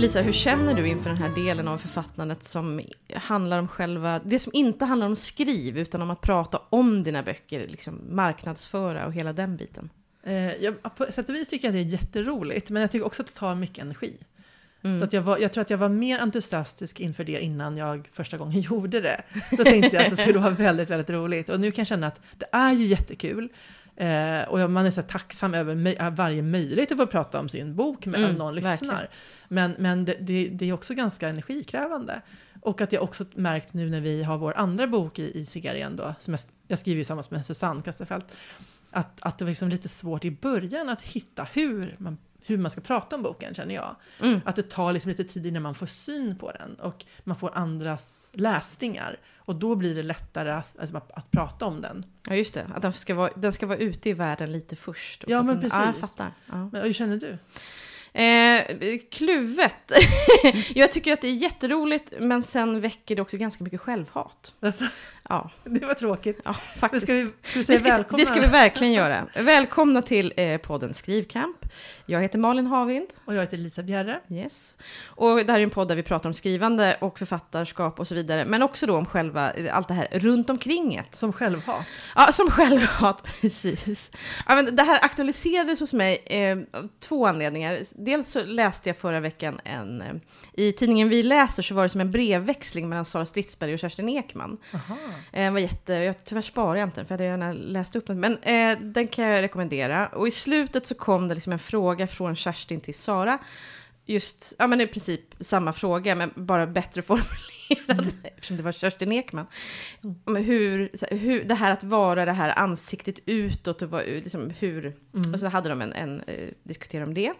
Lisa, 0.00 0.20
hur 0.20 0.32
känner 0.32 0.74
du 0.74 0.88
inför 0.88 1.10
den 1.10 1.18
här 1.18 1.28
delen 1.28 1.68
av 1.68 1.78
författandet 1.78 2.44
som 2.44 2.80
handlar 3.14 3.58
om 3.58 3.68
själva, 3.68 4.20
det 4.24 4.38
som 4.38 4.54
inte 4.54 4.84
handlar 4.84 5.06
om 5.06 5.16
skriv, 5.16 5.78
utan 5.78 6.02
om 6.02 6.10
att 6.10 6.20
prata 6.20 6.60
om 6.70 7.02
dina 7.02 7.22
böcker, 7.22 7.66
liksom 7.68 8.00
marknadsföra 8.10 9.06
och 9.06 9.12
hela 9.12 9.32
den 9.32 9.56
biten? 9.56 9.90
Eh, 10.22 10.54
jag, 10.54 10.74
på 10.96 11.06
sätt 11.10 11.28
och 11.28 11.34
vis 11.34 11.48
tycker 11.48 11.68
jag 11.68 11.74
det 11.74 11.80
är 11.80 12.00
jätteroligt, 12.00 12.70
men 12.70 12.80
jag 12.80 12.90
tycker 12.90 13.06
också 13.06 13.22
att 13.22 13.28
det 13.28 13.34
tar 13.34 13.54
mycket 13.54 13.78
energi. 13.78 14.16
Mm. 14.82 14.98
Så 14.98 15.04
att 15.04 15.12
jag, 15.12 15.22
var, 15.22 15.38
jag 15.38 15.52
tror 15.52 15.62
att 15.62 15.70
jag 15.70 15.78
var 15.78 15.88
mer 15.88 16.18
entusiastisk 16.18 17.00
inför 17.00 17.24
det 17.24 17.40
innan 17.40 17.76
jag 17.76 18.08
första 18.12 18.36
gången 18.36 18.60
gjorde 18.70 19.00
det. 19.00 19.22
Då 19.50 19.64
tänkte 19.64 19.96
jag 19.96 20.04
att 20.04 20.10
det 20.10 20.22
skulle 20.22 20.38
vara 20.38 20.50
väldigt, 20.50 20.90
väldigt 20.90 21.10
roligt. 21.10 21.48
Och 21.48 21.60
nu 21.60 21.70
kan 21.70 21.82
jag 21.82 21.86
känna 21.86 22.06
att 22.06 22.20
det 22.38 22.46
är 22.52 22.72
ju 22.72 22.86
jättekul. 22.86 23.48
Eh, 24.00 24.48
och 24.48 24.70
man 24.70 24.86
är 24.86 24.90
så 24.90 25.02
tacksam 25.02 25.54
över 25.54 25.74
möj 25.74 25.96
varje 26.12 26.42
möjlighet 26.42 26.92
att 26.92 26.98
få 26.98 27.06
prata 27.06 27.40
om 27.40 27.48
sin 27.48 27.74
bok 27.74 28.06
med 28.06 28.20
mm, 28.20 28.36
någon 28.36 28.54
lyssnar. 28.54 28.72
Verkligen. 28.72 29.06
Men, 29.48 29.74
men 29.78 30.04
det, 30.04 30.16
det, 30.20 30.48
det, 30.48 30.68
är 30.68 30.72
också 30.72 30.94
ganska 30.94 31.28
energikrävande. 31.28 32.22
Och 32.60 32.80
att 32.80 32.92
jag 32.92 33.02
också 33.02 33.24
märkt 33.34 33.74
nu 33.74 33.90
när 33.90 34.00
vi 34.00 34.22
har 34.22 34.38
vår 34.38 34.56
andra 34.56 34.86
bok 34.86 35.18
i, 35.18 35.38
i 35.38 35.44
serien 35.44 35.96
då, 35.96 36.14
som 36.18 36.34
jag, 36.34 36.40
jag 36.66 36.78
skriver 36.78 36.96
ju 36.96 37.02
tillsammans 37.02 37.30
med 37.30 37.46
Susanne 37.46 37.82
Kasselfeldt, 37.82 38.36
att, 38.90 39.22
att 39.22 39.38
det 39.38 39.44
var 39.44 39.50
liksom 39.50 39.68
lite 39.68 39.88
svårt 39.88 40.24
i 40.24 40.30
början 40.30 40.88
att 40.88 41.02
hitta 41.02 41.46
hur 41.52 41.96
man 41.98 42.18
hur 42.46 42.58
man 42.58 42.70
ska 42.70 42.80
prata 42.80 43.16
om 43.16 43.22
boken 43.22 43.54
känner 43.54 43.74
jag. 43.74 43.96
Mm. 44.22 44.40
Att 44.44 44.56
det 44.56 44.70
tar 44.70 44.92
liksom 44.92 45.08
lite 45.08 45.24
tid 45.24 45.46
innan 45.46 45.62
man 45.62 45.74
får 45.74 45.86
syn 45.86 46.38
på 46.38 46.52
den 46.52 46.74
och 46.74 47.04
man 47.24 47.36
får 47.36 47.50
andras 47.54 48.28
läsningar. 48.32 49.18
Och 49.50 49.56
då 49.56 49.74
blir 49.74 49.94
det 49.94 50.02
lättare 50.02 50.50
att, 50.50 50.78
alltså, 50.78 50.96
att, 50.96 51.10
att 51.10 51.30
prata 51.30 51.66
om 51.66 51.80
den. 51.80 52.04
Ja 52.26 52.34
just 52.34 52.54
det, 52.54 52.66
att 52.74 52.82
den 52.82 52.92
ska 52.92 53.14
vara, 53.14 53.30
den 53.36 53.52
ska 53.52 53.66
vara 53.66 53.78
ute 53.78 54.08
i 54.08 54.12
världen 54.12 54.52
lite 54.52 54.76
först. 54.76 55.24
Ja 55.28 55.42
men 55.42 55.60
precis. 55.60 55.78
Ja, 55.78 55.86
jag 55.86 55.96
fattar. 55.96 56.32
Ja. 56.46 56.68
Men, 56.72 56.82
hur 56.82 56.92
känner 56.92 57.16
du? 57.16 57.38
Eh, 58.12 58.64
kluvet. 59.10 59.92
jag 60.74 60.90
tycker 60.90 61.12
att 61.12 61.20
det 61.20 61.28
är 61.28 61.34
jätteroligt, 61.34 62.12
men 62.18 62.42
sen 62.42 62.80
väcker 62.80 63.16
det 63.16 63.22
också 63.22 63.36
ganska 63.36 63.64
mycket 63.64 63.80
självhat. 63.80 64.54
Alltså, 64.60 64.84
ja. 65.28 65.50
Det 65.64 65.86
var 65.86 65.94
tråkigt. 65.94 66.40
Ja, 66.44 66.52
faktiskt. 66.52 67.02
Ska 67.02 67.12
vi, 67.12 67.26
ska 67.42 67.58
vi 67.58 67.64
säga 67.64 67.74
det, 67.74 67.78
ska, 67.78 67.90
välkomna? 67.90 68.18
det 68.18 68.26
ska 68.26 68.40
vi 68.40 68.46
verkligen 68.46 68.92
göra. 68.92 69.26
Välkomna 69.34 70.02
till 70.02 70.32
eh, 70.36 70.58
podden 70.58 70.94
Skrivkamp. 70.94 71.56
Jag 72.06 72.22
heter 72.22 72.38
Malin 72.38 72.66
Havind. 72.66 73.08
Och 73.24 73.34
jag 73.34 73.40
heter 73.40 73.56
Lisa 73.56 73.82
Bjerre. 73.82 74.20
Yes. 74.30 74.76
Och 75.04 75.36
det 75.36 75.52
här 75.52 75.58
är 75.58 75.62
en 75.62 75.70
podd 75.70 75.88
där 75.88 75.96
vi 75.96 76.02
pratar 76.02 76.28
om 76.28 76.34
skrivande 76.34 76.96
och 77.00 77.18
författarskap 77.18 78.00
och 78.00 78.08
så 78.08 78.14
vidare. 78.14 78.44
Men 78.44 78.62
också 78.62 78.86
då 78.86 78.96
om 78.96 79.06
själva, 79.06 79.52
allt 79.72 79.88
det 79.88 79.94
här 79.94 80.08
runt 80.12 80.50
omkring 80.50 80.96
det. 81.10 81.16
Som 81.16 81.32
självhat. 81.32 81.86
Ja, 82.14 82.32
som 82.32 82.50
självhat, 82.50 83.26
precis. 83.40 84.10
Ja, 84.48 84.54
men 84.54 84.76
det 84.76 84.82
här 84.82 85.04
aktualiserades 85.04 85.80
hos 85.80 85.92
mig 85.92 86.22
eh, 86.26 86.58
av 86.72 86.88
två 87.00 87.26
anledningar. 87.26 87.78
Dels 88.04 88.28
så 88.28 88.44
läste 88.44 88.88
jag 88.88 88.96
förra 88.96 89.20
veckan 89.20 89.60
en, 89.64 90.02
eh, 90.02 90.14
i 90.52 90.72
tidningen 90.72 91.08
Vi 91.08 91.22
läser 91.22 91.62
så 91.62 91.74
var 91.74 91.82
det 91.82 91.88
som 91.88 92.00
en 92.00 92.10
brevväxling 92.10 92.88
mellan 92.88 93.04
Sara 93.04 93.26
Stridsberg 93.26 93.74
och 93.74 93.78
Kerstin 93.78 94.08
Ekman. 94.08 94.58
Aha. 94.74 94.96
Eh, 95.32 95.52
var 95.52 95.58
jätte, 95.58 95.92
jag, 95.92 96.24
tyvärr 96.24 96.42
sparar 96.42 96.76
jag 96.76 96.86
inte 96.86 97.00
den 97.00 97.06
för 97.06 97.14
jag 97.14 97.18
hade 97.18 97.44
gärna 97.44 97.52
läst 97.52 97.96
upp 97.96 98.06
den. 98.06 98.20
Men 98.20 98.38
eh, 98.42 98.78
den 98.80 99.08
kan 99.08 99.24
jag 99.24 99.42
rekommendera. 99.42 100.08
Och 100.08 100.28
i 100.28 100.30
slutet 100.30 100.86
så 100.86 100.94
kom 100.94 101.28
det 101.28 101.34
liksom 101.34 101.52
en 101.52 101.58
fråga 101.58 102.06
från 102.06 102.36
Kerstin 102.36 102.80
till 102.80 102.94
Sara. 102.94 103.38
Just, 104.10 104.54
ja 104.58 104.66
men 104.66 104.80
i 104.80 104.86
princip 104.86 105.20
samma 105.40 105.72
fråga, 105.72 106.14
men 106.14 106.30
bara 106.34 106.66
bättre 106.66 107.02
formulerad, 107.06 108.00
mm. 108.00 108.14
eftersom 108.22 108.56
det 108.56 108.62
var 108.62 108.72
Kerstin 108.72 109.12
Ekman. 109.12 109.46
Mm. 110.26 110.44
Hur, 110.44 110.90
hur, 111.14 111.44
det 111.44 111.54
här 111.54 111.72
att 111.72 111.84
vara 111.84 112.24
det 112.24 112.32
här 112.32 112.58
ansiktet 112.58 113.18
utåt 113.26 113.82
och 113.82 113.90
vad, 113.90 114.04
liksom 114.06 114.50
hur, 114.58 114.84
mm. 114.86 115.32
och 115.32 115.40
så 115.40 115.48
hade 115.48 115.68
de 115.68 115.82
en, 115.82 115.92
en 115.92 116.20
eh, 116.20 116.48
diskutera 116.62 117.04
om 117.04 117.14
det. 117.14 117.32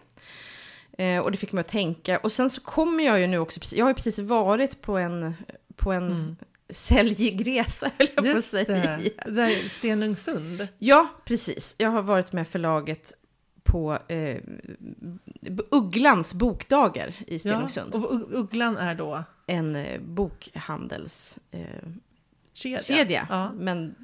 Eh, 1.01 1.19
och 1.19 1.31
det 1.31 1.37
fick 1.37 1.51
mig 1.51 1.61
att 1.61 1.67
tänka. 1.67 2.17
Och 2.17 2.31
sen 2.31 2.49
så 2.49 2.61
kommer 2.61 3.03
jag 3.03 3.19
ju 3.19 3.27
nu 3.27 3.37
också, 3.37 3.59
jag 3.75 3.85
har 3.85 3.89
ju 3.89 3.95
precis 3.95 4.19
varit 4.19 4.81
på 4.81 4.97
en, 4.97 5.33
på 5.75 5.91
en 5.91 6.07
mm. 6.07 6.35
säljig 6.69 7.47
resa, 7.47 7.91
höll 7.97 8.07
jag 8.15 8.31
på 8.31 8.37
att 8.37 8.45
säga. 8.45 8.97
Det, 8.97 9.31
där 9.31 9.69
Stenungsund. 9.69 10.67
Ja, 10.77 11.07
precis. 11.25 11.75
Jag 11.77 11.89
har 11.89 12.01
varit 12.01 12.33
med 12.33 12.47
förlaget 12.47 13.13
på 13.63 13.99
eh, 14.07 14.41
Ugglans 15.71 16.33
bokdagar 16.33 17.13
i 17.27 17.39
Stenungsund. 17.39 17.95
Ja, 17.95 17.99
och 17.99 18.39
Ugglan 18.39 18.77
är 18.77 18.95
då? 18.95 19.23
En 19.47 19.75
eh, 19.75 20.01
bokhandels... 20.01 21.39
Eh, 21.51 21.59
kedja. 22.53 23.27
Ja. 23.29 23.51
Men 23.51 23.95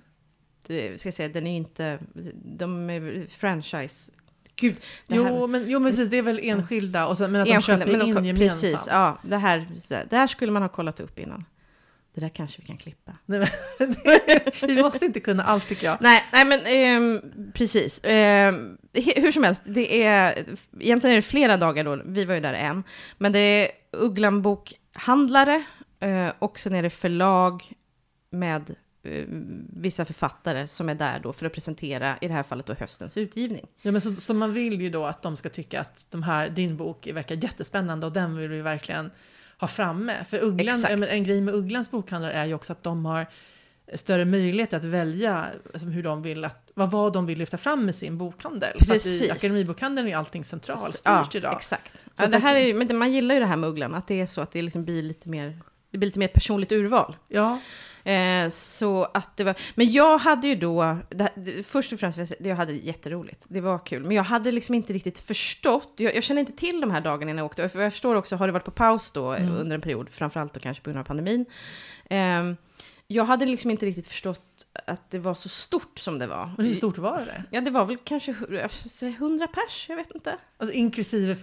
det, 0.68 1.00
ska 1.00 1.08
jag 1.08 1.14
säga, 1.14 1.29
den 1.29 1.47
är 1.47 1.58
inte... 1.58 2.00
De 2.44 2.90
är 2.90 3.28
franchise 3.28 4.12
Gud, 4.59 4.75
jo, 5.07 5.23
här, 5.23 5.47
men, 5.47 5.69
jo, 5.69 5.79
men 5.79 5.91
precis, 5.91 6.09
det 6.09 6.18
är 6.18 6.22
väl 6.22 6.40
enskilda, 6.44 7.07
och 7.07 7.18
sen, 7.18 7.31
men 7.31 7.41
att 7.41 7.47
enskilda, 7.47 7.85
de 7.85 7.91
köper 7.91 8.07
in 8.07 8.16
de, 8.16 8.25
gemensamt. 8.25 8.62
Precis, 8.62 8.88
ja. 8.88 9.18
Det 9.22 9.38
här, 9.38 9.68
det 10.09 10.18
här 10.18 10.28
skulle 10.28 10.51
man 10.51 10.62
ha 10.62 10.69
kollat 10.69 11.00
upp 11.00 11.19
innan. 11.19 11.45
Det 12.13 12.22
där 12.22 12.29
kanske 12.29 12.62
vi 12.62 12.67
kan 12.67 12.78
klippa. 12.78 13.12
Nej, 13.25 13.40
men, 13.79 13.91
det, 14.03 14.63
vi 14.67 14.81
måste 14.81 15.06
inte 15.06 15.19
kunna 15.19 15.44
allt 15.44 15.67
tycker 15.67 15.85
jag. 15.85 15.97
Nej, 16.01 16.23
nej 16.31 16.46
men 16.46 16.59
eh, 16.59 17.22
precis. 17.53 18.03
Eh, 18.03 18.53
hur 18.94 19.31
som 19.31 19.44
helst, 19.44 19.62
det 19.66 20.03
är, 20.03 20.46
egentligen 20.79 21.12
är 21.12 21.16
det 21.16 21.22
flera 21.22 21.57
dagar 21.57 21.84
då, 21.84 22.01
vi 22.06 22.25
var 22.25 22.35
ju 22.35 22.41
där 22.41 22.53
en, 22.53 22.84
men 23.17 23.31
det 23.31 23.40
är 23.40 23.72
Ugglan 23.91 24.41
bokhandlare 24.41 25.63
eh, 26.00 26.29
och 26.40 26.59
sen 26.59 26.75
är 26.75 26.84
det 26.84 26.90
förlag 26.90 27.73
med 28.29 28.75
vissa 29.69 30.06
författare 30.06 30.68
som 30.68 30.90
är 30.90 30.95
där 30.95 31.19
då 31.19 31.34
för 31.34 31.45
att 31.45 31.53
presentera, 31.53 32.18
i 32.22 32.28
det 32.28 32.34
här 32.34 32.44
fallet 32.44 32.66
då 32.66 32.73
höstens 32.73 33.18
utgivning. 33.18 33.68
Ja, 33.81 33.91
men 33.91 34.01
så, 34.01 34.16
så 34.16 34.34
man 34.34 34.53
vill 34.53 34.81
ju 34.81 34.90
då 34.90 35.06
att 35.06 35.22
de 35.22 35.35
ska 35.35 35.50
tycka 35.50 35.81
att 35.81 36.07
de 36.09 36.23
här, 36.23 36.50
din 36.50 36.78
bok 36.78 37.07
verkar 37.07 37.35
jättespännande 37.35 38.06
och 38.06 38.13
den 38.13 38.38
vill 38.38 38.50
vi 38.50 38.62
verkligen 38.62 39.12
ha 39.59 39.67
framme. 39.67 40.25
För 40.29 40.44
Ugglan, 40.44 41.03
en 41.03 41.23
grej 41.23 41.41
med 41.41 41.56
Ugglans 41.56 41.91
bokhandlare 41.91 42.34
är 42.34 42.46
ju 42.46 42.53
också 42.53 42.72
att 42.73 42.84
de 42.84 43.06
har 43.06 43.28
större 43.94 44.25
möjlighet 44.25 44.73
att 44.73 44.84
välja 44.84 45.46
alltså, 45.73 45.88
hur 45.88 46.03
de 46.03 46.22
vill 46.22 46.46
att, 46.46 46.72
vad, 46.73 46.91
vad 46.91 47.13
de 47.13 47.25
vill 47.25 47.38
lyfta 47.40 47.57
fram 47.57 47.85
med 47.85 47.96
sin 47.96 48.17
bokhandel. 48.17 48.78
Precis. 48.79 49.19
För 49.19 49.25
att 49.25 49.29
i 49.29 49.31
Akademibokhandeln 49.31 50.07
är 50.07 50.16
allting 50.16 50.44
centralstyrt 50.44 51.01
ja, 51.06 51.29
idag. 51.34 51.56
Exakt. 51.56 52.06
Ja, 52.17 52.28
det 52.28 52.38
här 52.38 52.56
är, 52.56 52.73
men 52.73 52.97
man 52.97 53.13
gillar 53.13 53.35
ju 53.35 53.41
det 53.41 53.47
här 53.47 53.57
med 53.57 53.69
Ugglan, 53.69 53.96
att 53.96 54.07
det 54.07 54.22
är 54.22 54.28
så 54.28 54.41
att 54.41 54.51
det 54.51 54.62
liksom 54.62 54.85
blir 54.85 55.03
lite 55.03 55.29
mer, 55.29 55.59
det 55.91 55.97
blir 55.97 56.07
lite 56.07 56.19
mer 56.19 56.28
personligt 56.28 56.72
urval. 56.72 57.16
Ja. 57.28 57.59
Eh, 58.07 58.50
så 58.50 59.03
att 59.03 59.38
det 59.38 59.44
var, 59.44 59.56
men 59.75 59.91
jag 59.91 60.18
hade 60.18 60.47
ju 60.47 60.56
då, 60.56 60.97
det, 61.09 61.66
först 61.66 61.94
och 61.94 62.00
främst, 62.00 62.34
jag 62.40 62.56
hade 62.56 62.73
jätteroligt, 62.73 63.45
det 63.47 63.62
var 63.62 63.85
kul, 63.85 64.03
men 64.03 64.12
jag 64.12 64.23
hade 64.23 64.51
liksom 64.51 64.75
inte 64.75 64.94
riktigt 64.94 65.19
förstått, 65.19 65.94
jag, 65.97 66.16
jag 66.16 66.23
kände 66.23 66.40
inte 66.40 66.51
till 66.51 66.81
de 66.81 66.91
här 66.91 67.01
dagarna 67.01 67.31
innan 67.31 67.38
jag 67.38 67.46
åkte, 67.46 67.62
jag 67.62 67.94
förstår 67.94 68.16
också, 68.16 68.35
har 68.35 68.47
det 68.47 68.53
varit 68.53 68.66
på 68.66 68.72
paus 68.72 69.12
då 69.12 69.31
mm. 69.31 69.56
under 69.56 69.75
en 69.75 69.81
period, 69.81 70.09
framförallt 70.09 70.53
då 70.53 70.59
kanske 70.59 70.84
på 70.84 70.90
grund 70.90 71.00
av 71.00 71.03
pandemin. 71.03 71.46
Eh, 72.09 72.44
jag 73.07 73.25
hade 73.25 73.45
liksom 73.45 73.72
inte 73.72 73.85
riktigt 73.85 74.07
förstått 74.07 74.66
att 74.85 75.12
det 75.12 75.19
var 75.19 75.34
så 75.34 75.50
stort 75.50 76.00
som 76.00 76.19
det 76.19 76.28
var. 76.28 76.51
Men 76.57 76.66
hur 76.66 76.73
stort 76.73 76.97
var 76.97 77.18
det? 77.18 77.44
Ja, 77.51 77.62
det 77.62 77.72
var 77.72 77.85
väl 77.85 77.97
kanske 78.03 78.35
100 79.01 79.47
pers, 79.47 79.85
jag 79.90 79.95
vet 79.95 80.12
inte. 80.12 80.38
Alltså 80.57 80.73
inklusive 80.73 81.38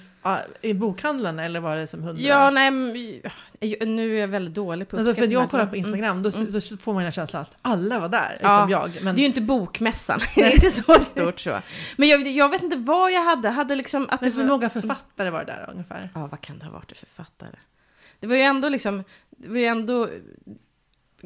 i 0.61 0.75
bokhandlarna 0.75 1.45
eller 1.45 1.61
var 1.61 1.77
det 1.77 1.87
som 1.87 2.03
100? 2.03 2.23
Ja, 2.23 2.51
nej, 2.51 2.71
nu 3.87 4.17
är 4.17 4.21
jag 4.21 4.29
väldigt 4.29 4.55
dålig 4.55 4.89
på 4.89 4.97
alltså, 4.97 5.15
för 5.15 5.33
Jag 5.33 5.51
kollar 5.51 5.67
på 5.67 5.77
Instagram, 5.77 6.23
då, 6.23 6.31
mm. 6.31 6.53
då 6.53 6.61
får 6.61 6.95
man 6.95 7.05
en 7.05 7.13
känsla 7.13 7.41
att 7.41 7.57
alla 7.63 8.01
var 8.01 8.09
där, 8.09 8.39
ja, 8.41 8.59
utom 8.59 8.71
jag. 8.71 8.91
Men... 9.03 9.15
Det 9.15 9.21
är 9.21 9.23
ju 9.23 9.29
inte 9.29 9.41
bokmässan, 9.41 10.21
det 10.35 10.43
är 10.43 10.55
inte 10.55 10.71
så 10.71 10.95
stort 10.95 11.41
så. 11.41 11.59
Men 11.97 12.09
jag, 12.09 12.27
jag 12.27 12.49
vet 12.49 12.63
inte 12.63 12.77
vad 12.77 13.13
jag 13.13 13.23
hade, 13.23 13.49
hade 13.49 13.75
liksom... 13.75 14.07
Att 14.11 14.21
men 14.21 14.33
så 14.33 14.41
var... 14.41 14.49
några 14.49 14.71
författare 14.71 15.31
var 15.31 15.45
det 15.45 15.53
där 15.53 15.71
ungefär? 15.71 16.11
Ja, 16.15 16.27
vad 16.27 16.41
kan 16.41 16.59
det 16.59 16.65
ha 16.65 16.73
varit 16.73 16.99
för 16.99 17.07
författare? 17.07 17.57
Det 18.21 18.27
var 18.27 18.37
ju 18.37 18.43
ändå 18.43 18.69
liksom, 18.69 19.05
det 19.31 19.49
var 19.49 19.59
ju 19.59 19.67
ändå 19.67 20.09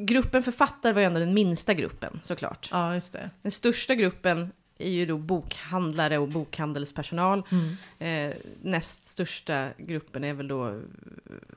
gruppen 0.05 0.43
författare 0.43 0.93
var 0.93 1.01
ju 1.01 1.07
ändå 1.07 1.19
den 1.19 1.33
minsta 1.33 1.73
gruppen 1.73 2.19
såklart. 2.23 2.69
Ja, 2.71 2.93
just 2.93 3.13
det. 3.13 3.29
Den 3.41 3.51
största 3.51 3.95
gruppen 3.95 4.51
är 4.77 4.89
ju 4.89 5.05
då 5.05 5.17
bokhandlare 5.17 6.17
och 6.17 6.27
bokhandelspersonal. 6.27 7.43
Mm. 7.51 7.75
Eh, 7.99 8.35
näst 8.61 9.05
största 9.05 9.69
gruppen 9.77 10.23
är 10.23 10.33
väl 10.33 10.47
då 10.47 10.81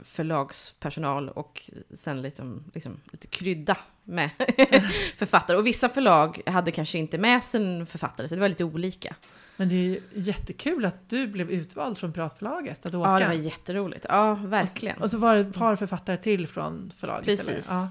förlagspersonal 0.05 1.29
och 1.29 1.71
sen 1.95 2.23
lite, 2.23 2.53
liksom, 2.75 3.01
lite 3.13 3.27
krydda 3.27 3.77
med 4.05 4.31
författare. 5.19 5.57
Och 5.57 5.67
vissa 5.67 5.89
förlag 5.89 6.41
hade 6.47 6.71
kanske 6.71 6.99
inte 6.99 7.19
med 7.19 7.45
sig 7.45 7.65
en 7.65 7.87
författare, 7.87 8.29
så 8.29 8.35
det 8.35 8.41
var 8.41 8.49
lite 8.49 8.65
olika. 8.65 9.17
Men 9.57 9.69
det 9.69 9.75
är 9.75 9.79
ju 9.79 10.01
jättekul 10.15 10.85
att 10.85 11.09
du 11.09 11.27
blev 11.27 11.51
utvald 11.51 11.99
från 11.99 12.13
Piratförlaget 12.13 12.87
att 12.87 12.95
åka. 12.95 13.11
Ja, 13.11 13.19
det 13.19 13.27
var 13.27 13.33
jätteroligt. 13.33 14.07
Ja, 14.09 14.35
verkligen. 14.35 14.97
Och, 14.97 15.03
och 15.03 15.11
så 15.11 15.19
var 15.19 15.35
det 15.35 15.41
ett 15.41 15.55
par 15.55 15.77
författare 15.77 16.17
till 16.17 16.47
från 16.47 16.93
förlaget? 16.99 17.25
Precis. 17.25 17.69
Ja. 17.71 17.89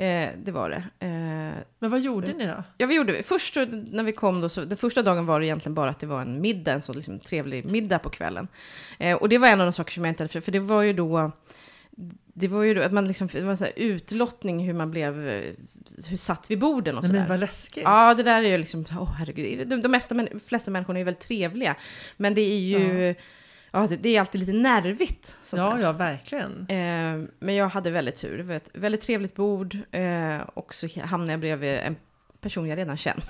Eh, 0.00 0.28
det 0.44 0.52
var 0.52 0.70
det. 0.70 0.84
Eh, 1.06 1.62
Men 1.78 1.90
vad 1.90 2.00
gjorde 2.00 2.32
ni 2.32 2.46
då? 2.46 2.64
Ja, 2.78 2.86
vi 2.86 2.94
gjorde, 2.94 3.22
först 3.22 3.56
när 3.90 4.02
vi 4.02 4.12
kom 4.12 4.40
då, 4.40 4.48
så, 4.48 4.64
den 4.64 4.78
första 4.78 5.02
dagen 5.02 5.26
var 5.26 5.40
det 5.40 5.46
egentligen 5.46 5.74
bara 5.74 5.90
att 5.90 6.00
det 6.00 6.06
var 6.06 6.22
en 6.22 6.40
middag, 6.40 6.72
en 6.72 6.82
så 6.82 6.92
liksom 6.92 7.18
trevlig 7.18 7.64
middag 7.64 7.98
på 7.98 8.10
kvällen. 8.10 8.48
Eh, 8.98 9.16
och 9.16 9.28
det 9.28 9.38
var 9.38 9.48
en 9.48 9.60
av 9.60 9.66
de 9.66 9.72
saker 9.72 9.92
som 9.92 10.04
jag 10.04 10.10
inte 10.10 10.22
hade, 10.22 10.32
för, 10.32 10.40
för 10.40 10.52
det 10.52 10.58
var 10.58 10.82
ju 10.82 10.92
då, 10.92 11.32
det 12.34 12.48
var 12.48 12.62
ju 12.62 12.74
då 12.74 12.82
att 12.82 12.92
man 12.92 13.08
liksom, 13.08 13.28
det 13.32 13.42
var 13.42 13.50
en 13.50 13.56
sån 13.56 13.64
här 13.64 13.84
utlottning 13.84 14.66
hur 14.66 14.72
man 14.72 14.90
blev, 14.90 15.14
hur 16.08 16.16
satt 16.16 16.50
vid 16.50 16.58
borden 16.58 16.98
och 16.98 17.04
sådär. 17.04 17.18
Men 17.18 17.28
vad 17.28 17.40
läskigt. 17.40 17.82
Ja, 17.84 18.14
det 18.14 18.22
där 18.22 18.42
är 18.42 18.48
ju 18.48 18.58
liksom, 18.58 18.84
åh 18.90 19.02
oh, 19.02 19.12
herregud, 19.12 19.68
de, 19.68 19.82
de 19.82 19.88
mesta, 19.88 20.26
flesta 20.48 20.70
människor 20.70 20.94
är 20.94 20.98
ju 20.98 21.04
väldigt 21.04 21.26
trevliga. 21.28 21.76
Men 22.16 22.34
det 22.34 22.40
är 22.40 22.60
ju, 22.60 23.08
ja 23.08 23.14
ja, 23.70 23.86
det, 23.86 23.96
det 23.96 24.16
är 24.16 24.20
alltid 24.20 24.40
lite 24.40 24.52
nervigt. 24.52 25.36
sånt 25.42 25.60
Ja, 25.60 25.80
ja, 25.80 25.92
verkligen. 25.92 26.66
Eh, 26.68 27.28
men 27.38 27.54
jag 27.54 27.68
hade 27.68 27.90
väldigt 27.90 28.16
tur. 28.16 28.36
Det 28.38 28.42
var 28.42 28.54
ett 28.54 28.70
väldigt 28.72 29.00
trevligt 29.00 29.34
bord. 29.34 29.76
Eh, 29.90 30.40
och 30.54 30.74
så 30.74 30.88
hamnade 31.00 31.32
jag 31.32 31.40
bredvid 31.40 31.74
en 31.74 31.96
person 32.40 32.68
jag 32.68 32.78
redan 32.78 32.96
känner. 32.96 33.24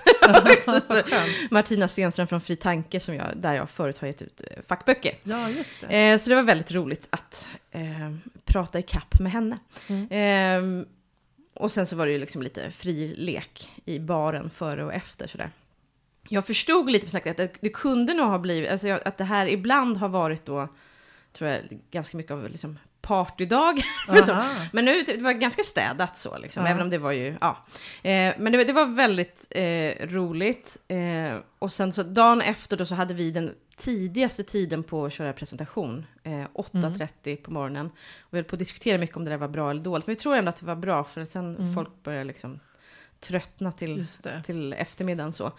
Martina 1.51 1.87
Stenström 1.87 2.27
från 2.27 2.41
Fri 2.41 2.55
Tanke, 2.55 2.99
som 2.99 3.15
jag, 3.15 3.27
där 3.35 3.53
jag 3.53 3.69
förut 3.69 3.97
har 3.97 4.07
gett 4.07 4.21
ut 4.21 4.41
eh, 4.51 4.63
fackböcker. 4.67 5.15
Ja, 5.23 5.49
just 5.49 5.81
det. 5.81 6.11
Eh, 6.11 6.17
så 6.17 6.29
det 6.29 6.35
var 6.35 6.43
väldigt 6.43 6.71
roligt 6.71 7.07
att 7.09 7.49
eh, 7.71 8.15
prata 8.45 8.79
i 8.79 8.83
kapp 8.83 9.19
med 9.19 9.31
henne. 9.31 9.57
Mm. 9.87 10.79
Eh, 10.79 10.85
och 11.53 11.71
sen 11.71 11.85
så 11.85 11.95
var 11.95 12.05
det 12.05 12.11
ju 12.11 12.19
liksom 12.19 12.41
lite 12.41 12.71
fri 12.71 13.15
lek 13.17 13.71
i 13.85 13.99
baren 13.99 14.49
före 14.49 14.83
och 14.83 14.93
efter 14.93 15.27
sådär. 15.27 15.49
Jag 16.33 16.45
förstod 16.45 16.89
lite 16.89 17.05
på 17.05 17.09
snacket 17.09 17.39
att 17.39 17.53
det, 17.61 17.69
kunde 17.69 18.13
nog 18.13 18.27
ha 18.27 18.39
blivit, 18.39 18.71
alltså 18.71 18.89
att 19.05 19.17
det 19.17 19.23
här 19.23 19.45
ibland 19.47 19.97
har 19.97 20.09
varit 20.09 20.45
då, 20.45 20.67
tror 21.33 21.49
jag, 21.49 21.61
ganska 21.91 22.17
mycket 22.17 22.31
av 22.31 22.49
liksom 22.49 22.79
partydag. 23.01 23.81
Men 24.71 24.85
nu, 24.85 25.03
det 25.03 25.17
var 25.21 25.31
ganska 25.31 25.63
städat 25.63 26.17
så, 26.17 26.37
liksom, 26.37 26.65
även 26.65 26.81
om 26.81 26.89
det 26.89 26.97
var 26.97 27.11
ju, 27.11 27.37
ja. 27.41 27.57
Eh, 28.03 28.33
men 28.37 28.51
det, 28.51 28.63
det 28.63 28.73
var 28.73 28.85
väldigt 28.85 29.47
eh, 29.49 30.07
roligt. 30.07 30.77
Eh, 30.87 31.37
och 31.59 31.73
sen 31.73 31.91
så 31.91 32.03
dagen 32.03 32.41
efter 32.41 32.77
då 32.77 32.85
så 32.85 32.95
hade 32.95 33.13
vi 33.13 33.31
den 33.31 33.53
tidigaste 33.77 34.43
tiden 34.43 34.83
på 34.83 35.05
att 35.05 35.13
köra 35.13 35.33
presentation, 35.33 36.05
eh, 36.23 36.31
8.30 36.31 37.35
på 37.35 37.51
morgonen. 37.51 37.85
Och 38.19 38.33
vi 38.33 38.37
höll 38.37 38.45
på 38.45 38.55
att 38.55 38.59
diskutera 38.59 38.97
mycket 38.97 39.17
om 39.17 39.25
det 39.25 39.31
där 39.31 39.37
var 39.37 39.47
bra 39.47 39.71
eller 39.71 39.83
dåligt, 39.83 40.07
men 40.07 40.15
vi 40.15 40.19
tror 40.19 40.35
ändå 40.35 40.49
att 40.49 40.57
det 40.57 40.65
var 40.65 40.75
bra, 40.75 41.03
för 41.03 41.25
sen 41.25 41.55
Mm. 41.55 41.75
folk 41.75 42.03
började 42.03 42.23
liksom 42.23 42.59
tröttna 43.19 43.71
till, 43.71 44.05
till 44.43 44.73
eftermiddagen 44.73 45.33
så. 45.33 45.51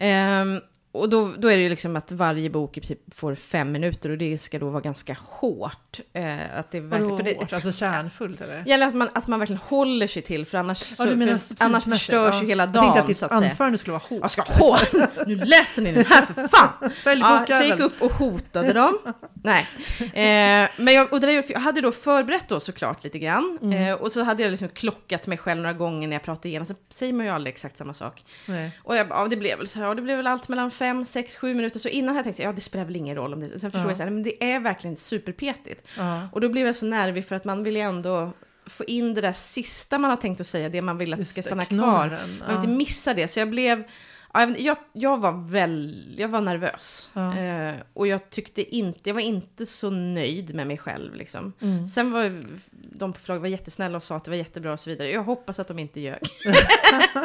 Ehm, 0.00 0.62
och 0.92 1.08
då, 1.08 1.34
då 1.38 1.48
är 1.48 1.56
det 1.56 1.62
ju 1.62 1.68
liksom 1.68 1.96
att 1.96 2.12
varje 2.12 2.50
bok 2.50 2.76
i 2.76 2.80
princip 2.80 3.14
får 3.14 3.34
fem 3.34 3.72
minuter 3.72 4.10
och 4.10 4.18
det 4.18 4.38
ska 4.38 4.58
då 4.58 4.68
vara 4.68 4.80
ganska 4.80 5.16
hårt. 5.20 6.00
Eh, 6.12 6.58
att 6.58 6.70
det 6.70 6.80
verkligen, 6.80 7.04
Vadå 7.04 7.16
för 7.16 7.24
det, 7.24 7.36
hårt? 7.36 7.52
Alltså 7.52 7.72
kärnfullt 7.72 8.40
eller? 8.40 8.62
det 8.64 8.70
gäller 8.70 8.86
att 8.86 8.94
man, 8.94 9.08
att 9.14 9.26
man 9.26 9.38
verkligen 9.38 9.60
håller 9.64 10.06
sig 10.06 10.22
till, 10.22 10.46
för 10.46 10.58
annars, 10.58 10.78
så, 10.78 11.02
Ja, 11.06 11.10
du 11.10 11.16
menar 11.16 11.38
för, 11.38 11.64
annars 11.64 11.84
förstörs 11.84 12.34
ja. 12.34 12.42
ju 12.42 12.48
hela 12.48 12.62
Jag 12.62 12.72
tänkte 12.72 12.88
dagen. 12.88 13.00
att 13.00 13.06
ditt 13.06 13.22
att 13.22 13.32
anförande 13.32 13.78
skulle 13.78 13.92
vara 13.92 14.02
hårt. 14.08 14.20
Jag 14.20 14.30
ska 14.30 14.42
hårt! 14.42 14.92
Nu 15.26 15.36
läser 15.36 15.82
ni 15.82 15.92
den 15.92 16.04
här 16.04 16.26
för 16.26 16.48
fan! 16.48 16.90
Sälj 17.02 17.20
Ja, 17.20 17.44
så 17.46 17.52
jag 17.52 17.66
gick 17.66 17.80
upp 17.80 18.02
och 18.02 18.12
hotade 18.12 18.72
dem. 18.72 18.98
Nej. 19.32 19.66
Eh, 20.00 20.70
men 20.76 20.94
jag, 20.94 21.12
och 21.12 21.20
där, 21.20 21.44
jag 21.52 21.60
hade 21.60 21.80
då 21.80 21.92
förberett 21.92 22.48
då 22.48 22.60
såklart 22.60 23.04
lite 23.04 23.18
grann. 23.18 23.58
Mm. 23.62 23.88
Eh, 23.88 23.94
och 23.94 24.12
så 24.12 24.22
hade 24.22 24.42
jag 24.42 24.50
liksom 24.50 24.68
klockat 24.68 25.26
mig 25.26 25.38
själv 25.38 25.60
några 25.60 25.72
gånger 25.72 26.08
när 26.08 26.14
jag 26.14 26.22
pratade 26.22 26.48
igenom. 26.48 26.66
Så 26.66 26.74
säger 26.88 27.12
man 27.12 27.26
ju 27.26 27.32
aldrig 27.32 27.52
exakt 27.54 27.76
samma 27.76 27.94
sak. 27.94 28.24
Nej. 28.46 28.78
Och 28.82 28.96
jag, 28.96 29.06
ja, 29.10 29.26
det 29.30 29.36
blev 29.36 29.58
väl 29.58 29.68
så 29.68 29.78
här, 29.78 29.86
ja, 29.86 29.94
det 29.94 30.02
blev 30.02 30.16
väl 30.16 30.26
allt 30.26 30.48
mellan 30.48 30.70
fem, 30.82 31.04
sex, 31.04 31.36
sju 31.36 31.54
minuter. 31.54 31.80
Så 31.80 31.88
innan 31.88 32.14
här 32.14 32.22
tänkte 32.22 32.42
jag, 32.42 32.48
ja 32.48 32.54
det 32.54 32.60
spelar 32.60 32.84
väl 32.84 32.96
ingen 32.96 33.16
roll 33.16 33.32
om 33.32 33.40
det. 33.40 33.48
Sen 33.48 33.70
förstod 33.70 33.86
Ja. 33.86 33.90
jag 33.90 33.96
så 33.96 34.02
här, 34.02 34.10
men 34.10 34.22
det 34.22 34.44
är 34.52 34.60
verkligen 34.60 34.96
superpetigt. 34.96 35.86
Ja. 35.96 36.28
Och 36.32 36.40
då 36.40 36.48
blev 36.48 36.66
jag 36.66 36.76
så 36.76 36.86
nervig 36.86 37.24
för 37.24 37.36
att 37.36 37.44
man 37.44 37.64
vill 37.64 37.76
ju 37.76 37.82
ändå 37.82 38.32
få 38.66 38.84
in 38.84 39.14
det 39.14 39.20
där 39.20 39.32
sista 39.32 39.98
man 39.98 40.10
har 40.10 40.16
tänkt 40.16 40.40
att 40.40 40.46
säga, 40.46 40.68
det 40.68 40.82
man 40.82 40.98
vill 40.98 41.12
att 41.12 41.18
Just 41.18 41.32
ska 41.32 41.40
det, 41.40 41.46
stanna 41.46 41.64
kvar. 41.64 42.08
Man 42.38 42.48
vill 42.48 42.56
inte 42.56 42.68
missa 42.68 43.14
det, 43.14 43.28
så 43.28 43.40
jag 43.40 43.50
blev... 43.50 43.84
ja, 44.32 44.54
jag 44.58 44.76
Jag, 44.92 45.20
var 45.20 45.50
väl, 45.50 46.14
jag 46.18 46.28
var 46.28 46.40
nervös. 46.40 47.10
Ja. 47.12 47.38
Eh, 47.38 47.74
och 47.92 48.06
jag 48.06 48.30
tyckte 48.30 48.76
inte, 48.76 49.00
jag 49.04 49.14
var 49.14 49.20
inte 49.20 49.66
så 49.66 49.90
nöjd 49.90 50.54
med 50.54 50.66
mig 50.66 50.78
själv 50.78 51.14
liksom. 51.14 51.52
Mm. 51.60 51.86
Sen 51.86 52.10
var 52.10 52.44
de 52.70 53.12
på 53.12 53.20
förlaget 53.20 53.42
var 53.42 53.48
jättesnälla 53.48 53.96
och 53.96 54.02
sa 54.02 54.16
att 54.16 54.24
det 54.24 54.30
var 54.30 54.38
jättebra 54.38 54.72
och 54.72 54.80
så 54.80 54.90
vidare. 54.90 55.10
Jag 55.10 55.22
hoppas 55.22 55.58
att 55.58 55.68
de 55.68 55.78
inte 55.78 56.00
ljög. 56.00 56.18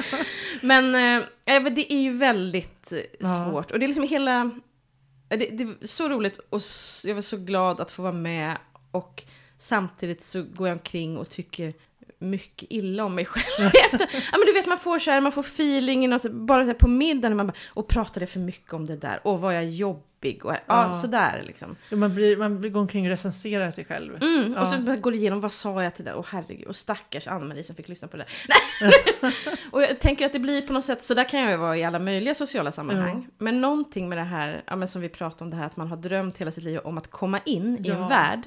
Men 0.62 0.86
eh, 1.56 1.64
det 1.74 1.94
är 1.94 2.00
ju 2.02 2.18
väldigt 2.18 2.92
eh, 2.92 3.00
Ja. 3.20 3.50
svårt. 3.52 3.72
Och 3.72 3.80
det 3.80 3.86
är 3.86 3.88
liksom 3.88 4.08
hela... 4.08 4.52
Det, 5.30 5.36
det 5.36 5.64
är 5.64 5.86
så 5.88 6.10
roligt 6.10 6.38
och 6.50 6.62
jag 7.06 7.16
var 7.16 7.22
så 7.22 7.38
glad 7.38 7.82
att 7.82 7.92
få 7.92 8.02
vara 8.02 8.14
med. 8.14 8.58
Och 8.92 9.24
samtidigt 9.58 10.22
så 10.22 10.44
går 10.44 10.68
jag 10.68 10.76
omkring 10.76 11.18
och 11.18 11.30
tycker 11.30 11.74
mycket 12.20 12.68
illa 12.72 13.04
om 13.06 13.16
mig 13.16 13.26
själv. 13.26 13.68
Efter, 13.86 14.08
ja, 14.32 14.38
men 14.38 14.46
du 14.46 14.54
vet, 14.54 14.66
man 14.68 14.78
får 14.78 15.00
så 15.00 15.12
här, 15.12 15.22
man 15.22 15.32
får 15.32 15.42
feelingen 15.42 16.14
och 16.14 16.22
så, 16.22 16.30
bara 16.30 16.64
så 16.64 16.68
här 16.68 16.74
på 16.74 16.88
middagen, 16.88 17.38
man 17.38 17.48
bara, 17.48 17.54
och 17.74 17.88
pratade 17.88 18.28
för 18.28 18.40
mycket 18.40 18.74
om 18.74 18.86
det 18.86 18.96
där, 18.96 19.20
och 19.28 19.40
var 19.42 19.52
jag 19.52 19.66
jobbig, 19.70 20.46
och 20.46 20.52
ja, 20.54 20.58
Ja. 20.68 20.94
sådär 20.94 21.44
liksom. 21.48 21.76
Man, 21.92 22.16
blir, 22.16 22.38
man 22.38 22.60
blir 22.62 22.70
går 22.70 22.80
omkring 22.80 23.04
och 23.06 23.10
recenserar 23.10 23.72
sig 23.72 23.86
själv. 23.86 24.16
Mm, 24.24 24.54
Ja. 24.56 24.62
Och 24.62 24.68
så 24.68 24.78
går 24.96 25.12
det 25.12 25.18
igenom, 25.18 25.40
vad 25.42 25.52
sa 25.52 25.84
jag 25.84 25.96
till 25.96 26.06
det? 26.06 26.14
Och 26.14 26.26
herregud, 26.30 26.68
och 26.68 26.76
stackars 26.76 27.28
Ann-Marie 27.28 27.64
som 27.64 27.76
fick 27.76 27.88
lyssna 27.88 28.08
på 28.08 28.18
det. 28.18 28.26
Nej. 28.82 28.92
och 29.72 29.82
jag 29.82 30.00
tänker 30.00 30.26
att 30.26 30.34
det 30.34 30.40
blir 30.40 30.62
på 30.62 30.74
något 30.74 30.86
sätt, 30.86 31.04
så 31.04 31.14
där 31.14 31.24
kan 31.30 31.40
jag 31.40 31.52
ju 31.52 31.58
vara 31.58 31.78
i 31.78 31.84
alla 31.84 32.00
möjliga 32.00 32.36
sociala 32.36 32.72
sammanhang. 32.72 33.28
Men 33.38 33.62
någonting 33.62 34.10
med 34.10 34.18
det 34.18 34.24
här, 34.24 34.64
ja, 34.68 34.76
men 34.76 34.88
som 34.88 35.02
vi 35.02 35.10
pratade 35.10 35.44
om 35.44 35.50
det 35.50 35.56
här, 35.56 35.66
att 35.66 35.78
man 35.78 35.88
har 35.88 35.98
drömt 35.98 36.38
hela 36.38 36.52
sitt 36.52 36.64
liv 36.64 36.80
om 36.84 36.98
att 36.98 37.08
komma 37.12 37.40
in 37.46 37.86
i 37.86 37.90
en 37.90 38.08
värld. 38.08 38.42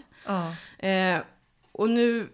Eh, 0.78 1.22
och 1.72 1.90
nu, 1.90 2.28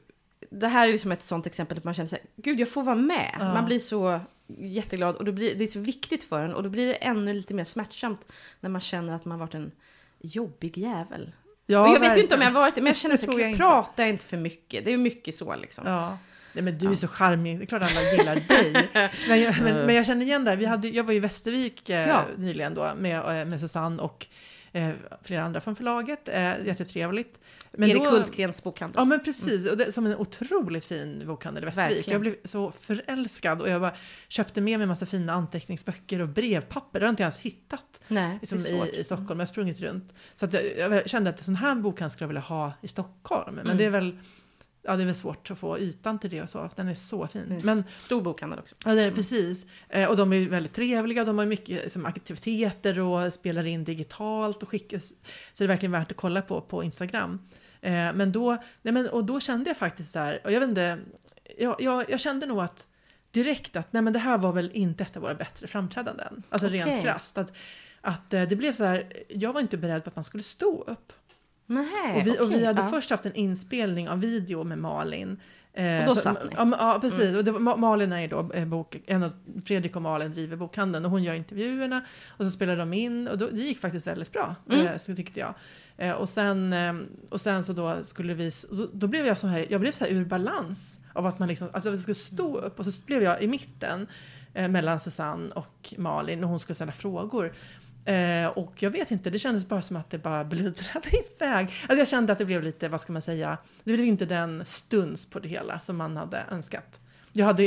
det 0.51 0.69
här 0.69 0.89
är 0.89 0.93
liksom 0.93 1.13
ett 1.13 1.23
sånt 1.23 1.47
exempel 1.47 1.79
att 1.79 1.85
man 1.85 1.95
känner 1.95 2.09
sig, 2.09 2.23
gud 2.37 2.61
jag 2.61 2.69
får 2.69 2.83
vara 2.83 2.97
med. 2.97 3.31
Ja. 3.39 3.55
Man 3.55 3.65
blir 3.65 3.79
så 3.79 4.21
jätteglad 4.47 5.17
och 5.17 5.25
då 5.25 5.33
blir, 5.33 5.55
det 5.55 5.65
är 5.65 5.69
så 5.69 5.81
viktigt 5.81 6.25
för 6.25 6.41
en 6.41 6.55
och 6.55 6.63
då 6.63 6.69
blir 6.69 6.87
det 6.87 6.95
ännu 6.95 7.33
lite 7.33 7.55
mer 7.55 7.65
smärtsamt 7.65 8.33
när 8.61 8.71
man 8.71 8.81
känner 8.81 9.13
att 9.13 9.25
man 9.25 9.39
varit 9.39 9.55
en 9.55 9.73
jobbig 10.21 10.79
jävel. 10.79 11.33
Ja, 11.67 11.81
och 11.89 11.95
jag 11.95 12.01
vet 12.01 12.19
ju 12.19 12.23
inte 12.23 12.35
om 12.35 12.41
jag 12.41 12.47
verkligen. 12.47 12.55
varit 12.63 12.75
det, 12.75 12.81
men 12.81 12.87
jag 12.91 12.97
känner 12.97 13.17
så 13.17 13.39
här, 13.39 13.57
prata 13.57 14.07
inte 14.07 14.27
för 14.27 14.37
mycket. 14.37 14.85
Det 14.85 14.93
är 14.93 14.97
mycket 14.97 15.35
så 15.35 15.57
liksom. 15.57 15.87
Ja. 15.87 16.19
Nej, 16.53 16.63
men 16.65 16.79
du 16.79 16.91
är 16.91 16.95
så 16.95 17.09
charmig, 17.09 17.59
det 17.59 17.65
är 17.65 17.67
klart 17.67 17.83
alla 17.83 18.03
gillar 18.03 18.35
dig. 18.49 18.89
Men 19.29 19.41
jag, 19.41 19.61
men, 19.63 19.87
men 19.87 19.95
jag 19.95 20.07
känner 20.07 20.27
igen 20.27 20.45
det, 20.45 20.57
vi 20.57 20.65
hade, 20.67 20.89
jag 20.89 21.05
var 21.05 21.13
i 21.13 21.19
Västervik 21.21 21.89
eh, 21.91 22.09
Ja. 22.09 22.23
nyligen 22.37 22.75
då 22.75 22.93
med, 22.99 23.41
eh, 23.41 23.45
med 23.45 23.61
Susanne 23.61 24.03
och 24.03 24.27
eh, 24.73 24.91
flera 25.23 25.43
andra 25.45 25.61
från 25.61 25.77
förlaget, 25.77 26.29
eh, 26.29 26.67
jättetrevligt. 26.67 27.41
Men 27.77 27.91
Erik 27.91 28.03
då- 28.05 28.11
Hultgrens 28.11 28.63
bokhandel. 28.65 28.95
Ja 28.97 29.05
men 29.05 29.25
precis, 29.25 29.67
och 29.71 29.77
det, 29.77 29.93
som 29.93 30.07
en 30.07 30.17
otroligt 30.17 30.85
fin 30.85 31.23
bokhandel 31.27 31.63
i 31.63 31.67
Västervik. 31.67 31.97
Verkligen. 31.97 32.13
Jag 32.15 32.21
blev 32.21 32.35
så 32.45 32.71
förälskad 32.73 33.63
och 33.63 33.69
jag 33.69 33.81
bara 33.81 33.95
köpte 34.29 34.61
med 34.61 34.79
mig 34.79 34.83
en 34.85 34.89
massa 34.89 35.07
fina 35.07 35.33
anteckningsböcker 35.33 36.21
och 36.21 36.29
brevpapper. 36.29 37.01
Det 37.01 37.07
har 37.07 37.09
jag 37.09 37.13
inte 37.13 37.23
ens 37.23 37.39
hittat 37.41 38.01
Nej, 38.09 38.39
liksom, 38.41 38.59
i, 38.59 38.91
i 38.99 39.05
Stockholm. 39.05 39.29
Jag 39.31 39.37
har 39.39 39.47
sprungit 39.47 39.81
runt. 39.81 40.15
Så 40.35 40.49
jag, 40.53 40.93
jag 40.93 41.09
kände 41.09 41.31
att 41.31 41.39
en 41.39 41.45
sån 41.45 41.57
här 41.57 41.75
bokhandel 41.75 42.11
skulle 42.11 42.25
jag 42.25 42.29
vilja 42.29 42.41
ha 42.41 42.73
i 42.83 42.89
Stockholm. 42.89 43.55
Men 43.55 43.65
Mm. 43.67 43.79
det 43.79 43.85
är 43.85 43.91
väl 43.91 44.19
Ja, 44.87 44.97
det 44.97 45.03
är 45.03 45.07
väl 45.07 45.15
svårt 45.15 45.51
att 45.51 45.59
få 45.59 45.79
ytan 45.79 46.19
till 46.19 46.31
det 46.31 46.43
och 46.43 46.49
så. 46.49 46.69
för 46.69 46.77
Den 46.77 46.89
är 46.89 46.95
så 46.95 47.27
fin. 47.27 47.43
En 47.53 47.61
Men 47.65 47.85
Stor 47.97 48.21
bokhandel 48.21 48.59
också. 48.59 48.75
Ja, 48.85 48.95
det 48.95 49.01
är 49.01 49.07
det, 49.07 49.13
precis. 49.13 49.67
Eh, 49.89 50.11
och 50.11 50.17
de 50.17 50.33
är 50.33 50.49
väldigt 50.49 50.73
trevliga, 50.73 51.25
de 51.25 51.39
har 51.39 51.47
mycket 51.47 51.83
liksom, 51.83 52.07
aktiviteter 52.07 53.01
och 53.01 53.33
spelar 53.33 53.67
in 53.67 53.85
digitalt 53.85 54.63
och 54.63 54.69
skickar. 54.69 54.99
Så 54.99 55.15
det 55.59 55.65
är 55.65 55.69
verkligen 55.69 55.93
värt 55.93 56.11
att 56.11 56.17
kolla 56.17 56.43
på 56.43 56.61
på 56.61 56.85
Instagram. 56.85 57.49
Eh, 57.81 57.93
men 57.93 58.33
då, 58.33 58.57
nej 58.83 58.95
men, 58.95 59.09
och 59.09 59.25
då 59.25 59.41
kände 59.41 59.71
jag 59.71 59.77
faktiskt 59.77 60.13
så 60.13 60.19
här, 60.19 60.41
och 60.45 60.53
jag 60.53 60.61
vet 60.61 60.69
inte, 60.69 60.99
jag, 61.59 61.77
jag, 61.79 62.11
jag 62.11 62.21
kände 62.21 62.47
nog 62.47 62.61
att 62.61 62.87
direkt 63.31 63.77
att 63.77 63.93
nej 63.93 64.03
men 64.03 64.13
det 64.13 64.19
här 64.19 64.39
var 64.39 64.53
väl 64.53 64.71
inte 64.75 65.05
ett 65.05 65.17
av 65.17 65.23
våra 65.23 65.35
bättre 65.35 65.67
framträdanden. 65.67 66.43
Alltså 66.49 66.67
Okej. 66.67 66.81
rent 66.81 67.03
krasst. 67.03 67.39
Att, 67.39 67.57
att 68.01 68.35
eh, 68.35 68.43
det 68.43 68.57
blev 68.57 68.73
så 68.73 68.85
här, 68.85 69.25
jag 69.29 69.53
var 69.53 69.61
inte 69.61 69.77
beredd 69.77 70.05
på 70.05 70.11
att 70.11 70.17
man 70.17 70.25
skulle 70.25 70.43
stå 70.43 70.83
upp. 70.83 71.13
Nej, 71.67 72.17
Och 72.21 72.27
vi, 72.27 72.39
och 72.41 72.51
vi 72.51 72.65
hade 72.67 72.83
ja. 72.83 72.89
först 72.89 73.11
haft 73.11 73.27
en 73.27 73.35
inspelning 73.35 74.09
av 74.09 74.21
video 74.21 74.65
med 74.65 74.79
Malin. 74.79 75.41
Eh, 75.73 76.01
Och 76.01 76.07
då 76.07 76.15
så- 76.15 76.21
satt 76.21 76.45
ni? 76.45 76.55
Mm. 76.57 76.75
Ja, 76.79 76.99
precis. 77.01 77.37
Och 77.37 77.45
det 77.45 77.53
Malin 77.53 78.13
är 78.13 78.21
ju 78.21 78.27
då 78.29 78.53
eh, 78.55 78.65
bok, 78.65 78.97
en 79.07 79.23
av, 79.23 79.33
Fredrik 79.65 79.97
och 79.97 80.03
Malin 80.03 80.31
driver 80.33 80.57
bokhandeln 80.57 81.05
och 81.05 81.11
hon 81.11 81.23
gör 81.23 81.35
intervjuerna. 81.35 82.05
Och 82.29 82.45
så 82.45 82.51
spelar 82.51 82.77
de 82.77 82.93
in 82.93 83.29
och 83.29 83.39
då, 83.39 83.49
det 83.53 83.61
gick 83.61 83.81
faktiskt 83.81 84.07
väldigt 84.07 84.33
bra. 84.33 84.55
Mm. 84.71 84.87
Eh, 84.87 84.97
så 84.97 85.15
tyckte 85.15 85.41
jag. 85.41 85.55
Eh, 85.97 86.13
och, 86.13 86.29
sen, 86.29 86.73
eh, 86.73 86.95
och 87.31 87.41
sen 87.41 87.63
så 87.65 87.73
då 87.73 88.03
skulle 88.03 88.35
vi, 88.35 88.51
då, 88.71 88.89
då 88.93 89.07
blev 89.07 89.27
jag 89.27 89.39
så 89.39 89.47
här, 89.47 89.67
jag 89.71 89.81
blev 89.81 89.93
så 89.93 90.05
här 90.05 90.11
ur 90.13 90.25
balans. 90.25 91.01
Av 91.13 91.27
att 91.27 91.39
man 91.39 91.49
liksom, 91.49 91.69
alltså 91.73 91.91
vi 91.91 91.97
skulle 91.97 92.15
stå 92.15 92.57
upp 92.59 92.79
och 92.79 92.87
så 92.87 93.03
blev 93.07 93.23
jag 93.23 93.43
i 93.43 93.47
mitten. 93.49 94.07
Eh, 94.55 94.69
mellan 94.69 95.01
Susanne 95.01 95.51
och 95.55 95.95
Malin 95.99 96.45
och 96.45 96.51
hon 96.51 96.61
skulle 96.61 96.75
ställa 96.75 96.93
frågor. 96.93 97.53
Eh, 98.07 98.47
och 98.47 98.83
jag 98.83 98.91
vet 98.91 99.11
inte, 99.11 99.31
det 99.31 99.39
kändes 99.39 99.69
bara 99.69 99.83
som 99.83 99.97
att 99.97 100.11
det 100.11 100.19
bara 100.19 100.45
bluddrade 100.45 101.09
iväg. 101.37 101.69
Alltså 101.83 101.97
jag 101.97 102.09
kände 102.09 102.33
att 102.33 102.39
det 102.39 102.45
blev 102.45 102.63
lite, 102.63 102.89
vad 102.89 103.01
ska 103.01 103.13
man 103.13 103.23
säga, 103.23 103.59
det 103.85 103.93
blev 103.93 104.07
inte 104.07 104.25
den 104.25 104.63
stuns 104.65 105.27
på 105.27 105.39
det 105.39 105.49
hela 105.49 105.81
som 105.81 105.97
man 105.97 106.17
hade 106.17 106.45
önskat. 106.51 107.01
Jag, 107.33 107.47
hade, 107.47 107.63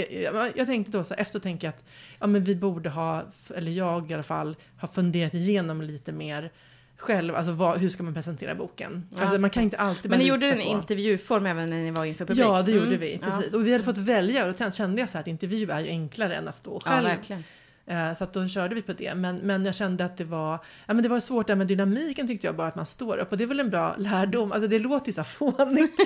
jag, 0.55 0.67
tänkte 0.67 0.91
då 0.97 1.03
så 1.03 1.13
efter 1.13 1.39
tänka 1.39 1.69
att 1.69 1.83
ja, 2.19 2.27
men 2.27 2.43
vi 2.43 2.55
borde 2.55 2.89
ha, 2.89 3.23
eller 3.55 3.71
jag 3.71 4.11
i 4.11 4.13
alla 4.13 4.23
fall, 4.23 4.55
har 4.77 4.87
funderat 4.87 5.33
igenom 5.33 5.81
lite 5.81 6.11
mer 6.11 6.51
själv, 6.97 7.35
alltså 7.35 7.51
vad, 7.51 7.77
hur 7.77 7.89
ska 7.89 8.03
man 8.03 8.13
presentera 8.13 8.55
boken? 8.55 9.07
Ja. 9.15 9.21
Alltså 9.21 9.37
man 9.37 9.49
kan 9.49 9.63
inte 9.63 9.77
alltid 9.77 10.09
Men 10.11 10.19
ni 10.19 10.27
gjorde 10.27 10.45
lita 10.45 10.57
en 10.59 10.65
på- 10.65 10.71
intervjuform 10.79 11.45
även 11.45 11.69
när 11.69 11.77
ni 11.77 11.91
var 11.91 12.05
inför 12.05 12.25
publik? 12.25 12.45
Ja, 12.45 12.61
det 12.61 12.71
gjorde 12.71 12.85
Mm, 12.87 12.99
vi. 12.99 13.19
ja. 13.21 13.29
Precis. 13.31 13.53
Och 13.53 13.67
vi 13.67 13.71
hade 13.71 13.83
fått 13.83 13.97
välja 13.97 14.45
och 14.47 14.53
då 14.59 14.71
kände 14.71 14.99
jag 15.01 15.09
så 15.09 15.17
här 15.17 15.21
att 15.21 15.27
intervju 15.27 15.71
är 15.71 15.79
ju 15.79 15.87
enklare 15.89 16.35
än 16.35 16.47
att 16.47 16.55
stå 16.55 16.81
Ja, 16.85 16.91
själv. 16.91 17.07
verkligen. 17.07 17.43
Eh, 17.89 18.13
så 18.13 18.23
att 18.23 18.33
då 18.33 18.47
körde 18.47 18.75
vi 18.75 18.81
på 18.81 18.93
det. 18.93 19.15
Men, 19.15 19.35
men 19.35 19.65
jag 19.65 19.75
kände 19.75 20.05
att 20.05 20.17
det 20.17 20.23
var, 20.23 20.59
ja, 20.85 20.93
men 20.93 21.03
det 21.03 21.09
var 21.09 21.19
svårt 21.19 21.47
där 21.47 21.55
med 21.55 21.67
dynamiken 21.67 22.27
tyckte 22.27 22.47
jag 22.47 22.55
bara 22.55 22.67
att 22.67 22.75
man 22.75 22.85
står 22.85 23.17
upp. 23.17 23.31
Och 23.31 23.37
det 23.37 23.43
är 23.43 23.47
väl 23.47 23.59
en 23.59 23.69
bra 23.69 23.95
lärdom. 23.97 24.51
Alltså 24.51 24.67
det 24.67 24.79
låter 24.79 25.07
ju 25.07 25.13
så 25.13 25.23
fånigt. 25.23 25.97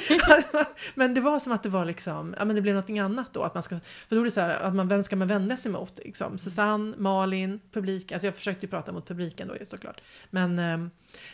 men 0.96 1.14
det 1.14 1.22
var 1.22 1.40
som 1.40 1.54
att 1.54 1.64
det 1.64 1.70
var 1.70 1.86
liksom, 1.86 2.36
ja 2.40 2.46
men 2.46 2.56
det 2.56 2.62
blev 2.62 2.74
någonting 2.74 3.00
annat 3.00 3.34
då. 3.34 3.44
Att 3.44 3.54
man 3.54 3.64
ska, 3.64 3.80
för 4.10 4.16
då 4.16 4.22
är 4.22 4.26
det 4.26 4.32
så 4.32 4.42
här, 4.42 4.60
att 4.60 4.76
man, 4.76 4.88
vem 4.88 5.04
ska 5.04 5.16
man 5.16 5.28
vända 5.28 5.58
sig 5.58 5.72
mot? 5.72 6.00
Liksom? 6.04 6.38
Susanne, 6.38 6.96
Malin, 6.98 7.60
publiken. 7.72 8.16
Alltså 8.16 8.28
jag 8.28 8.36
försökte 8.36 8.66
ju 8.66 8.70
prata 8.70 8.92
mot 8.92 9.08
publiken 9.08 9.48
då 9.48 9.66
såklart. 9.68 10.02
Men, 10.30 10.60
ehm, 10.60 10.90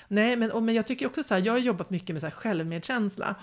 nej, 0.07 0.35
men, 0.35 0.51
och, 0.51 0.63
men 0.63 0.75
jag 0.75 0.87
tycker 0.87 1.07
också 1.07 1.23
så 1.23 1.33
här, 1.33 1.41
jag 1.45 1.53
har 1.53 1.59
jobbat 1.59 1.89
mycket 1.89 2.13
med 2.13 2.19
så 2.19 2.25
här 2.27 2.31
självmedkänsla. 2.31 3.35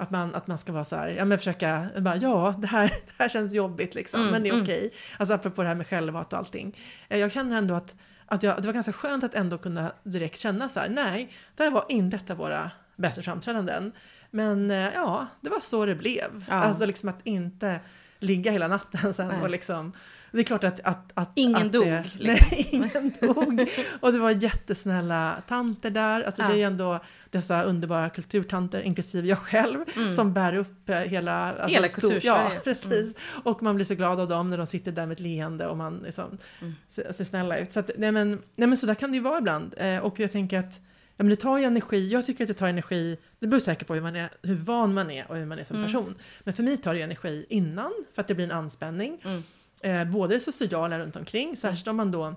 Att 0.00 0.10
man, 0.10 0.34
att 0.34 0.46
man 0.46 0.58
ska 0.58 0.72
vara 0.72 0.84
så 0.84 0.96
här, 0.96 1.08
ja 1.08 1.24
men 1.24 1.38
försöka, 1.38 1.86
bara, 1.98 2.16
ja 2.16 2.54
det 2.58 2.66
här, 2.66 2.88
det 3.06 3.12
här 3.18 3.28
känns 3.28 3.54
jobbigt 3.54 3.94
liksom, 3.94 4.20
mm, 4.20 4.32
men 4.32 4.42
det 4.42 4.48
är 4.48 4.52
mm. 4.52 4.62
okej. 4.62 4.86
Okay. 4.86 4.90
Alltså 5.18 5.34
apropå 5.34 5.62
det 5.62 5.68
här 5.68 5.74
med 5.74 5.86
självhat 5.86 6.32
och 6.32 6.38
allting. 6.38 6.78
Eh, 7.08 7.18
jag 7.18 7.32
känner 7.32 7.56
ändå 7.56 7.74
att, 7.74 7.94
att 8.26 8.42
jag, 8.42 8.62
det 8.62 8.68
var 8.68 8.72
ganska 8.72 8.92
skönt 8.92 9.24
att 9.24 9.34
ändå 9.34 9.58
kunna 9.58 9.92
direkt 10.02 10.38
känna 10.38 10.68
så 10.68 10.80
här, 10.80 10.88
nej, 10.88 11.32
det 11.56 11.62
här 11.62 11.70
var 11.70 11.84
inte 11.88 12.16
ett 12.16 12.30
av 12.30 12.36
våra 12.36 12.70
bättre 12.96 13.22
framträdanden. 13.22 13.92
Men 14.30 14.70
eh, 14.70 14.88
ja, 14.94 15.26
det 15.40 15.50
var 15.50 15.60
så 15.60 15.86
det 15.86 15.94
blev. 15.94 16.44
Ja. 16.48 16.54
Alltså 16.54 16.86
liksom 16.86 17.08
att 17.08 17.20
inte 17.24 17.80
ligga 18.20 18.52
hela 18.52 18.68
natten 18.68 19.14
sen 19.14 19.28
nej. 19.28 19.42
och 19.42 19.50
liksom 19.50 19.92
det 20.32 20.38
är 20.38 20.44
klart 20.44 20.64
att... 20.64 20.80
att, 20.80 21.12
att 21.14 21.32
ingen 21.34 21.66
att 21.66 21.72
dog. 21.72 21.86
Det, 21.86 22.04
liksom. 22.14 22.48
Nej, 22.50 22.68
ingen 22.92 23.12
dog. 23.20 23.70
Och 24.00 24.12
det 24.12 24.18
var 24.18 24.30
jättesnälla 24.30 25.42
tanter 25.48 25.90
där. 25.90 26.22
Alltså 26.22 26.42
ja. 26.42 26.48
det 26.48 26.54
är 26.54 26.58
ju 26.58 26.64
ändå 26.64 27.00
dessa 27.30 27.62
underbara 27.62 28.10
kulturtanter, 28.10 28.80
inklusive 28.80 29.28
jag 29.28 29.38
själv, 29.38 29.84
mm. 29.96 30.12
som 30.12 30.32
bär 30.32 30.54
upp 30.54 30.88
eh, 30.88 30.96
hela... 30.96 31.52
Alltså, 31.52 31.76
hela 31.76 31.88
kultursverige. 31.88 32.26
Ja, 32.26 32.50
precis. 32.64 32.90
Mm. 32.90 33.42
Och 33.44 33.62
man 33.62 33.74
blir 33.74 33.84
så 33.84 33.94
glad 33.94 34.20
av 34.20 34.28
dem 34.28 34.50
när 34.50 34.58
de 34.58 34.66
sitter 34.66 34.92
där 34.92 35.06
med 35.06 35.12
ett 35.12 35.20
leende 35.20 35.66
och 35.66 35.76
man 35.76 35.98
liksom 36.04 36.38
mm. 36.60 36.74
ser, 36.88 37.12
ser 37.12 37.24
snälla 37.24 37.58
ut. 37.58 37.72
Så 37.72 37.80
att, 37.80 37.90
nej 37.98 38.12
men, 38.12 38.42
nej 38.54 38.68
men 38.68 38.76
så 38.76 38.86
där 38.86 38.94
kan 38.94 39.10
det 39.10 39.16
ju 39.16 39.22
vara 39.22 39.38
ibland. 39.38 39.74
Eh, 39.76 39.98
och 39.98 40.20
jag 40.20 40.32
tänker 40.32 40.58
att 40.58 40.80
men 41.24 41.30
det 41.30 41.36
tar 41.36 41.58
ju 41.58 41.64
energi. 41.64 42.08
Jag 42.08 42.26
tycker 42.26 42.44
att 42.44 42.48
det 42.48 42.54
tar 42.54 42.68
energi. 42.68 43.18
Det 43.38 43.46
beror 43.46 43.60
säkert 43.60 43.86
på 43.86 43.94
hur, 43.94 44.00
man 44.00 44.16
är, 44.16 44.30
hur 44.42 44.54
van 44.54 44.94
man 44.94 45.10
är 45.10 45.30
och 45.30 45.36
hur 45.36 45.46
man 45.46 45.58
är 45.58 45.64
som 45.64 45.76
mm. 45.76 45.86
person. 45.86 46.14
Men 46.40 46.54
för 46.54 46.62
mig 46.62 46.76
tar 46.76 46.94
det 46.94 47.02
energi 47.02 47.46
innan 47.48 47.92
för 48.14 48.20
att 48.20 48.28
det 48.28 48.34
blir 48.34 48.44
en 48.44 48.52
anspänning. 48.52 49.22
Mm. 49.24 49.42
Eh, 49.82 50.12
både 50.12 50.34
det 50.34 50.40
sociala 50.40 50.98
runt 50.98 51.16
omkring, 51.16 51.56
särskilt 51.56 51.88
om 51.88 51.96
man 51.96 52.10
då 52.10 52.34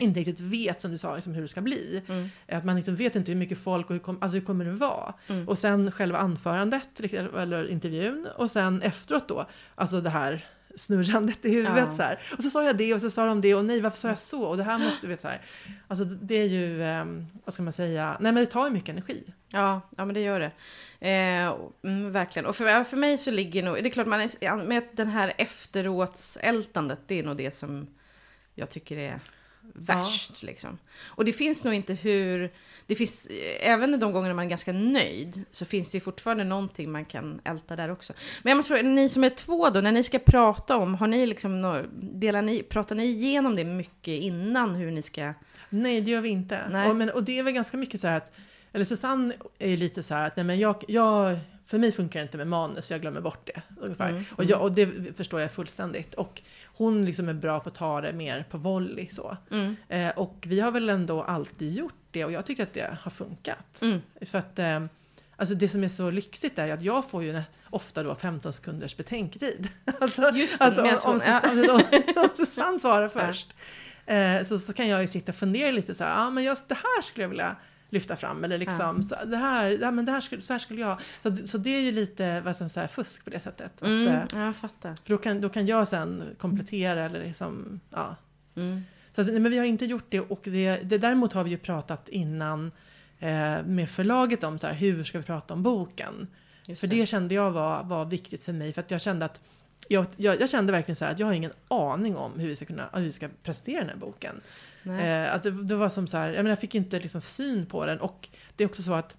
inte 0.00 0.20
riktigt 0.20 0.40
vet, 0.40 0.80
som 0.80 0.90
du 0.90 0.98
sa, 0.98 1.14
liksom 1.14 1.34
hur 1.34 1.42
det 1.42 1.48
ska 1.48 1.60
bli. 1.60 2.02
Mm. 2.08 2.28
Att 2.48 2.64
man 2.64 2.76
liksom 2.76 2.96
vet 2.96 3.16
inte 3.16 3.32
hur 3.32 3.38
mycket 3.38 3.58
folk 3.58 3.86
och 3.86 3.92
hur, 3.92 4.00
kom, 4.00 4.18
alltså 4.20 4.38
hur 4.38 4.44
kommer 4.44 4.64
det 4.64 4.72
vara. 4.72 5.14
Mm. 5.28 5.48
Och 5.48 5.58
sen 5.58 5.92
själva 5.92 6.18
anförandet, 6.18 7.00
eller 7.38 7.68
intervjun. 7.68 8.28
Och 8.36 8.50
sen 8.50 8.82
efteråt 8.82 9.28
då, 9.28 9.46
alltså 9.74 10.00
det 10.00 10.10
här 10.10 10.46
snurrandet 10.76 11.44
i 11.44 11.50
huvudet 11.50 11.88
ja. 11.88 11.96
så 11.96 12.02
här. 12.02 12.20
Och 12.36 12.42
så 12.42 12.50
sa 12.50 12.64
jag 12.64 12.76
det 12.76 12.94
och 12.94 13.00
så 13.00 13.10
sa 13.10 13.26
de 13.26 13.40
det 13.40 13.54
och 13.54 13.64
nej 13.64 13.80
varför 13.80 13.98
sa 13.98 14.08
jag 14.08 14.18
så 14.18 14.42
och 14.42 14.56
det 14.56 14.62
här 14.62 14.78
måste 14.78 15.06
vi 15.06 15.16
så 15.16 15.28
här. 15.28 15.40
Alltså 15.88 16.04
det 16.04 16.34
är 16.34 16.46
ju, 16.46 16.82
eh, 16.82 17.04
vad 17.44 17.54
ska 17.54 17.62
man 17.62 17.72
säga, 17.72 18.16
nej 18.20 18.32
men 18.32 18.44
det 18.44 18.50
tar 18.50 18.66
ju 18.66 18.72
mycket 18.72 18.88
energi. 18.88 19.24
Ja, 19.48 19.80
ja 19.96 20.04
men 20.04 20.14
det 20.14 20.20
gör 20.20 20.40
det. 20.40 20.52
Eh, 21.08 21.54
mm, 21.84 22.12
verkligen. 22.12 22.46
Och 22.46 22.56
för, 22.56 22.84
för 22.84 22.96
mig 22.96 23.18
så 23.18 23.30
ligger 23.30 23.62
nog, 23.62 23.74
det 23.74 23.88
är 23.88 23.90
klart 23.90 24.06
man 24.06 24.20
är, 24.20 24.64
med 24.64 24.82
den 24.92 25.08
här 25.08 25.32
efteråtsältandet, 25.38 26.98
det 27.06 27.18
är 27.18 27.22
nog 27.22 27.36
det 27.36 27.50
som 27.50 27.86
jag 28.54 28.70
tycker 28.70 28.96
är 28.96 29.20
värst. 29.74 30.30
Ja. 30.40 30.46
Liksom. 30.46 30.78
Och 31.02 31.24
det 31.24 31.32
finns 31.32 31.64
nog 31.64 31.74
inte 31.74 31.94
hur... 31.94 32.52
Det 32.86 32.94
finns, 32.94 33.28
även 33.60 34.00
de 34.00 34.12
gångerna 34.12 34.34
man 34.34 34.44
är 34.44 34.50
ganska 34.50 34.72
nöjd 34.72 35.44
så 35.50 35.64
finns 35.64 35.90
det 35.90 35.96
ju 35.96 36.00
fortfarande 36.00 36.44
någonting 36.44 36.92
man 36.92 37.04
kan 37.04 37.40
älta 37.44 37.76
där 37.76 37.90
också. 37.90 38.12
Men 38.42 38.50
jag 38.50 38.56
måste 38.56 38.68
fråga, 38.68 38.82
ni 38.82 39.08
som 39.08 39.24
är 39.24 39.30
två 39.30 39.70
då, 39.70 39.80
när 39.80 39.92
ni 39.92 40.02
ska 40.02 40.18
prata 40.18 40.76
om, 40.76 40.94
har 40.94 41.06
ni 41.06 41.26
liksom, 41.26 41.84
delar 41.92 42.42
ni, 42.42 42.62
pratar 42.62 42.96
ni 42.96 43.04
igenom 43.04 43.56
det 43.56 43.64
mycket 43.64 44.22
innan 44.22 44.74
hur 44.74 44.90
ni 44.90 45.02
ska... 45.02 45.34
Nej, 45.68 46.00
det 46.00 46.10
gör 46.10 46.20
vi 46.20 46.28
inte. 46.28 46.86
Och, 46.88 46.96
men, 46.96 47.10
och 47.10 47.24
det 47.24 47.38
är 47.38 47.42
väl 47.42 47.52
ganska 47.52 47.76
mycket 47.76 48.00
så 48.00 48.08
här 48.08 48.16
att, 48.16 48.32
eller 48.72 48.84
Susanne 48.84 49.34
är 49.58 49.76
lite 49.76 50.02
så 50.02 50.14
här 50.14 50.26
att, 50.26 50.36
nej 50.36 50.44
men 50.44 50.58
jag, 50.58 50.84
jag 50.88 51.38
för 51.70 51.78
mig 51.78 51.92
funkar 51.92 52.20
det 52.20 52.22
inte 52.22 52.36
med 52.36 52.46
manus, 52.46 52.90
jag 52.90 53.00
glömmer 53.00 53.20
bort 53.20 53.50
det. 53.54 53.62
Ungefär. 53.80 54.08
Mm, 54.08 54.24
och, 54.36 54.44
jag, 54.44 54.62
och, 54.62 54.72
det 54.72 55.16
förstår 55.16 55.40
jag 55.40 55.52
fullständigt. 55.52 56.14
Och 56.14 56.42
hon 56.64 57.06
liksom 57.06 57.28
är 57.28 57.32
bra 57.32 57.60
på 57.60 57.68
att 57.68 57.74
ta 57.74 58.00
det 58.00 58.12
mer 58.12 58.44
på 58.50 58.58
volley 58.58 59.08
så. 59.08 59.36
Mm. 59.50 59.76
Eh, 59.88 60.10
och 60.10 60.44
vi 60.46 60.60
har 60.60 60.70
väl 60.70 60.88
ändå 60.88 61.22
alltid 61.22 61.72
gjort 61.72 61.94
det 62.10 62.24
och 62.24 62.32
jag 62.32 62.44
tycker 62.44 62.62
att 62.62 62.72
det 62.72 62.96
har 63.00 63.10
funkat. 63.10 63.82
Mm. 63.82 64.00
För 64.20 64.38
att 64.38 64.58
eh, 64.58 64.84
alltså 65.36 65.54
det 65.54 65.68
som 65.68 65.84
är 65.84 65.88
så 65.88 66.10
lyxigt 66.10 66.58
är 66.58 66.72
att 66.72 66.82
jag 66.82 67.10
får 67.10 67.22
ju 67.22 67.42
ofta 67.70 68.02
då 68.02 68.14
15 68.14 68.52
sekunders 68.52 68.96
betänketid. 68.96 69.68
alltså, 70.00 70.30
Just 70.34 70.60
alltså, 70.60 70.82
om, 70.82 70.88
om, 71.04 71.20
om, 71.70 71.82
om 72.16 72.28
Susanne 72.34 72.78
svarar 72.78 73.08
först. 73.08 73.54
Eh, 74.06 74.42
så, 74.42 74.58
så 74.58 74.72
kan 74.72 74.88
jag 74.88 75.00
ju 75.00 75.06
sitta 75.06 75.32
och 75.32 75.36
fundera 75.36 75.70
lite 75.70 75.94
så 75.94 76.04
här, 76.04 76.10
ja 76.10 76.26
ah, 76.26 76.30
men 76.30 76.44
just 76.44 76.68
det 76.68 76.74
här 76.74 77.02
skulle 77.02 77.24
jag 77.24 77.28
vilja 77.28 77.56
lyfta 77.90 78.16
fram. 78.16 78.44
Eller 78.44 78.58
liksom, 78.58 78.96
ja. 78.96 79.02
så, 79.02 79.24
det 79.24 79.36
här, 79.36 79.78
ja, 79.80 79.90
men 79.90 80.04
det 80.04 80.12
här 80.12 80.20
skulle, 80.20 80.42
så 80.42 80.52
här 80.52 80.58
skulle 80.58 80.80
jag... 80.80 81.00
Så, 81.22 81.36
så 81.36 81.58
det 81.58 81.70
är 81.70 81.80
ju 81.80 81.92
lite 81.92 82.40
vad 82.40 82.56
som, 82.56 82.68
så 82.68 82.80
här, 82.80 82.86
fusk 82.86 83.24
på 83.24 83.30
det 83.30 83.40
sättet. 83.40 83.82
Mm, 83.82 84.18
att, 84.18 84.32
jag 84.32 84.56
fattar. 84.56 84.94
För 85.04 85.10
då 85.10 85.18
kan, 85.18 85.40
då 85.40 85.48
kan 85.48 85.66
jag 85.66 85.88
sen 85.88 86.22
komplettera 86.38 87.04
eller 87.04 87.24
liksom, 87.24 87.80
ja. 87.90 88.16
Mm. 88.56 88.82
Så 89.10 89.22
men 89.22 89.50
vi 89.50 89.58
har 89.58 89.64
inte 89.64 89.84
gjort 89.84 90.06
det 90.08 90.20
och 90.20 90.40
det, 90.42 90.76
det, 90.76 90.98
däremot 90.98 91.32
har 91.32 91.44
vi 91.44 91.50
ju 91.50 91.58
pratat 91.58 92.08
innan 92.08 92.72
eh, 93.18 93.62
med 93.64 93.90
förlaget 93.90 94.44
om 94.44 94.58
så 94.58 94.66
här, 94.66 94.74
hur 94.74 95.02
ska 95.02 95.18
vi 95.18 95.24
prata 95.24 95.54
om 95.54 95.62
boken. 95.62 96.26
Just 96.66 96.80
för 96.80 96.86
det. 96.86 96.96
det 96.96 97.06
kände 97.06 97.34
jag 97.34 97.50
var, 97.50 97.82
var 97.82 98.04
viktigt 98.04 98.42
för 98.42 98.52
mig 98.52 98.72
för 98.72 98.80
att 98.80 98.90
jag 98.90 99.00
kände 99.00 99.24
att 99.24 99.40
jag, 99.88 100.06
jag, 100.16 100.40
jag, 100.40 100.50
kände 100.50 100.72
verkligen 100.72 100.96
så 100.96 101.04
här 101.04 101.12
att 101.12 101.18
jag 101.18 101.26
har 101.26 101.34
ingen 101.34 101.52
aning 101.68 102.16
om 102.16 102.38
hur 102.38 102.48
vi 102.48 102.56
ska, 102.56 102.66
kunna, 102.66 102.88
hur 102.92 103.02
vi 103.02 103.12
ska 103.12 103.28
presentera 103.42 103.80
den 103.80 103.88
här 103.88 103.96
boken. 103.96 104.40
Eh, 104.84 105.34
att 105.34 105.42
det, 105.42 105.50
det, 105.50 105.76
var 105.76 105.88
som 105.88 106.06
så 106.06 106.16
här, 106.16 106.26
jag, 106.26 106.36
menar, 106.36 106.50
jag 106.50 106.60
fick 106.60 106.74
inte 106.74 107.00
liksom 107.00 107.20
syn 107.20 107.66
på 107.66 107.86
den. 107.86 108.00
Och 108.00 108.28
det 108.56 108.64
är 108.64 108.68
också 108.68 108.82
så 108.82 108.92
att 108.92 109.16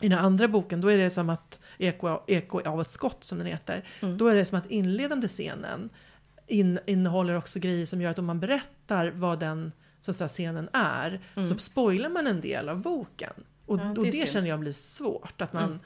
i 0.00 0.08
den 0.08 0.18
andra 0.18 0.48
boken, 0.48 0.80
då 0.80 0.88
är 0.88 0.98
det 0.98 1.10
som 1.10 1.30
att 1.30 1.60
Eko, 1.78 2.18
eko 2.26 2.60
av 2.60 2.80
ett 2.80 2.90
skott, 2.90 3.24
som 3.24 3.38
den 3.38 3.46
heter. 3.46 3.84
Mm. 4.00 4.18
Då 4.18 4.28
är 4.28 4.36
det 4.36 4.44
som 4.44 4.58
att 4.58 4.66
inledande 4.66 5.28
scenen 5.28 5.90
in, 6.46 6.78
innehåller 6.86 7.34
också 7.34 7.58
grejer 7.58 7.86
som 7.86 8.02
gör 8.02 8.10
att 8.10 8.18
om 8.18 8.26
man 8.26 8.40
berättar 8.40 9.10
vad 9.10 9.40
den 9.40 9.72
så 10.00 10.12
säga, 10.12 10.28
scenen 10.28 10.68
är, 10.72 11.20
mm. 11.34 11.48
så 11.48 11.58
spoilar 11.58 12.08
man 12.08 12.26
en 12.26 12.40
del 12.40 12.68
av 12.68 12.82
boken. 12.82 13.32
Och, 13.66 13.80
ja, 13.80 13.84
det, 13.84 14.00
och 14.00 14.06
det 14.06 14.28
känner 14.28 14.48
jag 14.48 14.60
blir 14.60 14.72
svårt. 14.72 15.40
Att 15.40 15.52
man, 15.52 15.64
mm. 15.64 15.78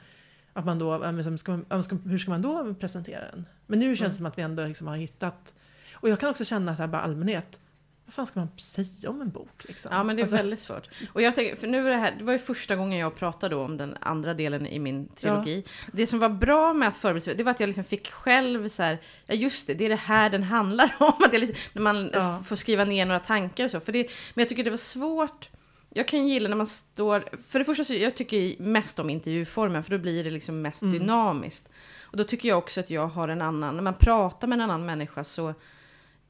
att 0.53 0.65
man 0.65 0.79
då, 0.79 0.99
ska 1.37 1.59
man, 1.69 1.83
ska, 1.83 1.95
hur 1.95 2.17
ska 2.17 2.31
man 2.31 2.41
då 2.41 2.73
presentera 2.73 3.21
den? 3.31 3.45
Men 3.67 3.79
nu 3.79 3.95
känns 3.95 3.99
det 3.99 4.03
mm. 4.05 4.11
som 4.17 4.25
att 4.25 4.37
vi 4.37 4.41
ändå 4.41 4.65
liksom 4.65 4.87
har 4.87 4.95
hittat... 4.95 5.55
Och 5.93 6.09
jag 6.09 6.19
kan 6.19 6.29
också 6.29 6.45
känna 6.45 6.75
så 6.75 6.81
här, 6.81 6.87
bara 6.87 7.01
allmänhet, 7.01 7.59
vad 8.05 8.13
fan 8.13 8.25
ska 8.25 8.39
man 8.39 8.49
säga 8.57 9.09
om 9.09 9.21
en 9.21 9.29
bok? 9.29 9.63
Liksom? 9.67 9.91
Ja, 9.93 10.03
men 10.03 10.15
det 10.15 10.19
är 10.19 10.23
alltså... 10.23 10.35
väldigt 10.35 10.59
svårt. 10.59 10.87
Och 11.13 11.21
jag 11.21 11.35
tänker, 11.35 11.55
för 11.55 11.67
nu 11.67 11.87
är 11.87 11.91
det 11.91 11.97
här, 11.97 12.15
det 12.17 12.23
var 12.23 12.33
ju 12.33 12.39
första 12.39 12.75
gången 12.75 12.99
jag 12.99 13.15
pratade 13.15 13.55
om 13.55 13.77
den 13.77 13.97
andra 13.99 14.33
delen 14.33 14.67
i 14.67 14.79
min 14.79 15.07
trilogi. 15.07 15.63
Ja. 15.65 15.91
Det 15.93 16.07
som 16.07 16.19
var 16.19 16.29
bra 16.29 16.73
med 16.73 16.87
att 16.87 16.97
förbereda 16.97 17.33
det 17.33 17.43
var 17.43 17.51
att 17.51 17.59
jag 17.59 17.67
liksom 17.67 17.83
fick 17.83 18.11
själv 18.11 18.69
så 18.69 18.83
här, 18.83 19.01
ja 19.25 19.35
just 19.35 19.67
det, 19.67 19.73
det 19.73 19.85
är 19.85 19.89
det 19.89 19.95
här 19.95 20.29
den 20.29 20.43
handlar 20.43 20.95
om. 20.99 21.13
Att 21.25 21.39
lite, 21.39 21.59
när 21.73 21.81
man 21.81 22.09
ja. 22.13 22.43
får 22.47 22.55
skriva 22.55 22.85
ner 22.85 23.05
några 23.05 23.19
tankar 23.19 23.65
och 23.65 23.71
så. 23.71 23.79
För 23.79 23.91
det, 23.91 24.09
men 24.33 24.41
jag 24.41 24.49
tycker 24.49 24.63
det 24.63 24.69
var 24.69 24.77
svårt. 24.77 25.49
Jag 25.89 26.07
kan 26.07 26.27
gilla 26.27 26.49
när 26.49 26.55
man 26.55 26.67
står, 26.67 27.23
för 27.47 27.59
det 27.59 27.65
första 27.65 27.83
så 27.83 27.93
jag 27.93 28.15
tycker 28.15 28.61
mest 28.61 28.99
om 28.99 29.09
intervjuformen, 29.09 29.83
för 29.83 29.91
då 29.91 29.97
blir 29.97 30.23
det 30.23 30.29
liksom 30.29 30.61
mest 30.61 30.81
mm. 30.81 30.99
dynamiskt. 30.99 31.69
Och 32.01 32.17
då 32.17 32.23
tycker 32.23 32.49
jag 32.49 32.57
också 32.57 32.79
att 32.79 32.89
jag 32.89 33.07
har 33.07 33.27
en 33.27 33.41
annan, 33.41 33.75
när 33.75 33.83
man 33.83 33.93
pratar 33.93 34.47
med 34.47 34.55
en 34.55 34.61
annan 34.61 34.85
människa 34.85 35.23
så 35.23 35.53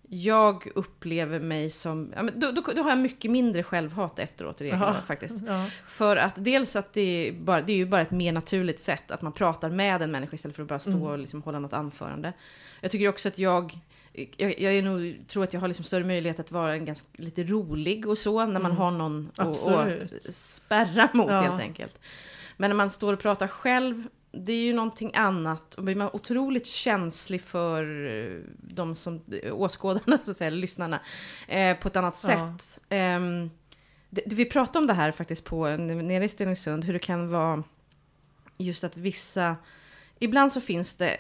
jag 0.10 0.68
upplever 0.76 1.40
mig 1.40 1.70
som, 1.70 2.14
ja, 2.16 2.24
men 2.24 2.40
då, 2.40 2.52
då, 2.52 2.62
då, 2.76 2.84
har 2.84 2.90
jag 2.90 3.00
mycket 3.00 3.32
mindre 3.32 3.64
självhat 3.64 4.20
efteråt 4.20 4.62
i 4.62 4.64
regel, 4.64 5.02
faktiskt. 5.08 5.46
Ja. 5.48 5.66
För 5.86 6.18
att 6.18 6.34
dels 6.36 6.76
att 6.76 6.94
det 6.94 7.02
är, 7.02 7.34
bara, 7.34 7.62
det 7.62 7.74
är 7.74 7.78
ju 7.78 7.86
bara 7.86 8.02
ett 8.02 8.12
mer 8.12 8.32
naturligt 8.32 8.80
sätt 8.80 9.12
att 9.12 9.22
man 9.22 9.32
pratar 9.32 9.70
med 9.70 10.02
en 10.02 10.12
människa 10.12 10.36
istället 10.36 10.56
för 10.56 10.64
att 10.64 10.70
bara 10.70 10.80
stå 10.80 10.92
mm. 10.92 11.04
och 11.04 11.20
liksom 11.20 11.42
hålla 11.42 11.60
något 11.60 11.74
anförande. 11.74 12.34
Jag 12.82 12.92
tycker 12.92 13.08
också 13.08 13.28
att 13.28 13.40
jag, 13.40 13.80
jag, 14.14 14.60
jag 14.60 14.74
är 14.74 14.82
nog, 14.82 15.28
tror 15.28 15.44
att 15.44 15.54
jag 15.54 15.62
har 15.62 15.68
liksom 15.68 15.86
större 15.86 16.04
möjlighet 16.04 16.40
att 16.40 16.52
vara 16.52 16.74
en 16.74 16.86
ganska, 16.86 17.08
lite 17.14 17.44
rolig 17.44 18.08
och 18.08 18.18
så, 18.18 18.46
när 18.46 18.60
man 18.60 18.72
mm. 18.72 18.78
har 18.78 18.92
någon 18.92 19.32
att 19.38 19.56
spärra 20.34 21.10
mot 21.14 21.32
ja. 21.32 21.40
helt 21.40 21.62
enkelt. 21.62 22.00
Men 22.58 22.70
när 22.70 22.76
man 22.76 22.90
står 22.90 23.14
och 23.14 23.20
pratar 23.20 23.48
själv 23.48 24.08
det 24.36 24.54
är 24.54 24.64
ju 24.64 24.74
någonting 24.74 25.12
annat. 25.14 25.74
Och 25.74 25.84
blir 25.84 25.96
man 25.96 26.10
otroligt 26.14 26.68
känslig 26.68 27.42
för 27.42 28.06
eh, 28.06 28.40
de 28.58 28.96
som, 28.96 29.22
åskådarna, 29.52 30.18
så 30.22 30.32
att 30.32 30.38
säga, 30.38 30.50
lyssnarna, 30.50 31.00
eh, 31.48 31.78
på 31.78 31.88
ett 31.88 31.96
annat 31.96 32.26
ja. 32.28 32.30
sätt. 32.30 32.80
Eh, 32.90 33.20
det, 34.10 34.34
vi 34.34 34.46
pratade 34.46 34.80
om 34.80 34.88
det 34.88 34.94
här 34.94 35.12
faktiskt 35.12 35.44
på, 35.44 35.68
nere 35.78 36.26
i 36.26 36.30
Stenungsund, 36.30 36.84
hur 36.84 36.94
det 36.94 37.00
kan 37.00 37.30
vara 37.30 37.64
just 38.58 38.84
att 38.84 38.98
vissa, 38.98 39.56
ibland 40.20 40.52
så 40.52 40.62
finns 40.62 40.96
det, 40.96 41.18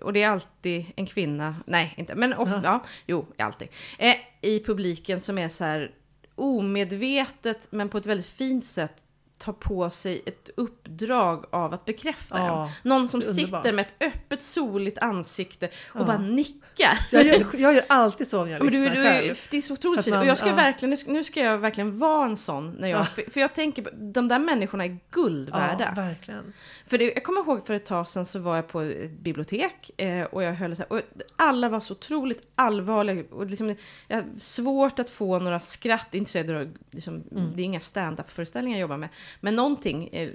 och 0.00 0.12
det 0.12 0.22
är 0.22 0.28
alltid 0.28 0.86
en 0.96 1.06
kvinna, 1.06 1.56
nej 1.66 1.94
inte, 1.96 2.14
men 2.14 2.34
ofta, 2.34 2.54
ja, 2.54 2.60
ja 2.64 2.84
jo, 3.06 3.26
alltid, 3.38 3.68
eh, 3.98 4.16
i 4.40 4.64
publiken 4.64 5.20
som 5.20 5.38
är 5.38 5.48
så 5.48 5.64
här 5.64 5.94
omedvetet, 6.34 7.68
men 7.70 7.88
på 7.88 7.98
ett 7.98 8.06
väldigt 8.06 8.26
fint 8.26 8.64
sätt 8.64 9.03
tar 9.44 9.52
på 9.52 9.90
sig 9.90 10.22
ett 10.26 10.50
uppdrag 10.56 11.44
av 11.52 11.74
att 11.74 11.84
bekräfta 11.84 12.38
Ja, 12.38 12.64
en. 12.66 12.88
Någon 12.90 13.08
som 13.08 13.20
det 13.20 13.26
är 13.26 13.32
sitter 13.32 13.72
med 13.72 13.86
ett 13.86 13.94
öppet 14.14 14.42
soligt 14.42 14.98
ansikte 14.98 15.66
och 15.66 16.00
Ja. 16.00 16.04
bara 16.04 16.18
nickar. 16.18 16.98
Jag 17.10 17.24
gör, 17.24 17.46
jag 17.52 17.74
gör 17.74 17.84
alltid 17.88 18.28
så 18.28 18.42
om 18.42 18.50
jag 18.50 18.60
Ja, 18.60 18.64
men 18.64 18.72
du, 18.72 18.78
lyssnar 18.78 18.96
du, 18.96 19.02
själv. 19.08 19.34
det 19.50 19.56
är 19.56 19.60
så 19.60 19.72
otroligt 19.74 20.04
fint. 20.04 20.16
och 20.16 20.26
jag 20.26 20.38
ska 20.38 20.48
ja. 20.48 20.54
verkligen, 20.54 20.96
nu 21.06 21.24
ska- 21.24 21.40
jag 21.40 21.58
verkligen 21.58 21.98
vara 21.98 22.24
en 22.26 22.36
sån. 22.36 22.70
När 22.70 22.88
jag, 22.88 23.00
Ja. 23.00 23.04
för, 23.04 23.30
för 23.30 23.40
jag 23.40 23.54
tänker, 23.54 23.82
på- 23.82 23.90
de 23.94 24.28
där 24.28 24.38
människorna 24.38 24.84
är 24.84 24.98
guld 25.10 25.50
värda. 25.50 25.92
Verkligen. 25.96 26.52
För 26.86 26.98
det, 26.98 27.04
jag 27.04 27.24
kommer 27.24 27.40
ihåg 27.40 27.66
för 27.66 27.74
ett 27.74 27.86
tag 27.86 28.08
sedan 28.08 28.24
så 28.26 28.38
var 28.38 28.56
jag 28.56 28.68
på 28.68 28.80
ett 28.80 29.10
bibliotek 29.10 29.90
eh, 30.00 30.22
och 30.24 30.42
jag 30.42 30.54
höll 30.54 30.76
så 30.76 30.82
här, 30.82 30.92
och 30.92 31.00
alla 31.36 31.68
var 31.68 31.80
så 31.80 31.92
otroligt 31.94 32.42
allvarliga 32.54 33.24
och 33.30 33.46
liksom, 33.46 33.76
jag 34.08 34.24
svårt 34.38 34.98
att 34.98 35.10
få 35.10 35.38
några 35.38 35.60
skratt, 35.60 36.14
inte 36.14 36.30
så 36.30 36.38
jag 36.38 36.46
drar, 36.46 36.68
liksom, 36.90 37.14
Mm. 37.14 37.52
det 37.56 37.62
är 37.62 37.64
inga 37.64 37.80
stand-up 37.80 38.30
föreställningar 38.30 38.76
jag 38.78 38.80
jobbar 38.80 38.96
med, 38.96 39.08
men 39.40 39.56
någonting 39.56 40.08
eh, 40.08 40.30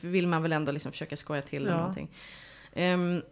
vill 0.00 0.26
man 0.28 0.42
väl 0.42 0.52
ändå 0.52 0.72
liksom 0.72 0.92
försöka 0.92 1.16
skoja 1.16 1.42
till 1.42 1.62
eller 1.62 1.70
Ja. 1.70 1.78
någonting. 1.78 2.10
Ehm, 2.72 3.22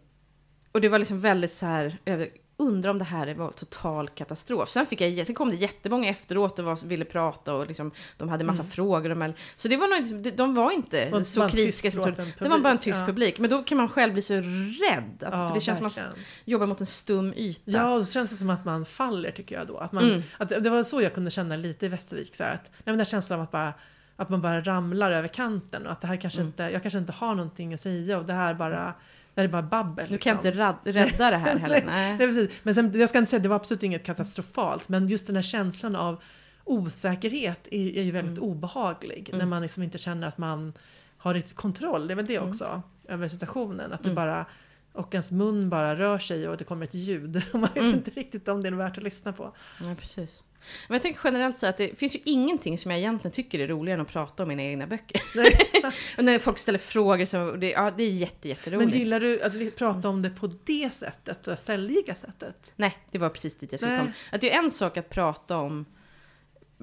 och 0.71 0.81
det 0.81 0.89
var 0.89 0.99
liksom 0.99 1.19
väldigt 1.21 1.51
så 1.51 1.65
här, 1.65 1.97
jag 2.05 2.27
undrar 2.59 2.91
om 2.91 2.99
det 2.99 3.05
här 3.05 3.33
var 3.33 3.51
total 3.51 4.09
katastrof. 4.09 4.69
Sen, 4.69 4.85
fick 4.85 5.01
jag, 5.01 5.25
sen 5.27 5.35
kom 5.35 5.49
det 5.51 5.55
jättemånga 5.57 6.09
efteråt 6.09 6.59
och 6.59 6.65
var, 6.65 6.85
ville 6.87 7.05
prata 7.05 7.53
och 7.53 7.67
liksom, 7.67 7.91
de 8.17 8.29
hade 8.29 8.43
massa 8.43 8.63
frågor. 8.63 9.23
Och, 9.23 9.33
så 9.55 9.67
det 9.67 9.77
var 9.77 9.87
nog, 10.21 10.33
de 10.35 10.55
var 10.55 10.71
inte 10.71 11.01
Mm. 11.03 11.19
Och 11.19 11.27
så 11.27 11.49
kritiska. 11.49 11.91
som. 11.91 12.13
Det 12.39 12.49
var 12.49 12.59
bara 12.59 12.71
en 12.71 12.77
tyst 12.79 12.99
ja. 12.99 13.05
publik. 13.05 13.39
Men 13.39 13.49
då 13.49 13.63
kan 13.63 13.77
man 13.77 13.89
själv 13.89 14.13
bli 14.13 14.21
så 14.21 14.33
rädd. 14.33 15.23
Att, 15.23 15.33
Ja, 15.33 15.47
för 15.49 15.53
det 15.55 15.61
känns 15.61 15.77
som 15.77 15.83
verkligen. 15.85 16.09
att 16.09 16.15
man 16.15 16.23
jobbar 16.45 16.65
mot 16.67 16.81
en 16.81 16.87
stum 16.87 17.33
yta. 17.37 17.71
Ja, 17.71 17.93
och 17.93 18.05
så 18.05 18.11
känns 18.13 18.31
det 18.31 18.37
som 18.37 18.49
att 18.49 18.65
man 18.65 18.85
faller 18.85 19.31
tycker 19.31 19.55
jag 19.57 19.67
då. 19.67 19.77
Att 19.77 19.91
man, 19.91 20.03
Mm. 20.09 20.23
att 20.37 20.49
det 20.49 20.69
var 20.69 20.83
så 20.83 21.01
jag 21.01 21.13
kunde 21.13 21.31
känna 21.31 21.55
lite 21.55 21.85
i 21.85 21.89
Västervik. 21.89 22.35
Så 22.35 22.43
här, 22.43 22.53
att, 22.53 22.63
nej, 22.71 22.81
men 22.85 22.97
den 22.97 23.05
känslan 23.05 23.39
av 23.39 23.43
att, 23.43 23.51
bara, 23.51 23.73
att 24.19 24.29
man 24.29 24.41
bara 24.41 24.61
ramlar 24.61 25.11
över 25.11 25.27
kanten 25.27 25.85
och 25.85 25.91
att 25.91 26.01
det 26.01 26.07
här 26.07 26.17
kanske 26.17 26.39
Mm. 26.39 26.47
inte, 26.47 26.63
jag 26.63 26.81
kanske 26.81 26.97
inte 26.99 27.11
har 27.13 27.35
någonting 27.35 27.73
att 27.73 27.79
säga 27.81 28.17
och 28.17 28.25
det 28.25 28.33
här 28.33 28.53
bara, 28.53 28.93
det 29.33 29.41
är 29.41 29.47
bara 29.47 29.61
babbel. 29.63 30.05
Du 30.09 30.17
kan 30.17 30.35
liksom. 30.35 30.47
inte 30.47 30.59
rad, 30.63 30.75
rädda 30.83 31.31
det 31.31 31.37
här 31.37 31.57
heller. 31.59 31.83
Nej. 31.85 32.17
Nej, 32.17 32.27
precis. 32.27 32.49
Men 32.63 32.75
sen, 32.75 32.99
jag 32.99 33.09
ska 33.09 33.17
inte 33.17 33.29
säga, 33.29 33.39
det 33.39 33.49
var 33.49 33.55
absolut 33.55 33.83
inget 33.83 34.03
katastrofalt, 34.05 34.89
men 34.89 35.07
just 35.07 35.27
den 35.27 35.35
här 35.35 35.43
känslan 35.43 35.95
av 35.95 36.21
osäkerhet 36.63 37.67
är, 37.71 37.97
är 37.97 38.03
ju 38.03 38.11
väldigt 38.11 38.37
Mm. 38.37 38.49
obehaglig. 38.49 39.29
Mm. 39.29 39.39
När 39.39 39.45
man 39.45 39.61
liksom 39.61 39.83
inte 39.83 39.97
känner 39.97 40.27
att 40.27 40.37
man 40.37 40.73
har 41.17 41.33
riktigt 41.33 41.55
kontroll, 41.55 42.07
det 42.07 42.13
är 42.13 42.15
väl 42.15 42.25
det 42.25 42.35
Mm. 42.35 42.49
också, 42.49 42.81
över 43.07 43.27
situationen. 43.27 43.93
Att 43.93 44.03
det 44.03 44.09
Mm. 44.09 44.15
bara, 44.15 44.45
och 44.93 45.13
ens 45.15 45.31
mun 45.31 45.69
bara 45.69 45.95
rör 45.95 46.19
sig 46.19 46.47
och 46.47 46.57
det 46.57 46.63
kommer 46.63 46.83
ett 46.85 46.93
ljud. 46.93 47.41
Och 47.53 47.59
man 47.59 47.69
vet 47.73 47.77
Mm. 47.83 47.93
inte 47.93 48.11
riktigt 48.11 48.47
om 48.47 48.61
det 48.61 48.67
är 48.69 48.71
värt 48.71 48.97
att 48.97 49.03
lyssna 49.03 49.33
på. 49.33 49.51
Ja, 49.81 49.95
precis. 49.99 50.43
Men 50.87 50.95
jag 50.95 51.01
tänker 51.01 51.21
generellt 51.23 51.57
så 51.57 51.67
att 51.67 51.77
det 51.77 51.99
finns 51.99 52.15
ju 52.15 52.19
ingenting 52.25 52.77
som 52.77 52.91
jag 52.91 52.99
egentligen 52.99 53.31
tycker 53.33 53.59
är 53.59 53.67
roligare 53.67 53.99
än 53.99 54.05
att 54.05 54.11
prata 54.11 54.43
om 54.43 54.49
mina 54.49 54.63
egna 54.63 54.87
böcker. 54.87 55.21
Och 56.17 56.23
när 56.23 56.39
folk 56.39 56.57
ställer 56.57 56.79
frågor 56.79 57.25
så 57.25 57.51
det, 57.51 57.69
ja, 57.71 57.91
det 57.97 58.03
är 58.03 58.09
jätte, 58.09 58.55
Men 58.77 58.89
gillar 58.89 59.19
du 59.19 59.41
att 59.41 59.75
prata 59.75 60.09
om 60.09 60.21
det 60.21 60.29
på 60.29 60.51
det 60.65 60.93
sättet, 60.93 61.43
det 61.43 61.57
säljiga 61.57 62.15
sättet? 62.15 62.73
Nej, 62.75 62.97
det 63.11 63.17
var 63.19 63.29
precis 63.29 63.57
dit 63.57 63.71
jag 63.71 63.79
skulle 63.79 63.97
komma. 63.97 64.11
Att 64.31 64.41
det 64.41 64.51
är 64.53 64.59
en 64.59 64.71
sak 64.71 64.97
att 64.97 65.09
prata 65.09 65.57
om... 65.57 65.85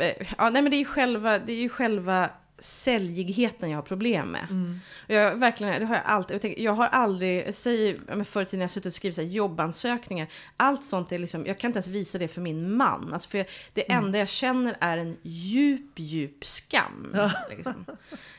eh, 0.00 0.26
Ja, 0.38 0.50
nej, 0.50 0.62
men 0.62 0.70
det 0.70 0.76
är 0.76 0.78
ju 0.78 0.84
själva, 0.84 1.38
det 1.38 1.52
är 1.52 1.56
ju 1.56 1.68
själva 1.68 2.30
säljigheten 2.58 3.70
jag 3.70 3.78
har 3.78 3.82
problem 3.82 4.28
med. 4.28 4.46
Mm. 4.50 4.80
Jag, 5.06 5.36
verkligen, 5.36 5.80
det 5.80 5.86
har 5.86 5.94
jag 5.94 6.04
alltid. 6.04 6.34
Jag, 6.34 6.42
tänker, 6.42 6.62
jag 6.62 6.72
har 6.72 6.86
aldrig, 6.86 7.46
jag 7.64 7.98
men 8.06 8.24
förr 8.24 8.42
i 8.42 8.44
tiden 8.44 8.58
när 8.58 8.64
jag 8.64 8.70
suttit 8.70 8.86
och 8.86 8.92
skrivit 8.92 9.16
så 9.16 9.22
här, 9.22 9.28
jobbansökningar. 9.28 10.28
Allt 10.56 10.84
sånt 10.84 11.12
är 11.12 11.18
liksom, 11.18 11.46
jag 11.46 11.58
kan 11.58 11.68
inte 11.68 11.76
ens 11.76 11.88
visa 11.88 12.18
det 12.18 12.28
för 12.28 12.40
min 12.40 12.76
man. 12.76 13.12
Alltså 13.12 13.28
för 13.28 13.44
det 13.72 13.90
Mm. 13.92 14.04
enda 14.04 14.18
jag 14.18 14.28
känner 14.28 14.76
är 14.80 14.98
en 14.98 15.16
djup, 15.22 15.92
djup 15.98 16.46
skam. 16.46 17.12
Ja. 17.14 17.32
Liksom. 17.50 17.84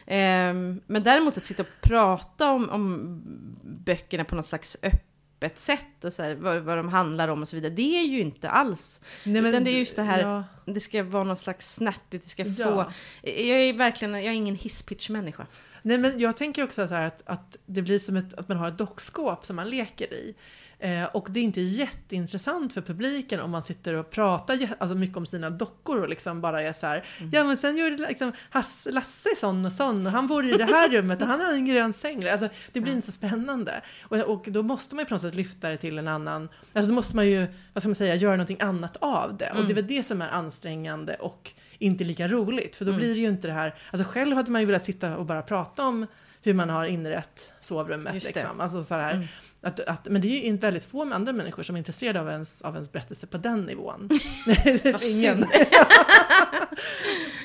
Ehm, 0.06 0.82
men 0.88 1.04
däremot 1.04 1.38
att 1.38 1.44
sitta 1.44 1.64
och 1.64 1.70
prata 1.82 2.52
om, 2.52 2.70
om 2.70 3.22
böckerna 3.64 4.24
på 4.26 4.36
något 4.36 4.46
slags 4.46 4.78
öppet 4.84 5.15
sätt 5.56 6.04
och 6.04 6.14
så 6.14 6.24
här, 6.24 6.36
vad, 6.36 6.62
vad 6.62 6.78
de 6.78 6.90
handlar 6.90 7.28
om 7.28 7.42
och 7.42 7.50
så 7.50 7.56
vidare. 7.56 7.74
Det 7.74 7.98
är 8.00 8.04
ju 8.06 8.22
inte 8.22 8.50
alls. 8.50 9.02
Nej, 9.24 9.42
Utan 9.50 9.64
det 9.64 9.72
är 9.72 9.80
just 9.80 9.96
det 9.96 10.04
här- 10.04 10.20
Ja, 10.22 10.44
Det 10.74 10.80
ska 10.80 11.04
vara 11.04 11.24
någon 11.24 11.38
slags 11.38 11.74
snärtigt, 11.76 12.24
det 12.24 12.30
ska 12.30 12.46
få... 12.46 12.52
ja. 12.58 12.92
Jag 13.22 13.60
är 13.62 13.74
verkligen, 13.74 14.14
jag 14.14 14.24
är 14.26 14.32
ingen 14.32 14.56
hisspitch-människa. 14.56 15.48
Nej 15.82 15.98
men 15.98 16.20
jag 16.20 16.38
tänker 16.38 16.64
också 16.64 16.88
så 16.88 16.96
här 16.96 17.08
att, 17.08 17.22
att 17.26 17.58
det 17.66 17.82
blir 17.82 18.00
som 18.00 18.18
ett, 18.18 18.34
att 18.34 18.48
man 18.48 18.58
har 18.58 18.68
ett 18.68 18.78
dockskåp 18.78 19.46
som 19.46 19.56
man 19.56 19.70
leker 19.70 20.14
i. 20.14 20.36
Eh, 20.80 21.04
och 21.06 21.28
det 21.32 21.40
är 21.40 21.44
inte 21.44 21.62
jätteintressant 21.62 22.74
för 22.74 22.82
publiken 22.82 23.40
om 23.40 23.52
man 23.52 23.64
sitter 23.64 23.94
och 23.94 24.10
pratar 24.10 24.60
alltså 24.78 24.96
mycket 24.96 25.18
om 25.18 25.26
sina 25.26 25.50
dockor 25.50 26.02
och 26.02 26.10
liksom 26.10 26.42
bara 26.42 26.62
är 26.64 26.74
så 26.74 26.88
här. 26.88 27.04
Ja 27.32 27.44
men 27.44 27.58
sen 27.58 27.78
gjorde 27.78 27.98
liksom 27.98 28.32
Hasse, 28.50 28.92
Lasse 28.92 29.30
sån 29.38 29.66
och 29.66 29.74
sån 29.74 30.06
och 30.06 30.12
han 30.12 30.28
bor 30.28 30.46
i 30.46 30.52
det 30.52 30.64
här 30.66 30.90
rummet 30.90 31.22
och 31.22 31.28
han 31.28 31.40
har 31.40 31.52
en 31.54 31.66
grön 31.66 31.94
säng. 31.94 32.28
Alltså 32.30 32.50
det 32.74 32.82
blir 32.82 32.94
inte 32.94 33.06
så 33.06 33.12
spännande. 33.12 33.82
Och, 34.04 34.18
och 34.18 34.46
då 34.50 34.64
måste 34.64 34.96
man 34.96 35.02
ju 35.04 35.08
på 35.08 35.14
något 35.14 35.22
sätt 35.22 35.36
lyfta 35.36 35.70
det 35.70 35.78
till 35.78 35.98
en 35.98 36.08
annan, 36.08 36.50
alltså 36.74 36.90
då 36.90 36.96
måste 36.96 37.16
man 37.16 37.28
ju, 37.28 37.48
vad 37.74 37.84
ska 37.84 37.88
man 37.90 37.96
säga, 37.96 38.16
göra 38.16 38.32
någonting 38.36 38.62
annat 38.62 38.98
av 38.98 39.38
det. 39.38 39.52
Och 39.52 39.64
det 39.66 39.72
är 39.74 39.76
väl 39.76 39.88
det 39.88 40.04
som 40.04 40.22
är 40.22 40.30
ansträngande 40.30 41.14
och 41.16 41.52
inte 41.80 42.04
lika 42.04 42.28
roligt. 42.28 42.76
För 42.76 42.86
då 42.86 42.92
Mm. 42.92 43.00
blir 43.00 43.14
det 43.16 43.20
ju 43.22 43.28
inte 43.28 43.48
det 43.48 43.54
här, 43.54 43.76
alltså 43.92 44.12
själv 44.12 44.36
hade 44.36 44.52
man 44.52 44.62
ju 44.62 44.68
velat 44.68 44.86
sitta 44.86 45.18
och 45.18 45.26
bara 45.26 45.42
prata 45.42 45.84
om 45.88 46.08
hur 46.46 46.54
man 46.54 46.70
har 46.70 46.86
inrett 46.86 47.54
sovrummet. 47.60 48.24
Liksom. 48.24 48.62
Alltså 48.62 48.84
så 48.84 48.96
här, 48.96 49.14
Mm. 49.14 49.28
att, 49.62 49.80
att, 49.80 50.06
men 50.08 50.22
det 50.22 50.28
är 50.28 50.36
ju 50.36 50.42
inte 50.42 50.68
väldigt 50.68 50.84
få 50.84 51.14
andra 51.14 51.34
människor 51.34 51.64
som 51.64 51.76
är 51.76 51.78
intresserade 51.78 52.22
av 52.22 52.30
ens, 52.30 52.62
av 52.62 52.74
ens 52.74 52.92
berättelse 52.92 53.28
på 53.28 53.38
den 53.38 53.62
nivån. 53.62 54.10
Vad 54.84 54.86
Ingen. 54.86 55.02
synd. 55.02 55.46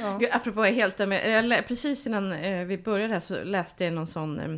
Ja. 0.01 0.17
Gud, 0.21 0.29
apropå 0.33 0.65
där 0.99 1.07
med, 1.07 1.31
jag 1.31 1.45
precis 1.63 2.07
innan 2.07 2.33
eh, 2.33 2.65
vi 2.65 2.79
började 2.79 3.13
här 3.13 3.21
så 3.21 3.45
läste 3.45 3.85
jag 3.85 3.93
någon 3.93 4.07
sån 4.07 4.41
eh, 4.41 4.57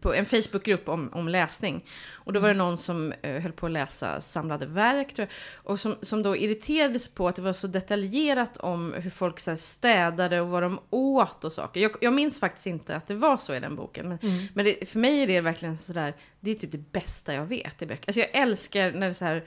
på 0.00 0.14
en 0.14 0.26
Facebookgrupp 0.26 0.88
om, 0.88 1.10
om 1.12 1.28
läsning. 1.28 1.84
Och 2.12 2.32
då 2.32 2.40
var 2.40 2.48
det 2.48 2.54
någon 2.54 2.76
som 2.78 3.12
eh, 3.22 3.42
höll 3.42 3.52
på 3.52 3.66
att 3.66 3.72
läsa 3.72 4.20
samlade 4.20 4.66
verk 4.66 5.14
tror 5.14 5.28
jag, 5.28 5.70
och 5.70 5.80
som, 5.80 5.96
som 6.02 6.22
då 6.22 6.36
irriterade 6.36 6.98
sig 6.98 7.12
på 7.12 7.28
att 7.28 7.36
det 7.36 7.42
var 7.42 7.52
så 7.52 7.66
detaljerat 7.66 8.56
om 8.56 8.94
hur 8.96 9.10
folk 9.10 9.40
så 9.40 9.50
här, 9.50 9.58
städade 9.58 10.40
och 10.40 10.48
vad 10.48 10.62
de 10.62 10.80
åt 10.90 11.44
och 11.44 11.52
saker. 11.52 11.80
Jag, 11.80 11.92
jag 12.00 12.12
minns 12.12 12.40
faktiskt 12.40 12.66
inte 12.66 12.96
att 12.96 13.06
det 13.06 13.14
var 13.14 13.36
så 13.36 13.54
i 13.54 13.60
den 13.60 13.76
boken. 13.76 14.08
Men, 14.08 14.18
Mm. 14.22 14.46
men 14.54 14.64
det, 14.64 14.88
för 14.88 14.98
mig 14.98 15.22
är 15.22 15.26
det 15.26 15.40
verkligen 15.40 15.78
sådär, 15.78 16.14
det 16.40 16.50
är 16.50 16.54
typ 16.54 16.72
det 16.72 16.92
bästa 16.92 17.34
jag 17.34 17.46
vet 17.46 17.82
i 17.82 17.86
böcker. 17.86 18.04
Alltså 18.08 18.20
jag 18.20 18.30
älskar 18.32 18.92
när 18.92 19.00
det 19.00 19.06
är 19.06 19.14
så 19.14 19.24
här 19.24 19.44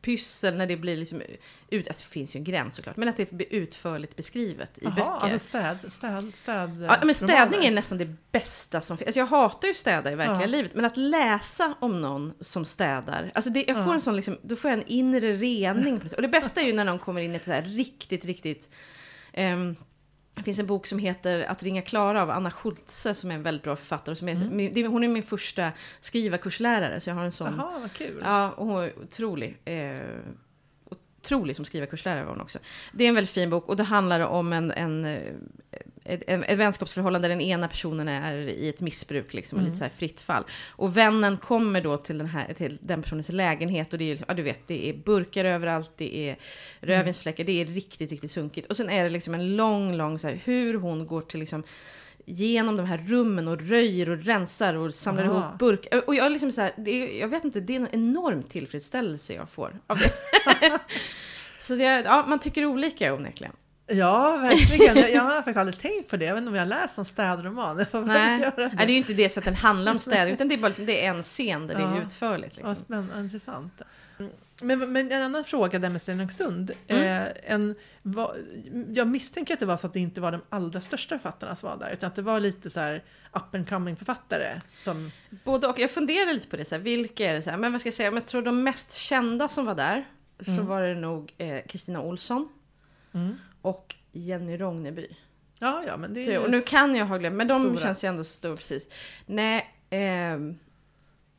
vardagspyssel, 0.00 0.56
när 0.56 0.66
det 0.66 0.76
blir 0.76 0.96
liksom 0.96 1.22
ut, 1.70 1.88
alltså 1.88 2.04
det 2.04 2.12
finns 2.12 2.36
ju 2.36 2.38
en 2.38 2.44
gräns 2.44 2.74
såklart, 2.74 2.96
men 2.96 3.08
att 3.08 3.16
det 3.16 3.30
blir 3.32 3.46
utförligt 3.54 4.16
beskrivet 4.16 4.78
i 4.78 4.84
Jaha, 4.84 4.94
böcker. 4.94 5.10
alltså 5.10 5.38
städ, 5.38 5.78
städ, 5.88 6.32
städ 6.34 6.82
Ja, 6.88 6.98
men 7.04 7.14
städning 7.14 7.36
romaner. 7.58 7.66
är 7.66 7.70
nästan 7.70 7.98
det 7.98 8.14
bästa 8.32 8.80
som 8.80 8.96
finns. 8.98 9.06
Alltså 9.06 9.18
jag 9.20 9.26
hatar 9.26 9.68
ju 9.68 9.74
städa 9.74 10.12
i 10.12 10.14
verkliga 10.14 10.40
Ja. 10.40 10.46
livet, 10.46 10.74
men 10.74 10.84
att 10.84 10.96
läsa 10.96 11.74
om 11.80 12.00
någon 12.00 12.32
som 12.40 12.64
städar, 12.64 13.30
alltså 13.34 13.50
det, 13.50 13.64
jag 13.68 13.76
får 13.76 13.86
Ja. 13.86 13.94
en 13.94 14.00
sån 14.00 14.16
liksom, 14.16 14.38
då 14.42 14.56
får 14.56 14.70
jag 14.70 14.78
en 14.80 14.86
inre 14.86 15.32
rening. 15.32 16.00
Och 16.16 16.22
det 16.22 16.28
bästa 16.28 16.60
är 16.60 16.64
ju 16.66 16.72
när 16.72 16.84
någon 16.84 16.98
kommer 16.98 17.20
in 17.20 17.32
i 17.32 17.36
ett 17.36 17.44
så 17.44 17.52
här 17.52 17.62
riktigt, 17.62 18.24
riktigt 18.24 18.70
ehm, 19.32 19.76
det 20.40 20.44
finns 20.44 20.58
en 20.58 20.66
bok 20.66 20.86
som 20.86 20.98
heter 20.98 21.42
Att 21.42 21.62
ringa 21.62 21.82
Klara 21.82 22.22
av 22.22 22.30
Anna 22.30 22.50
Schultze 22.50 23.14
som 23.14 23.30
är 23.30 23.34
en 23.34 23.42
väldigt 23.42 23.62
bra 23.64 23.76
författare. 23.76 24.16
Som 24.16 24.28
är, 24.28 24.36
Mm. 24.42 24.92
hon 24.92 25.04
är 25.04 25.08
min 25.08 25.22
första 25.22 25.72
skrivarkurslärare, 26.00 27.00
så 27.00 27.10
jag 27.10 27.14
har 27.14 27.24
en 27.24 27.32
sån... 27.32 27.54
Jaha, 27.58 27.78
vad 27.80 27.92
kul. 27.92 28.20
Ja, 28.24 28.50
och 28.50 28.66
hon 28.66 28.82
är 28.82 28.98
otrolig. 29.02 29.58
Eh, 29.64 29.98
otrolig 31.20 31.56
som 31.56 31.64
skrivarkurslärare 31.64 32.24
var 32.24 32.30
hon 32.30 32.40
också. 32.40 32.58
Det 32.92 33.04
är 33.04 33.08
en 33.08 33.14
väldigt 33.14 33.34
fin 33.34 33.50
bok 33.50 33.68
och 33.68 33.76
det 33.76 33.82
handlar 33.82 34.20
om 34.20 34.52
en, 34.52 34.70
en, 34.70 35.04
ett, 36.04 36.22
ett, 36.26 36.58
vänskapsförhållande 36.58 37.28
där 37.28 37.34
den 37.34 37.40
ena 37.40 37.68
personen 37.68 38.08
är 38.08 38.36
i 38.36 38.68
ett 38.68 38.80
missbruk, 38.80 39.34
liksom, 39.34 39.58
Mm. 39.58 39.66
lite 39.66 39.78
så 39.78 39.84
här 39.84 39.90
fritt 39.90 40.20
fall. 40.20 40.44
Och 40.68 40.96
vännen 40.96 41.36
kommer 41.36 41.80
då 41.80 41.96
till 41.96 42.18
den, 42.18 42.26
här, 42.26 42.54
till 42.54 42.78
den 42.80 43.02
personens 43.02 43.28
lägenhet 43.28 43.92
och 43.92 43.98
det 43.98 44.12
är, 44.12 44.24
ja, 44.28 44.34
du 44.34 44.42
vet, 44.42 44.66
det 44.66 44.88
är 44.88 44.92
burkar 44.92 45.44
överallt, 45.44 45.92
det 45.96 46.28
är 46.28 46.36
rödvinsfläckar, 46.80 47.44
det 47.44 47.60
är 47.60 47.64
riktigt, 47.64 48.10
riktigt 48.10 48.30
sunkigt. 48.30 48.66
Och 48.66 48.76
sen 48.76 48.90
är 48.90 49.04
det 49.04 49.10
liksom 49.10 49.34
en 49.34 49.56
lång, 49.56 49.94
lång 49.94 50.18
så 50.18 50.28
här, 50.28 50.40
hur 50.44 50.74
hon 50.74 51.06
går 51.06 51.20
till 51.20 51.40
liksom 51.40 51.62
genom 52.30 52.76
de 52.76 52.86
här 52.86 52.98
rummen 53.06 53.48
och 53.48 53.60
röjer 53.68 54.10
och 54.10 54.18
rensar 54.24 54.74
och 54.74 54.94
samlar 54.94 55.24
Aha. 55.24 55.32
ihop 55.48 55.58
burkar. 55.58 56.08
Och 56.08 56.14
jag 56.14 56.26
är 56.26 56.30
liksom 56.30 56.52
så 56.52 56.60
här, 56.60 56.72
det 56.76 56.90
är, 56.90 57.20
jag 57.20 57.28
vet 57.28 57.44
inte, 57.44 57.60
det 57.60 57.76
är 57.76 57.80
en 57.80 57.88
enorm 57.92 58.42
tillfredsställelse 58.42 59.32
jag 59.34 59.48
får 59.48 59.80
av 59.86 59.98
det. 59.98 60.10
så 61.58 61.74
det, 61.74 61.84
är- 61.84 62.04
ja, 62.04 62.24
man 62.28 62.38
tycker 62.38 62.64
olika 62.66 63.14
onekligen. 63.14 63.52
Ja, 63.86 64.36
verkligen. 64.36 65.12
Jag, 65.14 65.22
har 65.22 65.34
faktiskt 65.36 65.58
aldrig 65.58 65.78
tänkt 65.78 66.10
på 66.10 66.16
det. 66.16 66.24
Jag 66.24 66.34
vet 66.34 66.38
inte 66.40 66.48
om 66.48 66.54
jag 66.54 66.62
har 66.62 66.68
läst 66.68 66.98
en 66.98 67.04
städroman. 67.04 67.78
Jag 67.78 67.90
får 67.90 67.98
väl 68.00 68.08
Nej. 68.08 68.40
göra 68.40 68.52
Nej, 68.56 68.70
det 68.76 68.82
är 68.82 68.88
ju 68.88 68.96
inte 68.96 69.14
det 69.14 69.30
så 69.30 69.40
att 69.40 69.44
den 69.44 69.54
handlar 69.54 69.92
om 69.92 69.98
städning, 69.98 70.34
utan 70.34 70.48
det 70.48 70.54
är 70.54 70.58
bara 70.58 70.68
liksom, 70.68 70.86
det 70.86 71.04
är 71.06 71.10
en 71.10 71.22
scen 71.22 71.66
där 71.66 71.74
det 71.74 71.80
Ja. 71.82 71.96
är 71.96 72.02
utförligt. 72.02 72.58
Ja, 72.62 72.68
Liksom. 72.68 72.84
spännande, 72.84 73.20
intressant. 73.20 73.82
Men, 74.62 74.92
men 74.92 75.12
en 75.12 75.22
annan 75.22 75.44
fråga 75.44 75.78
där 75.78 75.90
med 75.90 76.02
Stenungsund. 76.02 76.70
Mm. 76.88 77.22
Eh, 77.22 77.28
en, 77.54 77.74
jag 78.94 79.08
misstänker 79.08 79.54
att 79.54 79.60
det 79.60 79.66
var 79.66 79.76
så 79.76 79.86
att 79.86 79.92
det 79.92 80.00
inte 80.00 80.20
var 80.20 80.32
de 80.32 80.40
allra 80.48 80.80
största 80.80 81.18
författarna 81.18 81.56
som 81.56 81.68
var 81.70 81.76
där, 81.76 81.90
utan 81.90 82.06
att 82.08 82.14
det 82.14 82.22
var 82.22 82.40
lite 82.40 82.70
så 82.70 82.80
här 82.80 83.04
up 83.32 83.54
and 83.54 83.68
coming 83.68 83.96
författare 83.96 84.58
som... 84.78 85.10
Både 85.44 85.66
och. 85.66 85.78
Jag 85.78 85.90
funderar 85.90 86.32
lite 86.34 86.48
på 86.48 86.56
det, 86.56 86.64
så 86.64 86.74
här, 86.74 86.82
vilka 86.82 87.30
är 87.30 87.34
det? 87.34 87.42
Så 87.42 87.50
här, 87.50 87.56
men 87.56 87.72
vad 87.72 87.80
ska 87.80 87.86
jag 87.86 87.94
säga, 87.94 88.08
om 88.08 88.14
jag 88.14 88.26
tror 88.26 88.42
de 88.42 88.62
mest 88.62 88.92
kända 88.94 89.48
som 89.48 89.66
var 89.66 89.74
där, 89.74 90.08
så 90.44 90.50
Mm. 90.50 90.66
var 90.66 90.82
det 90.82 90.94
nog 90.94 91.32
eh, 91.38 91.60
Kristina 91.66 92.00
Olsson. 92.00 92.48
Mm. 93.14 93.36
och 93.62 93.94
Jenny 94.12 94.56
Rogneby. 94.56 95.06
Ja, 95.58 95.82
ja, 95.86 95.96
men 95.96 96.14
det 96.14 96.20
är 96.20 96.38
Så, 96.38 96.44
och 96.44 96.50
nu 96.50 96.60
kan 96.60 96.94
jag 96.94 97.06
ha 97.06 97.18
glömt, 97.18 97.36
men 97.36 97.48
de 97.48 97.62
stora. 97.62 97.76
känns 97.80 98.04
ju 98.04 98.08
ändå 98.08 98.24
stora 98.24 98.56
precis. 98.56 98.88
Nej, 99.26 99.66
ehm, 99.90 100.58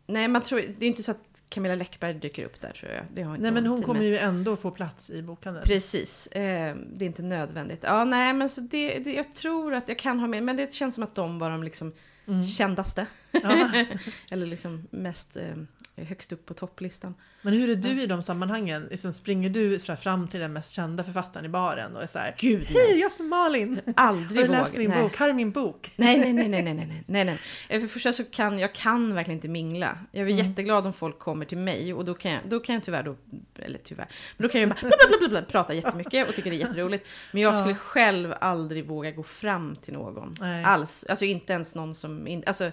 nej 0.08 0.28
man 0.28 0.42
tror, 0.42 0.60
det 0.60 0.86
är 0.86 0.88
inte 0.88 1.04
så 1.04 1.12
att 1.12 1.31
Camilla 1.52 1.76
Läckberg 1.76 2.14
dyker 2.14 2.46
upp 2.46 2.62
där 2.62 2.72
tror 2.72 2.92
jag. 2.92 3.04
Det 3.14 3.24
har 3.24 3.32
inte 3.36 3.42
Nej, 3.44 3.52
men 3.52 3.66
hon 3.68 3.82
kommer 3.82 4.00
med. 4.00 4.10
ju 4.10 4.18
ändå 4.18 4.56
få 4.56 4.72
plats 4.72 5.10
i 5.10 5.22
bokhandeln. 5.24 5.66
Precis, 5.68 6.28
eh, 6.28 6.76
det 6.94 7.06
är 7.06 7.08
inte 7.08 7.24
nödvändigt. 7.24 7.80
Ja, 7.84 8.04
nej, 8.06 8.34
men 8.34 8.50
så 8.50 8.62
det, 8.62 9.00
det, 9.00 9.14
jag 9.14 9.36
tror 9.36 9.74
att 9.74 9.88
jag 9.88 10.00
kan 10.00 10.20
ha 10.20 10.28
med, 10.28 10.44
men 10.44 10.58
det 10.58 10.74
känns 10.74 10.96
som 10.96 11.04
att 11.04 11.16
de 11.16 11.40
var 11.40 11.50
de 11.50 11.64
liksom 11.64 11.94
Mm. 12.28 12.44
kändaste. 12.44 13.06
Eller 14.32 14.46
liksom 14.46 14.88
mest 14.92 15.38
eh, 15.38 16.04
högst 16.06 16.32
upp 16.32 16.46
på 16.46 16.54
topplistan. 16.54 17.16
Men 17.42 17.54
hur 17.54 17.70
är 17.70 17.76
du 17.76 18.02
i 18.02 18.08
de 18.08 18.22
sammanhangen? 18.22 18.88
Liksom 18.92 19.14
springer 19.14 19.50
du 19.50 19.80
fram 19.80 20.28
till 20.28 20.40
den 20.40 20.54
mest 20.54 20.74
kända 20.74 21.04
författaren 21.04 21.46
i 21.46 21.50
baren 21.50 21.96
och 21.96 22.04
är 22.04 22.08
så 22.08 22.20
Gud, 22.38 22.68
Hej, 22.68 23.00
Jasmin 23.00 23.30
Malin! 23.30 23.82
Aldrig 23.96 24.42
Har 24.42 24.48
du 24.48 24.54
läst 24.54 24.78
min 24.78 24.90
nej. 24.90 25.04
bok? 25.04 25.16
Här 25.16 25.30
är 25.30 25.34
min 25.34 25.52
bok! 25.52 25.92
Nej, 25.96 26.20
nej, 26.20 26.34
nej, 26.34 26.50
nej, 26.50 26.64
nej, 26.64 26.74
nej, 26.74 27.04
nej, 27.08 27.26
nej. 27.26 27.38
För 27.70 27.80
det 27.80 27.88
första 27.88 28.14
så 28.14 28.24
kan 28.24 28.60
jag 28.60 28.74
kan 28.74 29.16
verkligen 29.16 29.38
inte 29.38 29.48
mingla. 29.48 29.98
Jag 30.12 30.28
är 30.28 30.34
mm. 30.34 30.48
jätteglad 30.48 30.88
om 30.88 30.94
folk 30.94 31.20
kommer 31.20 31.46
till 31.46 31.58
mig 31.58 31.94
och 31.94 32.06
då 32.06 32.14
kan 32.14 32.32
jag, 32.32 32.42
då 32.46 32.60
kan 32.60 32.76
jag 32.76 32.84
tyvärr 32.84 33.04
då, 33.04 33.16
eller 33.60 33.80
tyvärr, 33.84 34.08
men 34.38 34.48
då 34.48 34.52
kan 34.52 34.62
jag 34.62 34.70
bara 34.70 34.80
bla, 34.82 34.90
bla, 35.10 35.18
bla, 35.20 35.30
bla, 35.30 35.42
prata 35.42 35.74
jättemycket 35.74 36.30
och 36.30 36.36
tycker 36.36 36.50
det 36.50 36.56
är 36.56 36.68
jätteroligt. 36.68 37.08
Men 37.32 37.42
jag 37.42 37.56
skulle 37.56 37.76
själv 37.76 38.34
aldrig 38.42 38.88
våga 38.88 39.12
gå 39.12 39.24
fram 39.24 39.76
till 39.76 39.94
någon 39.94 40.36
nej. 40.40 40.64
alls. 40.64 41.06
Alltså 41.10 41.26
inte 41.26 41.54
ens 41.54 41.76
någon 41.76 41.96
som, 41.96 42.42
alltså 42.46 42.72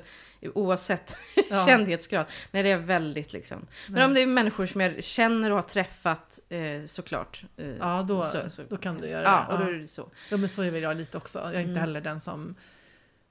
oavsett 0.55 1.17
ja. 1.51 1.67
kändhetsgrad. 1.67 2.27
Nej, 2.51 2.63
det 2.63 2.71
är 2.71 2.79
väldigt 2.79 3.33
liksom. 3.33 3.67
Men 3.89 4.03
om 4.03 4.15
det 4.15 4.21
är 4.21 4.27
människor 4.27 4.58
som 4.67 4.81
jag 4.81 5.05
känner 5.05 5.51
och 5.51 5.57
har 5.57 5.63
träffat, 5.63 6.41
eh, 6.49 6.85
såklart. 6.87 7.43
Eh, 7.57 7.67
Ja, 7.67 8.05
då, 8.09 8.23
så, 8.23 8.51
så, 8.51 8.63
då 8.69 8.77
kan 8.77 8.97
du 8.99 9.09
göra 9.09 9.23
ja, 9.23 9.47
det. 9.49 9.55
och 9.55 9.61
då 9.65 9.73
är 9.73 9.79
det 9.79 9.87
så. 9.87 10.11
Ja, 10.31 10.37
men 10.37 10.49
så 10.49 10.63
är 10.63 10.71
väl 10.71 10.83
jag 10.83 10.97
lite 10.97 11.17
också. 11.17 11.39
Jag 11.39 11.55
är 11.55 11.61
inte 11.61 11.71
Mm. 11.71 11.81
heller 11.81 12.01
den 12.01 12.21
som... 12.21 12.55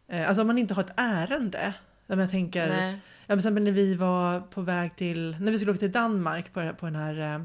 Eh, 0.08 0.28
alltså 0.28 0.42
om 0.42 0.48
man 0.48 0.58
inte 0.58 0.74
har 0.74 0.84
ett 0.84 0.94
ärende. 0.98 1.74
Där 2.08 2.18
jag 2.18 2.32
tänker... 2.32 2.70
Nej. 2.70 3.00
Ja, 3.28 3.36
men 3.52 3.64
när 3.64 3.72
vi 3.72 3.96
var 3.96 4.40
på 4.40 4.62
väg 4.62 4.96
till... 4.96 5.38
När 5.40 5.52
vi 5.52 5.58
skulle 5.58 5.72
åka 5.72 5.80
till 5.80 5.92
Danmark 5.92 6.54
på, 6.54 6.74
på 6.80 6.86
den 6.86 6.96
här 6.96 7.36
eh, 7.36 7.42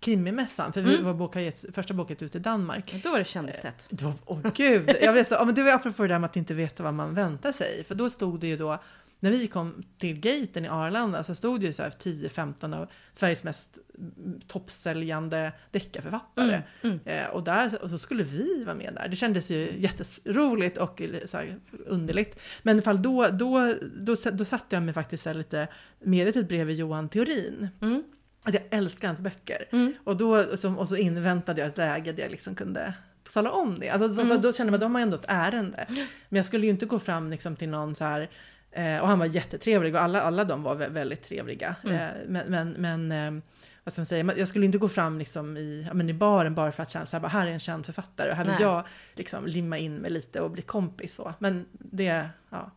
krimimässan. 0.00 0.72
För 0.72 0.80
vi 0.82 0.92
Mm. 0.94 1.06
var 1.06 1.14
boka, 1.14 1.40
gett- 1.40 1.64
första 1.74 1.94
boket 1.94 2.22
ut 2.22 2.32
till 2.32 2.42
Danmark. 2.42 2.92
Men 2.92 3.00
Då 3.00 3.10
var 3.10 3.18
det 3.18 3.24
kändistätt. 3.24 3.88
Var, 3.90 4.12
åh 4.24 4.38
gud! 4.54 4.90
Jag 5.02 5.12
blev 5.14 5.24
så, 5.24 5.34
ja, 5.34 5.44
men 5.44 5.54
det 5.54 5.62
var 5.62 5.72
apropå 5.72 6.02
det 6.02 6.08
där 6.08 6.18
med 6.18 6.30
att 6.30 6.36
inte 6.36 6.54
veta 6.54 6.82
vad 6.82 6.94
man 6.94 7.14
väntar 7.14 7.52
sig. 7.52 7.84
För 7.84 7.94
då 7.94 8.10
stod 8.10 8.40
det 8.40 8.46
ju 8.46 8.56
då, 8.56 8.78
när 9.20 9.30
vi 9.30 9.46
kom 9.46 9.82
till 9.98 10.20
gaten 10.20 10.64
i 10.64 10.68
Arlanda 10.68 11.22
så 11.22 11.34
stod 11.34 11.62
ju 11.62 11.72
så 11.72 11.82
här 11.82 11.90
10-15 11.90 12.76
av 12.76 12.88
Sveriges 13.12 13.44
mest 13.44 13.78
toppsäljande 14.46 15.52
deckarförfattare. 15.70 16.62
Mm, 16.82 16.98
mm. 17.04 17.24
Eh, 17.24 17.30
och, 17.30 17.44
där, 17.44 17.82
och 17.82 17.90
så 17.90 17.98
skulle 17.98 18.22
vi 18.22 18.64
vara 18.64 18.76
med 18.76 18.94
där. 18.94 19.08
Det 19.08 19.16
kändes 19.16 19.50
ju 19.50 19.72
jätteroligt 19.78 20.78
och 20.78 21.02
så 21.24 21.36
här, 21.36 21.58
underligt. 21.86 22.40
Men 22.62 22.76
i 22.76 22.78
alla 22.78 22.82
fall 22.82 23.02
då, 23.02 23.28
då, 23.28 23.74
då, 23.96 24.16
då 24.32 24.44
satte 24.44 24.76
jag 24.76 24.82
mig 24.82 24.94
faktiskt 24.94 25.22
så 25.22 25.32
lite 25.32 25.68
medvetet 26.00 26.48
bredvid 26.48 26.76
Johan 26.76 27.08
Theorin. 27.08 27.68
Mm. 27.80 28.04
Att 28.42 28.54
jag 28.54 28.62
älskar 28.70 29.08
hans 29.08 29.20
böcker. 29.20 29.68
Mm. 29.72 29.94
Och, 30.04 30.16
då, 30.16 30.56
som, 30.56 30.78
och 30.78 30.88
så 30.88 30.96
inväntade 30.96 31.60
jag 31.60 31.68
ett 31.68 31.76
läge 31.76 32.12
där 32.12 32.22
jag 32.22 32.30
liksom 32.30 32.54
kunde 32.54 32.94
tala 33.32 33.50
om 33.50 33.78
det. 33.78 33.90
Alltså, 33.90 34.08
så, 34.08 34.22
Mm. 34.22 34.40
då 34.40 34.52
kände 34.52 34.70
man 34.70 34.74
att 34.74 34.80
de 34.80 34.94
har 34.94 35.02
ändå 35.02 35.16
ett 35.16 35.24
ärende. 35.28 35.86
Men 36.28 36.36
jag 36.36 36.44
skulle 36.44 36.66
ju 36.66 36.70
inte 36.70 36.86
gå 36.86 36.98
fram 36.98 37.30
liksom, 37.30 37.56
till 37.56 37.68
någon 37.68 37.94
så 37.94 38.04
här 38.04 38.30
eh, 38.72 38.98
och 38.98 39.08
han 39.08 39.18
var 39.18 39.26
jättetrevlig 39.26 39.94
och 39.94 40.00
alla, 40.00 40.22
alla 40.22 40.44
de 40.44 40.62
var 40.62 40.74
vä- 40.74 40.90
väldigt 40.90 41.22
trevliga. 41.22 41.76
Mm. 41.84 41.94
Eh, 41.96 42.10
men 42.26 42.46
men, 42.48 42.70
men 42.72 43.36
eh, 43.36 43.42
vad 43.84 43.92
ska 43.92 44.00
man 44.00 44.06
säga, 44.06 44.34
jag 44.36 44.48
skulle 44.48 44.66
inte 44.66 44.78
gå 44.78 44.88
fram 44.88 45.18
liksom 45.18 45.56
i, 45.56 45.84
ja, 45.88 45.94
men 45.94 46.08
i 46.10 46.14
baren 46.14 46.54
bara 46.54 46.72
för 46.72 46.82
att 46.82 46.90
känna 46.90 47.20
bara, 47.20 47.28
här 47.28 47.46
är 47.46 47.50
en 47.50 47.60
känd 47.60 47.86
författare 47.86 48.30
och 48.30 48.36
här 48.36 48.44
vill 48.44 48.52
Nej. 48.52 48.62
jag 48.62 48.84
liksom 49.14 49.46
limma 49.46 49.78
in 49.78 49.96
mig 49.96 50.10
lite 50.10 50.40
och 50.40 50.50
bli 50.50 50.62
kompis 50.62 51.14
så. 51.14 51.34
Men 51.38 51.66
det, 51.72 52.28
ja. 52.50 52.70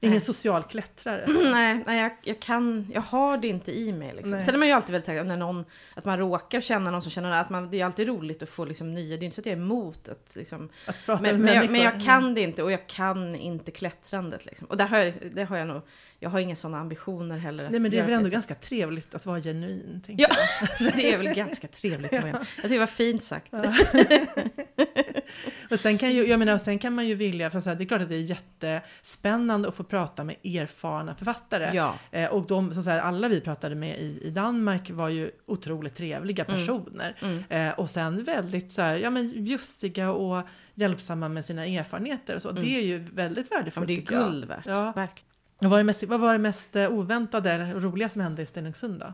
Ingen 0.00 0.12
Nej. 0.12 0.20
social 0.20 0.62
klättrare. 0.62 1.24
Nej, 1.52 1.82
nej 1.86 2.02
jag, 2.02 2.12
jag 2.22 2.40
kan, 2.40 2.86
jag 2.92 3.00
har 3.00 3.38
det 3.38 3.48
inte 3.48 3.78
i 3.78 3.92
mig. 3.92 4.12
Liksom. 4.14 4.30
Nej. 4.30 4.42
Sen 4.42 4.54
är 4.54 4.58
man 4.58 4.68
ju 4.68 4.74
alltid 4.74 4.92
väldigt 4.92 5.06
tacksam 5.06 5.28
när 5.28 5.36
någon, 5.36 5.64
att 5.94 6.04
man 6.04 6.18
råkar 6.18 6.60
känna 6.60 6.90
någon 6.90 7.02
som 7.02 7.10
känner 7.10 7.40
att 7.40 7.50
man, 7.50 7.70
det 7.70 7.80
är 7.80 7.84
alltid 7.84 8.08
roligt 8.08 8.42
att 8.42 8.48
få 8.48 8.64
liksom 8.64 8.94
nya, 8.94 9.16
det 9.16 9.22
är 9.22 9.24
inte 9.24 9.34
så 9.34 9.40
att 9.40 9.46
jag 9.46 9.52
är 9.52 9.56
emot 9.56 10.08
att 10.08 10.36
liksom, 10.36 10.68
Att 10.86 11.06
prata 11.06 11.22
men, 11.22 11.36
med 11.36 11.44
men, 11.44 11.54
jag, 11.54 11.70
men 11.70 11.80
jag 11.80 12.00
kan 12.00 12.34
det 12.34 12.40
inte 12.40 12.62
och 12.62 12.72
jag 12.72 12.86
kan 12.86 13.34
inte 13.34 13.70
klättrandet 13.70 14.46
liksom. 14.46 14.66
Och 14.66 14.76
där 14.76 14.86
har 14.86 14.98
jag, 14.98 15.14
det 15.34 15.44
har 15.44 15.56
jag 15.56 15.68
nog, 15.68 15.82
jag 16.18 16.30
har 16.30 16.38
inga 16.38 16.56
sådana 16.56 16.78
ambitioner 16.78 17.36
heller. 17.38 17.70
Nej 17.70 17.80
men 17.80 17.90
det 17.90 17.98
är 17.98 18.04
väl 18.04 18.14
ändå 18.14 18.28
ganska 18.28 18.54
trevligt 18.54 19.14
att 19.14 19.26
vara 19.26 19.40
genuin. 19.40 20.02
Ja, 20.06 20.28
det 20.78 21.12
är 21.12 21.18
väl 21.18 21.34
ganska 21.34 21.68
trevligt. 21.68 22.12
Ja. 22.16 22.26
Jag 22.26 22.44
tycker 22.62 22.68
det 22.68 22.78
var 22.78 22.86
fint 22.86 23.22
sagt. 23.22 23.48
Ja. 23.50 23.62
och 25.70 25.80
sen 25.80 25.98
kan, 25.98 26.12
ju, 26.12 26.26
jag 26.26 26.38
menar, 26.38 26.54
och 26.54 26.60
sen 26.60 26.78
kan 26.78 26.94
man 26.94 27.06
ju 27.06 27.14
vilja, 27.14 27.50
för 27.50 27.60
så 27.60 27.70
här, 27.70 27.76
det 27.76 27.84
är 27.84 27.86
klart 27.86 28.02
att 28.02 28.08
det 28.08 28.14
är 28.16 28.20
jättespännande 28.20 29.68
att 29.68 29.74
få 29.74 29.84
prata 29.84 30.24
med 30.24 30.36
erfarna 30.44 31.14
författare. 31.14 31.70
Ja. 31.74 31.94
Eh, 32.10 32.30
och 32.30 32.46
de, 32.46 32.74
så 32.82 32.90
här, 32.90 33.00
alla 33.00 33.28
vi 33.28 33.40
pratade 33.40 33.74
med 33.74 34.00
i, 34.00 34.20
i 34.22 34.30
Danmark 34.30 34.90
var 34.90 35.08
ju 35.08 35.30
otroligt 35.46 35.94
trevliga 35.96 36.44
Mm. 36.44 36.56
personer. 36.58 37.16
Mm. 37.22 37.44
Eh, 37.68 37.74
och 37.78 37.90
sen 37.90 38.24
väldigt 38.24 38.72
så 38.72 38.82
här, 38.82 38.96
ja, 38.96 39.10
men 39.10 39.28
ljussiga 39.46 40.10
och 40.12 40.42
hjälpsamma 40.74 41.28
med 41.28 41.44
sina 41.44 41.66
erfarenheter. 41.66 42.36
Och 42.36 42.42
så. 42.42 42.48
Mm. 42.50 42.62
Det 42.62 42.70
är 42.76 42.82
ju 42.82 42.98
väldigt 42.98 43.46
Ja, 43.50 43.56
värdefullt 43.56 43.88
men 43.88 43.96
det 43.96 44.02
är 44.02 44.06
guld 44.06 44.44
värt. 44.44 44.66
Ja. 44.66 44.92
Verkligen. 44.96 45.26
Vad 45.58 45.70
var 45.70 45.78
det 45.78 45.84
mest, 45.84 46.02
vad 46.02 46.20
var 46.20 46.32
det 46.32 46.38
mest 46.38 46.76
eh, 46.76 46.88
oväntade 46.92 47.50
eller 47.52 47.74
roliga 47.74 48.08
som 48.08 48.20
hände 48.22 48.42
i 48.42 48.46
Stenungsund 48.46 49.00
då? 49.00 49.12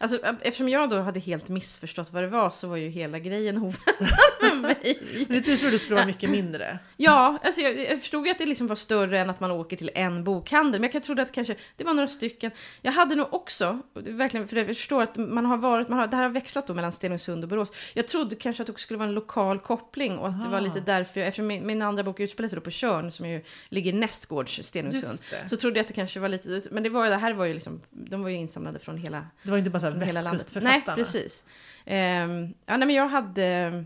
Alltså, 0.00 0.18
eftersom 0.40 0.68
jag 0.68 0.90
då 0.90 1.00
hade 1.00 1.20
helt 1.20 1.48
missförstått 1.48 2.12
vad 2.12 2.22
det 2.22 2.26
var 2.28 2.50
så 2.50 2.68
var 2.68 2.76
ju 2.76 2.88
hela 2.88 3.18
grejen 3.18 3.56
oväntad 3.56 3.94
med 4.42 4.52
mig. 4.84 4.98
Du 5.28 5.40
trodde 5.40 5.70
det 5.70 5.78
skulle 5.78 5.94
vara 5.94 6.06
mycket 6.06 6.30
mindre. 6.30 6.78
Ja, 6.96 7.38
alltså 7.44 7.60
jag, 7.60 7.78
jag 7.78 8.00
förstod 8.00 8.26
ju 8.26 8.30
att 8.32 8.38
det 8.38 8.46
liksom 8.46 8.66
var 8.66 8.76
större 8.76 9.18
än 9.20 9.30
att 9.30 9.40
man 9.40 9.50
åker 9.50 9.76
till 9.76 9.90
en 9.94 10.24
bokhandel. 10.24 10.80
Men 10.80 10.90
jag 10.92 11.02
trodde 11.02 11.22
att 11.22 11.32
kanske 11.32 11.56
det 11.76 11.84
var 11.84 11.94
några 11.94 12.08
stycken. 12.08 12.50
Jag 12.82 12.92
hade 12.92 13.14
nog 13.14 13.34
också, 13.34 13.78
verkligen, 13.94 14.48
för 14.48 14.56
jag 14.56 14.66
förstår 14.66 15.02
att 15.02 15.16
man 15.16 15.46
har 15.46 15.56
varit, 15.56 15.88
man 15.88 15.98
har, 15.98 16.06
det 16.06 16.16
här 16.16 16.22
har 16.22 16.30
växlat 16.30 16.66
då 16.66 16.74
mellan 16.74 16.92
Stenungsund 16.92 17.44
och 17.44 17.48
Borås. 17.50 17.72
Jag 17.94 18.06
trodde 18.08 18.36
kanske 18.36 18.62
att 18.62 18.66
det 18.66 18.78
skulle 18.78 18.98
vara 18.98 19.08
en 19.08 19.14
lokal 19.14 19.58
koppling 19.58 20.18
och 20.18 20.28
att 20.28 20.42
det 20.44 20.48
var 20.48 20.58
Ah. 20.58 20.60
lite 20.60 20.80
därför, 20.80 21.20
jag, 21.20 21.28
eftersom 21.28 21.46
min, 21.46 21.66
min 21.66 21.82
andra 21.82 22.02
bok 22.02 22.20
utspelar 22.20 22.48
sig 22.48 22.56
då 22.56 22.62
på 22.62 22.70
Tjörn 22.70 23.10
som 23.10 23.28
ju 23.28 23.42
ligger 23.68 23.92
nästgårds 23.92 24.60
Stenungsund. 24.62 25.18
Så 25.50 25.56
trodde 25.56 25.78
jag 25.78 25.82
att 25.84 25.88
det 25.88 25.94
kanske 25.94 26.20
var 26.20 26.28
lite, 26.28 26.60
men 26.70 26.82
det, 26.82 26.88
var, 26.88 27.04
ju- 27.04 27.10
det 27.10 27.16
här 27.16 27.32
var 27.32 27.44
ju 27.44 27.54
liksom, 27.54 27.80
de 27.90 28.22
var 28.22 28.28
ju 28.28 28.36
insamlade 28.36 28.78
från 28.78 28.96
hela 28.98 29.26
Det 29.42 29.50
var 29.50 29.58
inte 29.58 29.70
bara 29.70 29.80
så 29.80 29.86
här 29.86 29.92
landet. 29.92 30.24
västkustförfattarna. 30.24 30.82
Nej, 30.86 30.96
precis. 30.96 31.44
Ehm, 31.86 32.54
ja, 32.66 32.76
nej, 32.76 32.86
men 32.86 32.96
jag 32.96 33.08
hade... 33.08 33.84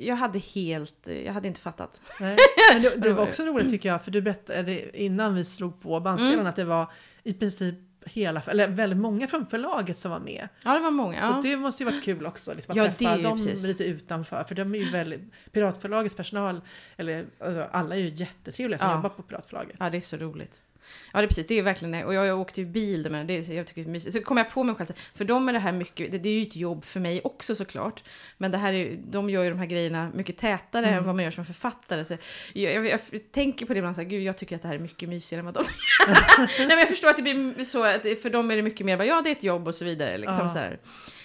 Jag 0.00 0.16
hade 0.16 0.38
helt... 0.38 1.08
Jag 1.24 1.32
hade 1.32 1.48
inte 1.48 1.60
fattat. 1.60 2.00
Nej. 2.20 2.36
Men 2.72 2.82
det, 2.82 2.96
det 2.96 3.12
var 3.12 3.22
också 3.26 3.42
roligt 3.44 3.70
tycker 3.70 3.88
jag, 3.88 4.04
för 4.04 4.10
du 4.10 4.22
berättade 4.22 5.02
innan 5.02 5.34
vi 5.34 5.44
slog 5.44 5.80
på 5.80 6.00
bandspelaren 6.00 6.38
Mm. 6.40 6.46
att 6.50 6.56
det 6.56 6.64
var 6.64 6.92
i 7.22 7.32
princip 7.34 7.74
hela, 8.06 8.42
eller 8.46 8.68
väldigt 8.68 8.98
många 8.98 9.26
från 9.26 9.46
förlaget 9.46 9.98
som 9.98 10.10
var 10.10 10.20
med. 10.20 10.48
Ja, 10.64 10.72
det 10.74 10.80
var 10.80 10.90
många. 10.90 11.20
Så 11.22 11.26
Ja. 11.32 11.40
det 11.50 11.56
måste 11.56 11.82
ju 11.84 11.90
varit 11.90 12.04
kul 12.04 12.26
också, 12.26 12.54
liksom, 12.54 12.72
att 12.72 12.76
Ja, 12.76 12.84
träffa 12.92 13.16
dem 13.22 13.38
precis. 13.38 13.62
lite 13.66 13.84
utanför. 13.84 14.44
För 14.44 14.54
de 14.54 14.74
är 14.74 14.78
ju 14.78 14.90
väldigt, 14.90 15.20
Piratförlagets 15.52 16.14
personal, 16.14 16.60
eller 16.96 17.26
alltså, 17.38 17.66
alla 17.72 17.94
är 17.96 18.00
ju 18.00 18.08
jättetrevliga 18.08 18.78
som 18.78 18.88
Ja. 18.88 18.94
jobbar 18.96 19.08
på 19.08 19.22
Piratförlaget. 19.22 19.76
ja, 19.78 19.90
det 19.90 19.96
är 19.96 20.00
så 20.00 20.16
roligt. 20.16 20.62
Ja, 21.12 21.18
det 21.18 21.24
är 21.24 21.28
precis. 21.28 21.46
Det 21.46 21.58
är 21.58 21.62
verkligen 21.62 21.92
det. 21.92 22.04
Och 22.04 22.14
jag, 22.14 22.26
jag 22.26 22.40
åkte 22.40 22.60
ju 22.60 22.66
bil 22.66 23.10
med 23.10 23.26
det. 23.26 23.44
så- 23.44 23.52
Jag 23.52 23.66
tycker 23.66 23.82
det 23.82 23.88
är 23.88 23.92
mysigt. 23.92 24.16
Så 24.16 24.22
kom 24.22 24.36
jag 24.36 24.50
på 24.50 24.62
mig 24.62 24.74
själv. 24.74 24.92
För 25.14 25.24
dem 25.24 25.48
är 25.48 25.52
det 25.52 25.58
här 25.58 25.72
mycket... 25.72 26.12
Det, 26.12 26.18
det 26.18 26.28
är 26.28 26.32
ju 26.34 26.42
ett 26.42 26.56
jobb 26.56 26.84
för 26.84 27.00
mig 27.00 27.20
också 27.24 27.54
såklart. 27.54 28.02
Men 28.38 28.50
det 28.50 28.58
här 28.58 28.72
är, 28.72 28.98
de 29.10 29.30
gör 29.30 29.42
ju 29.44 29.50
de 29.50 29.58
här 29.58 29.66
grejerna 29.66 30.10
mycket 30.14 30.38
tätare 30.38 30.86
Mm. 30.86 30.98
än 30.98 31.04
vad 31.04 31.14
man 31.14 31.24
gör 31.24 31.30
som 31.30 31.44
författare. 31.44 32.04
Så 32.04 32.16
jag, 32.52 32.74
jag, 32.74 32.86
jag 32.86 33.00
tänker 33.32 33.66
på 33.66 33.72
det 33.72 33.78
ibland 33.78 33.96
så 33.96 34.02
här, 34.02 34.08
gud 34.08 34.22
jag 34.22 34.36
tycker 34.38 34.56
att 34.56 34.62
det 34.62 34.68
här 34.68 34.74
är 34.74 34.78
mycket 34.78 35.08
mysigare 35.08 35.38
än 35.40 35.44
vad 35.46 35.54
de 35.54 35.64
Nej 36.58 36.66
men 36.68 36.78
jag 36.78 36.88
förstår 36.88 37.10
att 37.10 37.16
det 37.16 37.22
blir 37.22 37.64
så, 37.64 37.84
att 37.84 38.02
för 38.22 38.30
dem 38.30 38.50
är 38.50 38.56
det 38.56 38.62
mycket 38.62 38.86
mer 38.86 38.96
bara, 38.96 39.04
ja 39.06 39.20
det 39.24 39.30
är 39.30 39.32
ett 39.32 39.42
jobb 39.44 39.68
och 39.68 39.74
så 39.74 39.84
vidare. 39.84 40.18
Liksom, 40.18 40.38
Ja. 40.46 40.48
så 40.52 40.58
här. 40.58 40.78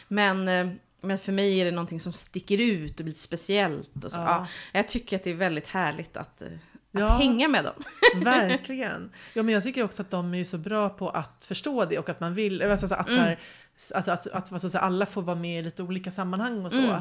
Men, 0.08 0.48
eh, 0.48 0.68
men 1.02 1.18
för 1.18 1.32
mig 1.32 1.60
är 1.62 1.66
det 1.66 1.72
någonting 1.72 2.00
som 2.00 2.14
sticker 2.14 2.62
ut 2.62 3.00
och 3.00 3.04
blir 3.06 3.16
speciellt. 3.16 4.04
Och 4.06 4.12
så. 4.12 4.18
Ja. 4.18 4.24
Ja. 4.28 4.48
jag 4.74 4.88
tycker 4.88 5.16
att 5.16 5.24
det 5.24 5.30
är 5.30 5.34
väldigt 5.36 5.68
härligt 5.68 6.18
att, 6.18 6.42
eh, 6.94 7.04
att 7.06 7.10
Ja. 7.12 7.18
hänga 7.18 7.48
med 7.48 7.64
dem. 7.64 7.74
Verkligen. 8.24 9.10
Ja, 9.34 9.44
men 9.44 9.54
jag 9.54 9.64
tycker 9.64 9.84
också 9.84 10.02
att 10.02 10.12
de 10.12 10.34
är 10.34 10.44
så 10.44 10.58
bra 10.58 10.90
på 10.90 11.10
att 11.10 11.46
förstå 11.48 11.86
det 11.86 12.00
och 12.00 12.10
att 12.10 12.20
man 12.20 12.34
vill, 12.34 12.62
alltså, 12.62 12.88
så 12.88 12.96
att, 12.96 13.10
Mm. 13.10 13.20
här, 13.24 13.40
att, 13.96 14.08
att, 14.08 14.28
att, 14.28 14.52
att, 14.54 14.72
så 14.72 14.78
här, 14.78 14.86
alla 14.86 15.06
får 15.06 15.22
vara 15.22 15.36
med 15.36 15.60
i 15.60 15.64
lite 15.64 15.84
olika 15.84 16.12
sammanhang 16.12 16.66
och 16.66 16.72
så. 16.72 16.78
Mm. 16.80 16.94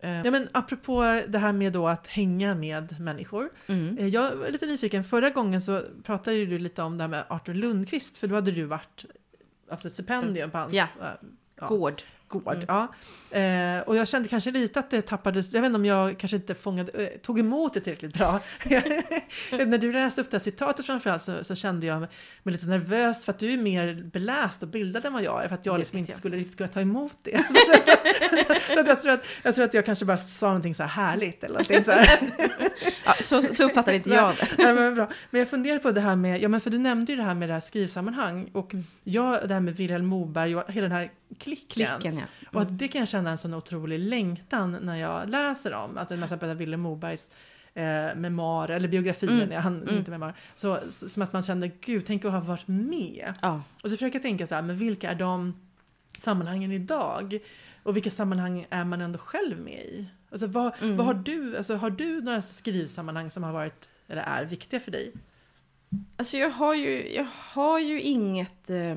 Eh, 0.00 0.20
Ja, 0.24 0.30
men 0.30 0.48
apropå 0.52 1.22
det 1.28 1.38
här 1.38 1.52
med 1.52 1.72
då 1.72 1.88
att 1.88 2.06
hänga 2.06 2.54
med 2.54 3.00
människor. 3.00 3.50
Mm. 3.66 3.98
Eh, 3.98 4.08
Jag 4.08 4.36
var 4.36 4.48
lite 4.50 4.66
nyfiken, 4.66 5.04
förra 5.04 5.30
gången 5.30 5.60
så 5.62 5.82
pratade 6.04 6.36
du 6.46 6.58
lite 6.58 6.82
om 6.82 6.98
det 6.98 7.04
här 7.04 7.08
med 7.08 7.24
Arthur 7.28 7.54
Lundqvist, 7.54 8.18
för 8.18 8.26
då 8.26 8.34
hade 8.34 8.50
du 8.52 8.64
varit, 8.64 9.04
haft 9.70 9.84
ett 9.84 9.92
stipendium 9.92 10.50
på 10.50 10.58
hans 10.58 10.74
Ja. 10.74 10.86
Ja, 11.62 11.68
Gård. 11.68 12.02
gård. 12.28 12.54
Mm. 12.54 12.64
Ja. 12.68 12.88
Eh, 13.38 13.80
och 13.80 13.96
jag 13.96 14.08
kände 14.08 14.28
kanske 14.28 14.50
lite 14.50 14.80
att 14.80 14.90
det 14.90 15.02
tappades, 15.02 15.52
jag 15.54 15.60
vet 15.60 15.66
inte 15.66 15.76
om 15.76 15.84
jag 15.84 16.18
kanske 16.18 16.36
inte 16.36 16.54
fångade, 16.54 16.92
eh, 16.92 17.08
tog 17.20 17.38
emot 17.38 17.74
det 17.74 17.80
tillräckligt 17.80 18.14
bra. 18.18 18.40
När 19.66 19.78
du 19.78 19.92
läste 19.92 20.20
upp 20.20 20.30
det 20.30 20.34
här 20.36 20.42
citatet 20.42 20.86
framförallt 20.86 21.22
så, 21.22 21.44
så 21.44 21.54
kände 21.54 21.86
jag 21.86 22.00
mig 22.00 22.08
lite 22.44 22.66
nervös 22.66 23.24
för 23.24 23.32
att 23.32 23.38
du 23.38 23.52
är 23.52 23.56
mer 23.56 23.94
beläst 24.12 24.62
och 24.62 24.68
bildad 24.68 25.04
än 25.04 25.12
vad 25.12 25.22
jag 25.22 25.44
är 25.44 25.48
för 25.48 25.54
att 25.54 25.66
jag 25.66 25.74
Det 25.74 25.78
liksom 25.78 25.98
inte 25.98 26.10
jag. 26.12 26.18
skulle 26.18 26.36
riktigt 26.36 26.56
kunna 26.56 26.68
ta 26.68 26.80
emot 26.80 27.18
det. 27.22 27.40
Så 28.66 28.74
jag, 28.86 29.02
tror 29.02 29.12
att, 29.12 29.24
jag 29.42 29.54
tror 29.54 29.64
att 29.64 29.74
jag 29.74 29.86
kanske 29.86 30.04
bara 30.04 30.16
sa 30.16 30.46
någonting 30.46 30.74
så 30.74 30.82
här 30.82 30.90
härligt 30.90 31.44
eller 31.44 31.54
någonting 31.54 31.84
så 31.84 31.90
här. 31.92 32.18
Ja, 33.04 33.12
så, 33.20 33.42
så 33.42 33.64
uppfattar 33.64 33.92
inte 33.92 34.10
jag 34.10 34.34
det. 34.36 34.48
Nej, 34.58 34.74
men, 34.74 34.94
bra. 34.94 35.08
men 35.30 35.38
jag 35.38 35.48
funderar 35.48 35.78
på 35.78 35.90
det 35.90 36.00
här 36.00 36.16
med, 36.16 36.42
ja 36.42 36.48
men 36.48 36.60
för 36.60 36.70
du 36.70 36.78
nämnde 36.78 37.12
ju 37.12 37.16
det 37.16 37.24
här 37.24 37.34
med 37.34 37.48
det 37.48 37.52
här 37.52 37.60
skrivsammanhang 37.60 38.50
och 38.52 38.72
jag, 39.04 39.48
det 39.48 39.54
här 39.54 39.60
med 39.60 39.76
Vilhelm 39.76 40.06
Moberg 40.06 40.56
och 40.56 40.72
hela 40.72 40.88
den 40.88 40.96
här 40.96 41.10
klicken. 41.38 42.00
Klicken, 42.00 42.18
ja. 42.18 42.48
Och 42.52 42.62
att 42.62 42.78
det 42.78 42.88
kan 42.88 42.98
jag 42.98 43.08
känna 43.08 43.30
en 43.30 43.38
sån 43.38 43.54
otrolig 43.54 43.98
längtan 43.98 44.76
när 44.82 44.96
jag 44.96 45.28
läser 45.28 45.74
om. 45.74 45.98
Att 45.98 46.08
till 46.08 46.22
exempel 46.22 46.56
Vilhelm 46.56 46.80
Mobergs 46.82 47.30
eh, 47.74 48.14
memoarer, 48.16 48.76
eller 48.76 48.88
biografi 48.88 49.26
Mm, 49.26 49.62
han, 49.62 49.82
mm. 49.82 49.96
inte 49.96 50.10
memoarer. 50.10 50.34
Så, 50.54 50.78
så, 50.88 51.08
som 51.08 51.22
att 51.22 51.32
man 51.32 51.42
kände, 51.42 51.70
gud, 51.80 52.04
tänk 52.06 52.24
att 52.24 52.32
ha 52.32 52.40
varit 52.40 52.68
med. 52.68 53.34
Ja. 53.42 53.62
Och 53.82 53.90
så 53.90 53.96
försöker 53.96 54.14
jag 54.18 54.22
tänka 54.22 54.46
så 54.46 54.54
här, 54.54 54.62
men 54.62 54.76
vilka 54.76 55.10
är 55.10 55.14
de 55.14 55.54
sammanhangen 56.18 56.72
idag? 56.72 57.38
Och 57.82 57.96
vilka 57.96 58.10
sammanhang 58.10 58.66
är 58.70 58.84
man 58.84 59.00
ändå 59.00 59.18
själv 59.18 59.58
med 59.60 59.84
i? 59.84 60.06
Alltså 60.30 60.46
vad, 60.46 60.72
Mm. 60.80 60.96
vad 60.96 61.06
har 61.06 61.14
du, 61.14 61.56
alltså 61.56 61.74
har 61.76 61.90
du 61.90 62.20
några 62.22 62.42
skrivsammanhang 62.42 63.30
som 63.30 63.42
har 63.42 63.52
varit, 63.52 63.88
eller 64.08 64.22
är 64.22 64.44
viktiga 64.44 64.80
för 64.80 64.90
dig? 64.90 65.12
Alltså 66.16 66.36
jag 66.36 66.50
har 66.50 66.74
ju, 66.74 67.12
jag 67.14 67.26
har 67.34 67.78
ju 67.78 68.00
inget 68.00 68.70
eh, 68.70 68.94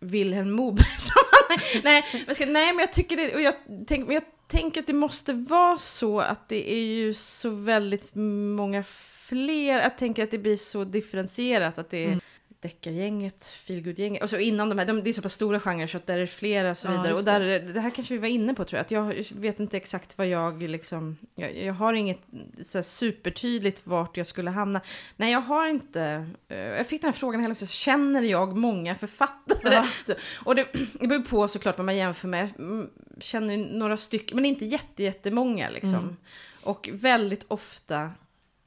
Vilhelm 0.00 0.50
Moberg-sammanhang. 0.50 1.30
nej, 1.84 2.04
men 2.12 2.22
jag 2.26 2.36
ska, 2.36 2.46
nej, 2.46 2.72
men 2.72 2.78
jag 2.78 2.92
tycker 2.92 3.16
det, 3.16 3.34
och 3.34 3.40
jag, 3.40 3.54
tänk, 3.86 4.06
men 4.06 4.14
jag 4.14 4.24
tänker 4.46 4.80
att 4.80 4.86
det 4.86 4.92
måste 4.92 5.32
vara 5.32 5.78
så 5.78 6.20
att 6.20 6.48
det 6.48 6.72
är 6.72 6.84
ju 6.84 7.14
så 7.14 7.50
väldigt 7.50 8.10
många 8.56 8.82
fler. 9.28 9.82
Jag 9.82 9.98
tänker 9.98 10.24
att 10.24 10.30
det 10.30 10.38
blir 10.38 10.56
så 10.56 10.84
differentierat, 10.84 11.78
att 11.78 11.90
det 11.90 12.04
är 12.04 12.06
Mm 12.06 12.20
deckargänget, 12.64 13.44
feelgood-gänget, 13.44 14.22
och 14.22 14.30
så 14.30 14.36
innan 14.36 14.68
de 14.68 14.78
här, 14.78 14.86
de, 14.86 15.02
det 15.02 15.10
är 15.10 15.12
så 15.12 15.22
pass 15.22 15.34
stora 15.34 15.60
genrer 15.60 15.86
så 15.86 15.96
att 15.96 16.06
där 16.06 16.18
är 16.18 16.26
flera 16.26 16.70
och 16.70 16.78
så 16.78 16.86
Ja, 16.86 16.90
vidare. 16.90 17.08
just 17.08 17.18
och 17.18 17.24
där, 17.24 17.60
det 17.74 17.80
här 17.80 17.90
kanske 17.90 18.14
vi 18.14 18.20
var 18.20 18.28
inne 18.28 18.54
på 18.54 18.64
tror 18.64 18.76
jag, 18.78 18.84
att 18.84 18.90
jag 18.90 19.24
vet 19.40 19.60
inte 19.60 19.76
exakt 19.76 20.18
vad 20.18 20.26
jag 20.26 20.62
liksom, 20.62 21.16
jag, 21.34 21.56
jag 21.56 21.72
har 21.74 21.92
inget 21.94 22.20
så 22.62 22.82
supertydligt 22.82 23.86
vart 23.86 24.16
jag 24.16 24.26
skulle 24.26 24.50
hamna. 24.50 24.80
Nej, 25.16 25.32
jag 25.32 25.40
har 25.40 25.68
inte, 25.68 26.26
eh, 26.48 26.58
jag 26.58 26.86
fick 26.86 27.00
den 27.00 27.08
här 27.08 27.18
frågan 27.18 27.40
hela 27.40 27.54
tiden, 27.54 27.68
känner 27.68 28.22
jag 28.22 28.56
många 28.56 28.94
författare? 28.94 29.74
Ja. 29.74 29.88
Så, 30.06 30.14
och 30.44 30.54
det, 30.54 30.66
det 31.00 31.06
beror 31.08 31.22
på 31.22 31.48
såklart 31.48 31.78
vad 31.78 31.84
man 31.84 31.96
jämför 31.96 32.28
med, 32.28 32.48
Mm, 32.58 32.90
känner 33.20 33.56
några 33.56 33.96
stycken, 33.96 34.36
men 34.36 34.44
inte 34.44 34.64
jätte, 34.64 35.02
jättemånga 35.02 35.70
liksom. 35.70 35.94
Mm. 35.94 36.16
Och 36.62 36.88
väldigt 36.92 37.44
ofta 37.48 38.10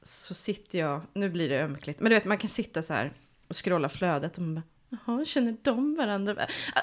så 0.04 0.34
sitter 0.34 0.80
jag, 0.80 1.02
nu 1.14 1.30
blir 1.30 1.50
det 1.50 1.60
ömkligt, 1.64 2.00
men 2.00 2.10
du 2.10 2.16
vet 2.16 2.26
man 2.26 2.38
kan 2.38 2.50
sitta 2.50 2.84
så 2.84 2.94
här 2.94 3.14
och 3.48 3.66
scrolla 3.66 3.90
flödet 3.90 4.36
och 4.38 4.42
man 4.44 4.56
bara, 4.56 4.64
Jaha, 5.06 5.26
känner 5.26 5.56
de 5.62 5.96
varandra? 5.96 6.36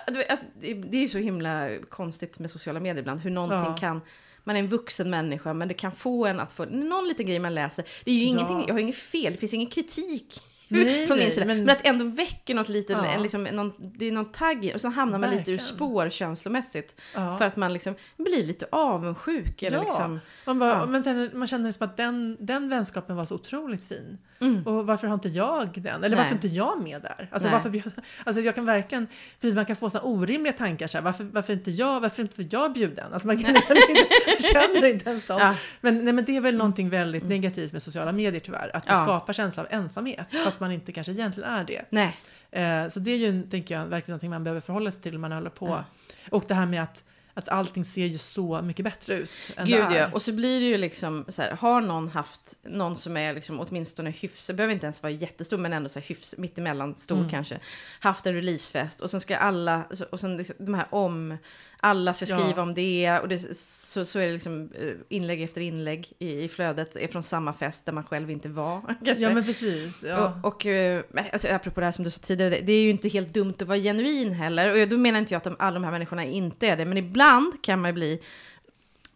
Alltså, 0.06 0.46
det 0.56 0.96
är 0.96 1.00
ju 1.00 1.08
så 1.08 1.18
himla 1.18 1.68
konstigt 1.88 2.38
med 2.38 2.50
sociala 2.50 2.80
medier 2.80 3.00
ibland, 3.00 3.20
hur 3.20 3.30
någonting 3.30 3.58
Ja. 3.70 3.76
kan 3.76 4.00
man 4.46 4.56
är 4.56 4.60
en 4.60 4.68
vuxen 4.68 5.10
människa, 5.10 5.52
men 5.54 5.68
det 5.68 5.74
kan 5.74 5.92
få 5.92 6.26
en 6.26 6.40
att 6.40 6.52
få 6.52 6.64
någon 6.64 7.08
liten 7.08 7.26
grej 7.26 7.38
man 7.38 7.54
läser. 7.54 7.84
Det 8.04 8.10
är 8.10 8.14
ju 8.14 8.20
Ja. 8.24 8.28
ingenting, 8.28 8.64
jag 8.66 8.74
har 8.74 8.78
inget 8.80 8.96
fel, 8.96 9.32
det 9.32 9.38
finns 9.38 9.54
ingen 9.54 9.70
kritik 9.70 10.40
Nej, 10.74 11.06
från 11.06 11.18
min 11.18 11.32
sida. 11.32 11.46
men- 11.46 11.64
Men, 11.64 11.70
att 11.76 11.86
ändå 11.86 12.04
väcker 12.04 12.54
något 12.54 12.68
lite, 12.68 12.92
Ja. 12.92 13.06
en, 13.06 13.22
liksom, 13.22 13.42
någon, 13.44 13.72
det 13.78 14.08
är 14.08 14.12
någon 14.12 14.32
tagg 14.32 14.70
och 14.74 14.80
så 14.80 14.88
hamnar 14.88 15.18
man 15.18 15.30
lite 15.30 15.40
ur 15.40 15.44
Verkligen. 15.56 15.60
spår 15.60 16.08
känslomässigt. 16.08 17.00
Ja. 17.14 17.38
För 17.38 17.44
att 17.44 17.56
man 17.56 17.72
liksom 17.72 17.94
blir 18.16 18.44
lite 18.44 18.66
avundsjuk. 18.72 19.62
Eller 19.62 19.76
Ja. 19.76 19.82
liksom, 19.82 20.20
Man, 20.46 20.58
bara, 20.58 20.70
Ja. 20.70 20.86
man, 20.86 21.04
känner, 21.04 21.30
man 21.34 21.46
känner 21.48 21.72
som 21.72 21.86
att 21.86 21.96
den, 21.96 22.36
den 22.40 22.68
vänskapen 22.68 23.16
var 23.16 23.24
så 23.24 23.34
otroligt 23.34 23.84
fin. 23.88 24.18
mm. 24.40 24.66
Och 24.66 24.86
varför 24.86 25.06
har 25.06 25.14
inte 25.14 25.28
jag 25.28 25.68
den? 25.82 25.86
Eller 26.04 26.08
Nej. 26.08 26.16
varför 26.18 26.34
inte 26.34 26.46
jag 26.46 26.82
med 26.82 27.02
där? 27.02 27.28
Alltså, 27.32 27.48
Nej. 27.48 27.60
varför, 27.64 27.92
alltså 28.24 28.42
jag 28.42 28.54
kan 28.54 28.66
verkligen, 28.66 29.06
precis 29.40 29.54
man 29.54 29.66
kan 29.66 29.76
få 29.76 29.90
såna 29.90 30.04
orimliga 30.04 30.52
tankar 30.52 30.86
så 30.86 30.98
här, 30.98 31.02
varför, 31.04 31.24
varför 31.24 31.52
inte 31.52 31.70
jag, 31.70 32.00
varför 32.00 32.22
inte 32.22 32.42
jag 32.42 32.72
bjuden? 32.72 33.12
Alltså 33.12 33.26
man 33.28 33.42
kan 33.42 33.52
liksom 33.54 33.76
inte, 33.88 34.42
känner 34.52 34.84
inte 34.88 35.10
ens 35.10 35.26
dem. 35.26 35.38
Ja. 35.40 35.54
Men, 35.80 36.04
nej, 36.04 36.12
men 36.12 36.24
det 36.24 36.36
är 36.36 36.40
väl 36.40 36.56
någonting 36.56 36.90
väldigt 36.90 37.24
negativt 37.24 37.72
med 37.72 37.82
sociala 37.82 38.12
medier 38.12 38.40
tyvärr, 38.40 38.70
att 38.76 38.86
det 38.86 38.96
skapar 38.96 39.32
känsla 39.32 39.62
av 39.62 39.68
ensamhet, 39.70 40.28
fast 40.44 40.60
man 40.64 40.72
inte 40.72 40.92
kanske 40.92 41.12
egentligen 41.12 41.50
är 41.50 41.64
det. 41.64 41.84
Nej, 41.90 42.16
Eh, 42.54 42.88
så 42.88 43.00
det 43.00 43.10
är 43.10 43.16
ju, 43.16 43.42
tänker 43.42 43.74
jag, 43.74 43.86
verkligen 43.86 44.12
någonting 44.12 44.30
man 44.30 44.44
behöver 44.44 44.60
förhålla 44.60 44.90
sig 44.90 45.02
till 45.02 45.12
när 45.12 45.18
man 45.18 45.32
håller 45.32 45.50
på. 45.50 45.68
Ja. 45.68 45.84
Och 46.30 46.44
det 46.48 46.54
här 46.54 46.66
med 46.66 46.82
att, 46.82 47.04
att 47.34 47.48
allting 47.48 47.84
ser 47.84 48.06
ju 48.06 48.18
så 48.18 48.62
mycket 48.62 48.84
bättre 48.84 49.14
ut 49.14 49.30
än 49.56 49.66
gud 49.66 49.92
ja. 49.92 50.08
Och 50.12 50.22
så 50.22 50.32
blir 50.32 50.60
det 50.60 50.66
ju 50.66 50.78
liksom 50.78 51.24
så 51.28 51.42
här, 51.42 51.50
har 51.50 51.80
någon 51.80 52.08
haft 52.08 52.56
någon 52.62 52.96
som 52.96 53.16
är 53.16 53.34
liksom 53.34 53.60
åtminstone 53.60 54.10
hyfsad, 54.10 54.56
behöver 54.56 54.74
inte 54.74 54.86
ens 54.86 55.02
vara 55.02 55.12
jättestor, 55.12 55.58
men 55.58 55.72
ändå 55.72 55.88
så 55.88 55.98
här 55.98 56.06
hyfs, 56.06 56.34
mittemellan 56.38 56.94
stor 56.94 57.16
Mm. 57.16 57.30
kanske, 57.30 57.58
haft 58.00 58.26
en 58.26 58.34
releasefest 58.34 59.00
och 59.00 59.10
sen 59.10 59.20
ska 59.20 59.36
alla, 59.36 59.84
och 60.10 60.20
sen 60.20 60.36
liksom, 60.36 60.56
de 60.58 60.74
här 60.74 60.86
om, 60.90 61.38
alla 61.84 62.14
ska 62.14 62.26
skriva 62.26 62.52
Ja. 62.56 62.62
om 62.62 62.74
det 62.74 63.18
och 63.22 63.28
det, 63.28 63.56
så, 63.56 64.04
så 64.04 64.18
är 64.18 64.26
det 64.26 64.32
liksom 64.32 64.70
eh, 64.74 64.88
inlägg 65.08 65.42
efter 65.42 65.60
inlägg 65.60 66.12
i, 66.18 66.42
i 66.44 66.48
flödet 66.48 66.96
är 66.96 67.08
från 67.08 67.22
samma 67.22 67.52
fest 67.52 67.86
där 67.86 67.92
man 67.92 68.04
själv 68.04 68.30
inte 68.30 68.48
var. 68.48 68.80
kanske. 69.04 69.22
Ja 69.24 69.30
men 69.34 69.44
precis. 69.44 69.96
Ja. 70.02 70.40
Och, 70.42 70.52
och 70.52 70.66
eh, 70.66 71.02
alltså, 71.32 71.48
apropå 71.48 71.80
det 71.80 71.86
här 71.86 71.92
som 71.92 72.04
du 72.04 72.10
sa 72.10 72.18
tidigare, 72.22 72.50
det- 72.50 72.60
det 72.60 72.72
är 72.72 72.80
ju 72.82 72.90
inte 72.90 73.08
helt 73.08 73.34
dumt 73.34 73.54
att 73.60 73.68
vara 73.68 73.78
genuin 73.78 74.32
heller. 74.32 74.82
Och 74.82 74.88
då 74.88 74.96
menar 74.98 75.18
inte 75.18 75.34
jag 75.34 75.38
att 75.38 75.44
de, 75.44 75.56
alla 75.58 75.74
de 75.74 75.84
här 75.84 75.92
människorna 75.92 76.24
inte 76.24 76.66
är 76.66 76.76
det, 76.76 76.84
men 76.84 76.98
ibland 76.98 77.52
kan 77.62 77.80
man 77.80 77.88
ju 77.88 77.92
bli 77.92 78.20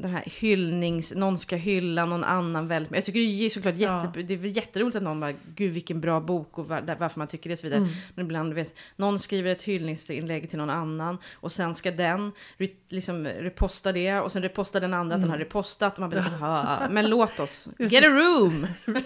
den 0.00 0.10
här 0.10 0.22
hyllnings, 0.26 1.12
någon 1.14 1.38
ska 1.38 1.56
hylla 1.56 2.04
någon 2.06 2.24
annan 2.24 2.68
väldigt 2.68 2.94
Jag 2.94 3.04
tycker 3.04 3.20
det 3.20 3.46
är 3.46 3.50
såklart 3.50 3.74
Ja. 3.78 4.04
jätte, 4.04 4.22
det 4.22 4.34
är 4.34 4.46
jätteroligt 4.46 4.96
att 4.96 5.02
någon 5.02 5.20
bara, 5.20 5.32
gud 5.54 5.72
vilken 5.72 6.00
bra 6.00 6.20
bok 6.20 6.58
och 6.58 6.68
var, 6.68 6.96
varför 6.98 7.18
man 7.20 7.28
tycker 7.28 7.50
det 7.50 7.54
och 7.54 7.58
så 7.58 7.66
vidare. 7.66 7.80
Mm. 7.80 7.92
Men 8.14 8.24
ibland, 8.24 8.54
vet, 8.54 8.74
någon 8.96 9.18
skriver 9.18 9.50
ett 9.52 9.62
hyllningsinlägg 9.62 10.48
till 10.50 10.58
någon 10.58 10.70
annan 10.70 11.18
och 11.34 11.52
sen 11.52 11.74
ska 11.74 11.90
den 11.90 12.32
re, 12.56 12.68
liksom 12.88 13.26
reposta 13.26 13.92
det 13.92 14.14
och 14.20 14.32
sen 14.32 14.42
repostar 14.42 14.80
den 14.80 14.94
andra 14.94 15.14
att 15.16 15.20
den 15.22 15.30
har 15.30 15.38
repostat 15.38 15.94
och 15.94 16.00
man 16.00 16.10
bara, 16.10 16.24
"Ah, 16.42 16.88
men 16.90 17.08
låt 17.10 17.40
oss, 17.40 17.68
Mm. 17.78 17.90
Get 17.90 18.04
a 18.04 18.08
room! 18.08 18.66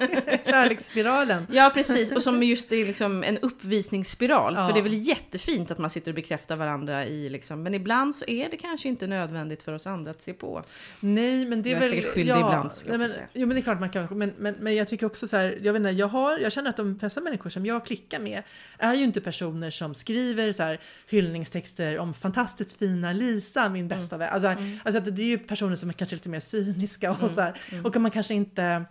Kärleksspiralen. 0.47 1.47
Ja, 1.51 1.71
precis. 1.75 2.13
Och 2.13 2.23
som 2.23 2.43
just 2.43 2.73
är 2.73 2.87
liksom 2.87 3.23
en 3.25 3.39
uppvisningsspiral. 3.39 4.55
Ja. 4.57 4.67
För 4.67 4.73
det 4.75 4.81
är 4.81 4.83
väl 4.83 5.09
jättefint 5.09 5.71
att 5.71 5.79
man 5.79 5.91
sitter 5.91 6.11
och 6.11 6.15
bekräftar 6.15 6.57
varandra 6.57 7.07
i 7.07 7.29
liksom. 7.29 7.63
Men 7.63 7.75
ibland 7.75 8.17
så 8.17 8.25
är 8.29 8.49
det 8.51 8.57
kanske 8.57 8.89
inte 8.89 9.07
nödvändigt 9.07 9.63
för 9.63 9.73
oss 9.75 9.87
andra 9.87 10.11
att 10.11 10.23
se 10.23 10.33
på. 10.33 10.63
Nej, 11.01 11.47
men 11.47 11.62
det 11.62 11.71
är 11.71 11.75
Jag 11.75 11.77
är 11.77 11.81
väl... 11.81 11.90
säkert 11.90 12.14
skyldig 12.14 12.37
ibland, 12.37 12.73
ska 12.73 12.90
jag 12.90 12.99
nej, 12.99 13.09
men. 13.09 13.27
Jo, 13.33 13.47
men 13.47 13.55
det 13.55 13.61
är 13.61 13.62
klart 13.62 13.81
man 13.81 13.90
kan. 13.90 14.18
Men, 14.18 14.33
men, 14.38 14.55
men 14.61 14.75
jag 14.75 14.88
tycker 14.88 15.07
också 15.07 15.27
så 15.27 15.37
här, 15.37 15.59
jag 15.62 15.73
vet 15.73 15.81
inte, 15.81 15.90
jag, 15.90 16.09
har, 16.09 16.38
jag 16.38 16.53
känner 16.53 16.71
att 16.71 16.77
de 16.77 16.99
flesta 16.99 17.21
människor 17.21 17.51
som 17.51 17.66
jag 17.66 17.87
klickar 17.87 18.21
med 18.21 18.42
är 18.79 18.95
ju 18.95 19.05
inte 19.05 19.21
personer 19.21 19.71
som 19.71 19.95
skriver 19.95 20.53
så 20.53 20.62
här 20.62 20.81
hyllningstexter 21.11 21.99
om 21.99 22.14
fantastiskt 22.14 22.79
fina 22.79 23.12
Lisa, 23.12 23.68
min 23.68 23.88
bästa 23.88 24.16
vän. 24.16 24.29
Alltså, 24.33 24.49
alltså 24.85 24.99
att 24.99 25.16
det 25.16 25.23
är 25.23 25.27
ju 25.27 25.38
personer 25.38 25.77
som 25.77 25.88
är 25.88 25.92
kanske 25.92 26.16
lite 26.16 26.29
mer 26.29 26.40
cyniska 26.40 27.11
och 27.11 27.31
så 27.31 27.40
här. 27.40 27.61
Och 27.85 27.97
man 27.97 28.11
kanske 28.11 28.35
inte 28.35 28.85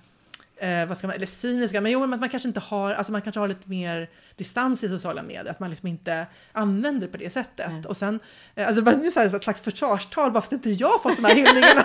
Eh, 0.62 0.86
vad 0.86 0.98
ska 0.98 1.08
man, 1.08 1.16
eller 1.16 1.26
cyniska, 1.26 1.82
men 1.82 1.92
jo, 1.92 2.00
men 2.00 2.14
att 2.14 2.20
man 2.20 2.30
kanske 2.30 2.50
inte 2.50 2.60
har, 2.60 2.94
alltså 2.94 3.12
man 3.12 3.22
kanske 3.22 3.40
har 3.40 3.48
lite 3.48 3.70
mer 3.70 4.10
distans 4.36 4.84
i 4.84 4.90
sociala 4.90 5.24
medier, 5.24 5.52
att 5.52 5.60
man 5.60 5.70
liksom 5.70 5.88
inte 5.88 6.26
använder 6.52 7.02
det 7.02 7.08
på 7.08 7.18
det 7.18 7.30
sättet. 7.30 7.70
Mm. 7.70 7.86
Och 7.86 7.98
sen, 7.98 8.20
eh, 8.56 8.68
alltså 8.68 8.82
bara 8.82 8.96
nu 8.96 9.12
så 9.12 9.20
här, 9.20 9.36
ett 9.36 9.44
slags 9.44 9.62
försvarstal 9.62 10.32
bara 10.32 10.42
för 10.42 10.48
att 10.48 10.54
inte 10.54 10.70
jag 10.70 11.04
fått 11.04 11.16
de 11.16 11.26
här 11.26 11.36
hyllningarna. 11.36 11.84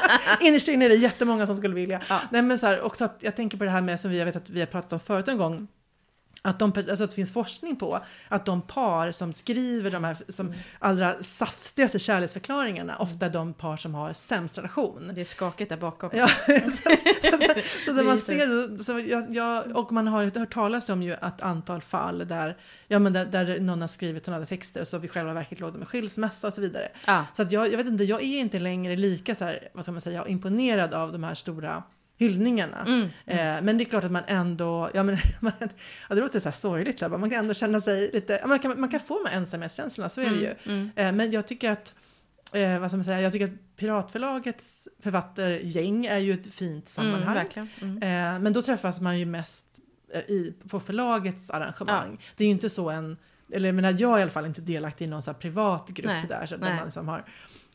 Innerst 0.40 0.68
inne 0.68 0.84
är 0.84 0.88
det 0.88 0.94
jättemånga 0.94 1.46
som 1.46 1.56
skulle 1.56 1.74
vilja. 1.74 2.00
Ja. 2.08 2.20
Nej 2.30 2.42
men 2.42 2.58
så 2.58 2.66
här, 2.66 2.80
också 2.80 3.04
att 3.04 3.16
jag 3.20 3.36
tänker 3.36 3.58
på 3.58 3.64
det 3.64 3.70
här 3.70 3.80
med, 3.80 4.00
som 4.00 4.10
vi, 4.10 4.18
jag 4.18 4.26
vet 4.26 4.36
att 4.36 4.50
vi 4.50 4.60
har 4.60 4.66
pratat 4.66 4.92
om 4.92 5.00
förut 5.00 5.28
en 5.28 5.38
gång, 5.38 5.68
att, 6.48 6.58
de, 6.58 6.72
alltså 6.76 7.04
att 7.04 7.10
det 7.10 7.16
finns 7.16 7.32
forskning 7.32 7.76
på 7.76 8.00
att 8.28 8.44
de 8.44 8.62
par 8.62 9.12
som 9.12 9.32
skriver 9.32 9.90
de 9.90 10.04
här 10.04 10.16
som 10.28 10.48
Mm. 10.48 10.58
allra 10.78 11.22
saftigaste 11.22 11.98
kärleksförklaringarna 11.98 12.96
ofta 12.96 13.26
är 13.26 13.30
de 13.30 13.54
par 13.54 13.76
som 13.76 13.94
har 13.94 14.12
sämst 14.12 14.58
relation. 14.58 15.10
Det 15.14 15.20
är 15.20 15.24
skakigt 15.24 15.68
där 15.68 15.76
bakom. 15.76 16.10
Ja, 16.12 16.28
så, 16.48 17.60
så 17.84 17.92
när 17.92 18.04
man 18.04 18.18
ser, 18.18 18.82
så 18.82 18.98
jag, 18.98 19.34
jag, 19.36 19.76
och 19.76 19.92
man 19.92 20.08
har 20.08 20.24
hört 20.24 20.52
talas 20.52 20.88
om 20.88 21.02
ju 21.02 21.16
att 21.20 21.42
antal 21.42 21.82
fall 21.82 22.28
där, 22.28 22.56
ja, 22.88 22.98
men 22.98 23.12
där, 23.12 23.26
där 23.26 23.60
någon 23.60 23.80
har 23.80 23.88
skrivit 23.88 24.24
sådana 24.24 24.46
texter 24.46 24.84
så 24.84 24.98
vi 24.98 25.08
själva 25.08 25.32
verket 25.32 25.60
låg 25.60 25.74
med 25.74 25.88
skilsmässa 25.88 26.46
och 26.46 26.54
så 26.54 26.60
vidare. 26.60 26.88
Ja. 27.06 27.24
Så 27.34 27.42
att 27.42 27.52
jag, 27.52 27.72
jag 27.72 27.76
vet 27.76 27.86
inte, 27.86 28.04
jag 28.04 28.22
är 28.22 28.40
inte 28.40 28.58
längre 28.60 28.96
lika 28.96 29.34
så 29.34 29.44
här, 29.44 29.68
vad 29.72 29.84
ska 29.84 29.92
man 29.92 30.00
säga, 30.00 30.26
imponerad 30.26 30.94
av 30.94 31.12
de 31.12 31.24
här 31.24 31.34
stora 31.34 31.82
hyllningarna. 32.18 32.84
Mm. 32.86 33.02
Eh, 33.26 33.62
men 33.62 33.78
det 33.78 33.84
är 33.84 33.86
klart 33.86 34.04
att 34.04 34.12
man 34.12 34.22
ändå, 34.26 34.90
ja 34.94 35.02
men 35.02 35.18
man, 35.40 35.52
ja, 36.08 36.14
det 36.14 36.20
låter 36.20 36.40
så 36.40 36.48
här 36.48 36.56
sorgligt, 36.56 37.00
här, 37.00 37.08
man 37.08 37.30
kan 37.30 37.38
ändå 37.38 37.54
känna 37.54 37.80
sig 37.80 38.10
lite, 38.12 38.38
ja, 38.40 38.46
man, 38.46 38.58
kan, 38.58 38.80
man 38.80 38.88
kan 38.90 39.00
få 39.00 39.22
de 39.24 39.30
här 39.30 39.36
ensamhetskänslorna, 39.36 40.08
så 40.08 40.20
är 40.20 40.30
det 40.30 40.36
ju. 40.36 40.54
Mm. 40.64 40.90
Eh, 40.96 41.12
men 41.12 41.30
jag 41.30 41.46
tycker 41.46 41.70
att, 41.70 41.94
eh, 42.52 42.78
vad 42.78 42.90
ska 42.90 42.96
man 42.96 43.04
säga, 43.04 43.20
jag 43.20 43.32
tycker 43.32 43.46
att 43.46 43.76
Piratförlagets 43.76 44.88
författargäng 45.02 46.06
är 46.06 46.18
ju 46.18 46.32
ett 46.32 46.54
fint 46.54 46.96
Mm, 46.98 47.12
sammanhang. 47.12 47.70
Mm. 47.80 47.96
Eh, 47.96 48.40
men 48.40 48.52
då 48.52 48.62
träffas 48.62 49.00
man 49.00 49.18
ju 49.18 49.24
mest 49.24 49.66
eh, 50.12 50.20
i, 50.20 50.54
på 50.68 50.80
förlagets 50.80 51.50
arrangemang. 51.50 52.20
Det 52.36 52.44
är 52.44 52.48
ju 52.48 52.52
inte 52.52 52.70
så 52.70 52.90
en 52.90 53.16
eller 53.52 53.68
jag 53.68 53.74
menar, 53.74 53.96
jag 53.98 54.14
är 54.14 54.18
i 54.18 54.22
alla 54.22 54.30
fall 54.30 54.46
inte 54.46 54.60
delaktig 54.60 55.04
i 55.04 55.08
någon 55.08 55.22
så 55.22 55.30
här 55.30 55.38
privat 55.38 55.88
grupp 55.88 56.06
Nej, 56.06 56.26
där. 56.28 56.46
Så 56.46 56.56
där 56.56 56.74
man 56.74 56.84
liksom 56.84 57.08
har. 57.08 57.24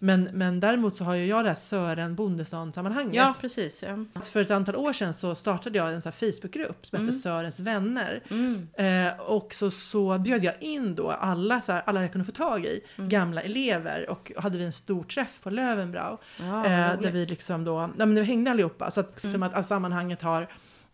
Men, 0.04 0.30
men 0.34 0.60
däremot 0.60 0.96
så 0.96 1.04
har 1.04 1.14
ju 1.16 1.26
jag 1.26 1.46
det 1.46 1.50
här 1.50 1.56
Sören 1.56 2.16
Bondesson-sammanhanget. 2.16 3.16
Ja, 3.16 3.34
precis. 3.42 3.84
Ja. 3.84 4.22
För 4.24 4.42
ett 4.42 4.52
antal 4.52 4.76
år 4.76 4.94
sedan 4.94 5.14
så 5.14 5.36
startade 5.36 5.78
jag 5.78 5.94
en 5.94 6.02
sån 6.02 6.12
Facebookgrupp 6.12 6.86
som 6.86 6.96
hette 7.00 7.04
Mm. 7.10 7.14
Sörens 7.14 7.60
vänner. 7.60 8.24
Mm. 8.30 8.68
Eh, 9.08 9.20
och 9.20 9.54
så, 9.54 9.72
så 9.72 10.18
bjöd 10.18 10.44
jag 10.44 10.54
in 10.60 10.96
då 10.96 11.10
alla, 11.12 11.62
så 11.62 11.72
här, 11.72 11.84
alla 11.86 12.02
jag 12.02 12.12
kunde 12.12 12.26
få 12.26 12.32
tag 12.32 12.66
i, 12.66 12.82
Mm. 12.98 13.10
gamla 13.10 13.42
elever. 13.42 14.10
Och 14.10 14.32
hade 14.38 14.58
vi 14.58 14.66
en 14.66 14.72
stor 14.74 15.04
träff 15.04 15.40
på 15.44 15.50
Löwenbrau. 15.50 16.18
Ja, 16.40 16.66
eh, 16.66 17.00
där 17.02 17.12
vi 17.12 17.26
liksom 17.26 17.64
då, 17.64 17.74
ja, 17.98 18.06
men 18.06 18.16
vi 18.16 18.24
hängde 18.24 18.52
allihopa. 18.52 18.92
Så 18.92 19.00
att, 19.00 19.20
som 19.20 19.44
att, 19.44 19.54
att 19.54 19.66
sammanhanget 19.66 20.22
har, 20.22 20.42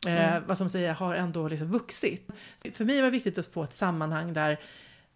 eh, 0.08 0.30
Mm. 0.30 0.44
vad 0.48 0.58
som 0.58 0.70
säger, 0.70 0.94
har 0.94 1.16
ändå 1.16 1.48
liksom 1.48 1.68
vuxit. 1.72 2.28
För 2.74 2.86
mig 2.86 2.96
var 2.98 3.04
det 3.06 3.12
viktigt 3.12 3.38
att 3.38 3.48
få 3.48 3.64
ett 3.64 3.74
sammanhang 3.74 4.34
där 4.34 4.60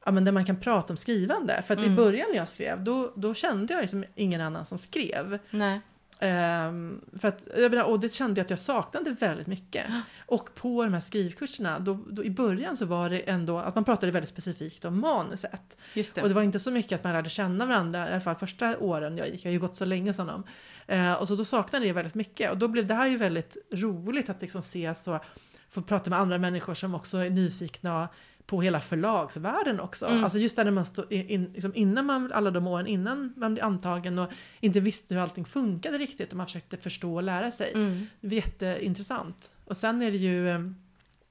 Ja, 0.06 0.12
men 0.12 0.26
där 0.26 0.32
man 0.32 0.46
kan 0.46 0.60
prata 0.60 0.94
om 0.94 0.98
skrivande. 0.98 1.62
För 1.62 1.74
att 1.74 1.80
i 1.80 1.84
Mm. 1.86 1.96
början 1.96 2.28
när 2.32 2.38
jag 2.38 2.50
skrev, 2.50 2.84
då, 2.84 3.14
då 3.16 3.34
kände 3.34 3.74
jag 3.74 3.82
liksom 3.82 4.06
ingen 4.16 4.42
annan 4.42 4.66
som 4.66 4.78
skrev. 4.78 5.40
Nej. 5.50 5.82
Ehm, 6.20 7.02
för 7.20 7.28
att, 7.28 7.48
jag 7.58 7.72
menar, 7.72 7.84
och 7.84 8.00
det 8.00 8.14
kände 8.14 8.40
jag 8.40 8.46
att 8.46 8.50
jag 8.50 8.60
saknade 8.60 9.12
väldigt 9.12 9.48
mycket. 9.48 9.86
Och 10.26 10.56
på 10.56 10.84
de 10.84 10.94
här 10.94 11.00
skrivkurserna, 11.00 11.80
då, 11.80 12.00
då, 12.10 12.24
i 12.24 12.30
början 12.30 12.78
så 12.78 12.86
var 12.86 13.10
det 13.10 13.20
ändå 13.20 13.58
att 13.58 13.76
man 13.76 13.84
pratade 13.84 14.12
väldigt 14.12 14.30
specifikt 14.30 14.86
om 14.86 15.00
manuset. 15.00 15.78
Just 15.94 16.16
det. 16.16 16.22
Och 16.22 16.28
det 16.30 16.36
var 16.36 16.42
inte 16.42 16.60
så 16.60 16.72
mycket 16.72 16.96
att 16.96 17.04
man 17.04 17.14
lärde 17.14 17.30
känna 17.30 17.66
varandra, 17.66 18.10
i 18.10 18.12
alla 18.12 18.22
fall 18.22 18.36
första 18.36 18.78
åren 18.78 19.18
jag 19.18 19.30
gick. 19.30 19.46
Jag 19.46 19.50
har 19.50 19.54
ju 19.54 19.60
gått 19.60 19.76
så 19.76 19.86
länge 19.86 20.14
som 20.14 20.28
dem. 20.28 20.44
Eh, 20.88 21.14
och 21.14 21.28
så 21.28 21.36
då 21.36 21.46
saknade 21.46 21.88
jag 21.88 21.94
väldigt 21.94 22.16
mycket. 22.16 22.52
Och 22.52 22.58
då 22.58 22.68
blev 22.68 22.88
det 22.88 22.94
här 22.96 23.08
ju 23.08 23.18
väldigt 23.18 23.58
roligt 23.72 24.30
att 24.30 24.42
liksom 24.42 24.62
se 24.62 24.96
så, 24.96 25.20
få 25.70 25.82
prata 25.82 26.10
med 26.10 26.20
andra 26.20 26.38
människor 26.38 26.74
som 26.74 26.96
också 26.96 27.18
är 27.18 27.30
nyfikna 27.30 28.10
på 28.46 28.62
hela 28.62 28.82
förlagsvärlden 28.82 29.80
också. 29.80 30.06
Mm. 30.06 30.24
Alltså 30.24 30.40
just 30.40 30.56
där 30.56 30.64
när 30.64 30.72
man 30.72 30.86
stod 30.86 31.12
in, 31.12 31.52
liksom 31.54 31.72
innan 31.76 32.06
man, 32.06 32.32
alla 32.32 32.52
de 32.52 32.68
åren 32.68 32.88
innan 32.88 33.34
man 33.38 33.54
blev 33.54 33.66
antagen 33.66 34.20
och 34.20 34.30
inte 34.60 34.80
visste 34.80 35.14
hur 35.16 35.22
allting 35.22 35.46
funkade 35.46 35.98
riktigt 35.98 36.32
och 36.32 36.38
man 36.38 36.46
försökte 36.46 36.78
förstå 36.78 37.16
och 37.16 37.24
lära 37.24 37.52
sig. 37.52 37.72
Mm. 37.74 38.08
Det 38.22 38.28
var 38.28 38.34
jätteintressant. 38.36 39.56
Och 39.66 39.78
sen 39.78 40.02
är 40.02 40.12
det 40.12 40.18
ju 40.18 40.50
eh, 40.50 40.60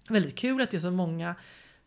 väldigt 0.09 0.35
kul 0.35 0.61
att 0.61 0.71
det 0.71 0.77
är 0.77 0.81
så 0.81 0.91
många 0.91 1.35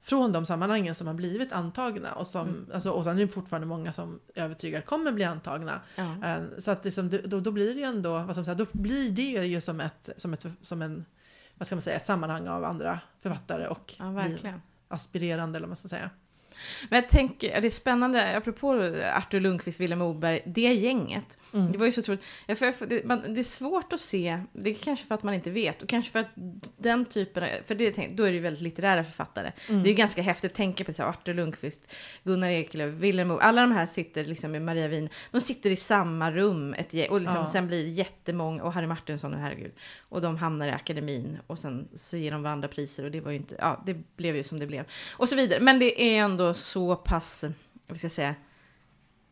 från 0.02 0.32
de 0.32 0.46
sammanhangen 0.46 0.96
som 0.96 1.08
har 1.08 1.14
blivit 1.14 1.52
antagna. 1.52 2.14
Och, 2.14 2.28
som, 2.28 2.48
Mm. 2.48 2.66
alltså, 2.74 2.90
och 2.92 3.04
sen 3.04 3.18
är 3.18 3.22
det 3.22 3.28
fortfarande 3.28 3.68
många 3.68 3.94
som 3.94 4.20
övertygat 4.36 4.86
kommer 4.86 5.12
bli 5.12 5.24
antagna. 5.24 5.82
Ja. 5.96 6.16
Eh, 6.26 6.38
Så 6.58 6.72
att 6.72 6.86
liksom, 6.86 7.10
då, 7.26 7.40
då 7.40 7.52
blir 7.52 7.74
det 7.74 7.80
ju 7.80 7.86
ändå, 7.86 8.20
vad 8.20 8.36
säga, 8.46 8.56
då 8.56 8.66
blir 8.72 9.12
det 9.12 9.22
ju 9.46 9.62
som 9.62 9.80
ett, 9.82 10.10
som 10.18 10.34
ett, 10.34 10.46
som 10.62 10.82
en, 10.82 11.06
vad 11.58 11.68
ska 11.68 11.76
man 11.76 11.82
säga, 11.82 11.96
ett 11.96 12.06
sammanhang 12.06 12.48
av 12.48 12.64
andra 12.64 13.00
författare 13.22 13.68
och 13.68 13.94
ja, 13.98 14.10
vi- 14.10 14.16
verkligen 14.16 14.62
aspirerande 14.88 15.58
eller 15.58 15.66
vad 15.66 15.70
man 15.70 15.76
ska 15.76 15.88
säga. 15.88 16.10
Men 16.90 17.02
jag 17.02 17.10
tänker, 17.10 17.62
det 17.62 17.68
är 17.68 17.70
spännande, 17.70 18.38
apropå 18.38 18.72
Artur 19.14 19.40
Lundqvist, 19.40 19.80
Vilhelm 19.80 20.00
Moberg, 20.00 20.42
det 20.46 20.74
gänget. 20.74 21.38
Mm. 21.54 21.72
Det 21.72 21.78
var 21.78 21.86
ju 21.86 21.92
så 21.92 22.02
otroligt. 22.02 22.22
Ja, 22.46 22.56
för, 22.56 22.86
det, 22.86 23.06
man, 23.06 23.22
det 23.34 23.42
är 23.42 23.44
svårt 23.44 23.94
att 23.94 24.00
se, 24.00 24.40
det 24.54 24.70
är 24.70 24.74
kanske 24.74 25.08
för 25.08 25.16
att 25.16 25.24
man 25.24 25.34
inte 25.34 25.50
vet, 25.50 25.82
och 25.82 25.90
kanske 25.90 26.12
för 26.12 26.20
att 26.20 26.30
den 26.78 27.06
typen 27.06 27.44
av, 27.44 27.50
för 27.66 27.76
det, 27.76 28.08
då 28.12 28.24
är 28.24 28.28
det 28.28 28.36
ju 28.36 28.40
väldigt 28.40 28.62
litterära 28.62 29.04
författare. 29.04 29.52
Mm. 29.70 29.84
Det 29.84 29.90
är 29.90 29.92
ju 29.92 29.98
ganska 29.98 30.22
häftigt 30.22 30.52
att 30.52 30.58
tänka 30.58 30.84
på 30.84 30.94
så 30.94 31.04
här, 31.04 31.10
Artur 31.10 31.34
Lundqvist, 31.34 31.94
Gunnar 32.24 32.50
Ekelöf, 32.50 32.94
Vilhelm 32.94 33.28
Moberg, 33.28 33.46
alla 33.46 33.62
de 33.62 33.72
här 33.72 33.86
sitter 33.86 34.26
liksom 34.26 34.52
med 34.52 34.62
Maria 34.62 34.88
Wien, 34.88 35.10
de 35.32 35.42
sitter 35.42 35.70
i 35.70 35.76
samma 35.76 36.32
rum, 36.32 36.74
ett, 36.74 37.10
och 37.10 37.20
liksom, 37.22 37.38
Ja. 37.38 37.48
sen 37.48 37.68
blir 37.68 37.84
det 37.84 37.90
jättemånga, 37.90 38.64
och 38.64 38.74
Harry 38.74 38.88
Martinsson, 38.88 39.34
och 39.34 39.40
herregud, 39.40 39.72
och 40.10 40.22
de 40.22 40.38
hamnar 40.38 40.68
i 40.68 40.72
akademin, 40.72 41.38
och 41.48 41.60
sen 41.60 41.88
så 41.96 42.18
ger 42.18 42.32
de 42.32 42.44
varandra 42.44 42.68
priser, 42.68 43.04
och 43.04 43.12
det 43.12 43.22
var 43.22 43.32
ju 43.32 43.38
inte, 43.38 43.56
ja, 43.60 43.84
det 43.86 43.94
blev 44.18 44.36
ju 44.36 44.44
som 44.44 44.60
det 44.60 44.68
blev. 44.68 44.86
Och 45.12 45.30
så 45.30 45.36
vidare, 45.36 45.60
men 45.60 45.80
det 45.80 46.02
är 46.02 46.24
ändå 46.24 46.45
så 46.54 46.96
pass, 46.96 47.46
vad 47.88 47.98
ska 47.98 48.06
jag 48.06 48.12
säga, 48.12 48.36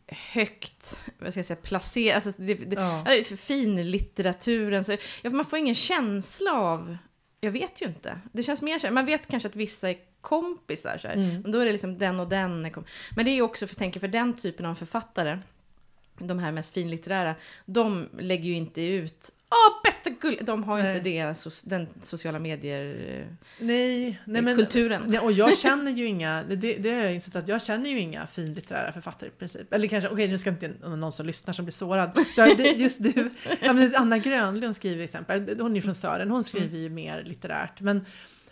högt, 0.08 1.00
vad 1.20 1.32
ska 1.32 1.40
jag 1.40 1.46
säga, 1.46 1.58
placerat, 1.64 2.26
alltså 2.26 2.42
det, 2.42 2.54
det, 2.54 2.76
Ja. 2.76 3.36
Finlitteraturen, 3.38 4.84
så, 4.84 4.98
ja, 5.22 5.30
man 5.30 5.46
får 5.46 5.60
ingen 5.60 5.76
känsla 5.76 6.54
av, 6.54 6.98
jag 7.42 7.52
vet 7.52 7.82
ju 7.82 7.86
inte. 7.86 8.20
Det 8.32 8.44
känns 8.44 8.62
mer 8.62 8.80
så 8.80 8.92
man 8.92 9.06
vet 9.06 9.28
kanske 9.28 9.50
att 9.50 9.56
vissa 9.56 9.90
är 9.90 9.98
kompisar, 10.22 10.98
så. 10.98 11.08
Mm. 11.08 11.42
men 11.42 11.52
då 11.52 11.60
är 11.60 11.66
det 11.66 11.72
liksom 11.72 11.98
den 11.98 12.20
och 12.20 12.28
den. 12.28 12.72
Men 13.16 13.26
det 13.26 13.32
är 13.32 13.36
ju 13.36 13.42
också, 13.42 13.68
för, 13.68 13.76
tänker, 13.76 14.00
för 14.00 14.08
den 14.08 14.34
typen 14.34 14.66
av 14.66 14.76
författare, 14.76 15.40
de 16.18 16.40
här 16.40 16.52
mest 16.52 16.74
finlitterära, 16.74 17.36
de 17.66 18.10
lägger 18.20 18.50
ju 18.50 18.56
inte 18.56 18.82
ut 18.82 19.32
Åh, 19.54 19.82
bästa 19.84 20.10
gull! 20.10 20.38
De 20.42 20.64
har 20.64 20.78
ju 20.78 20.88
inte 20.88 21.00
det, 21.00 21.36
den 21.66 21.88
sociala 22.02 22.40
medier... 22.40 23.28
Nej, 23.60 24.20
nej 24.26 24.42
men, 24.42 24.56
Kulturen. 24.56 25.04
Nej, 25.08 25.20
och 25.20 25.32
jag 25.32 25.58
känner 25.64 25.92
ju 25.92 26.06
inga, 26.06 26.44
det, 26.44 26.56
det 26.56 26.90
har 26.90 27.02
jag 27.02 27.14
insett 27.14 27.36
att 27.36 27.48
jag 27.48 27.62
känner 27.62 27.90
ju 27.90 28.00
inga 28.00 28.28
finlitterära 28.28 28.92
författare 28.92 29.30
i 29.30 29.32
princip. 29.32 29.74
Eller 29.74 29.88
kanske, 29.88 30.10
okej 30.10 30.28
nu 30.28 30.38
ska 30.38 30.50
inte 30.50 30.74
någon 30.82 31.12
som 31.12 31.26
lyssnar 31.26 31.54
som 31.54 31.66
blir 31.66 31.74
sårad. 31.74 32.26
Så 32.36 32.46
just 32.76 33.04
du, 33.04 33.30
ja, 33.62 33.90
Anna 33.96 34.18
Grönlund 34.18 34.76
skriver 34.76 35.04
exempel, 35.04 35.60
hon 35.60 35.76
är 35.76 35.82
från 35.82 35.96
Sören, 35.96 36.32
hon 36.32 36.44
skriver 36.44 36.78
ju 36.78 36.90
mer 36.90 37.24
litterärt. 37.24 37.82
Men, 37.82 38.06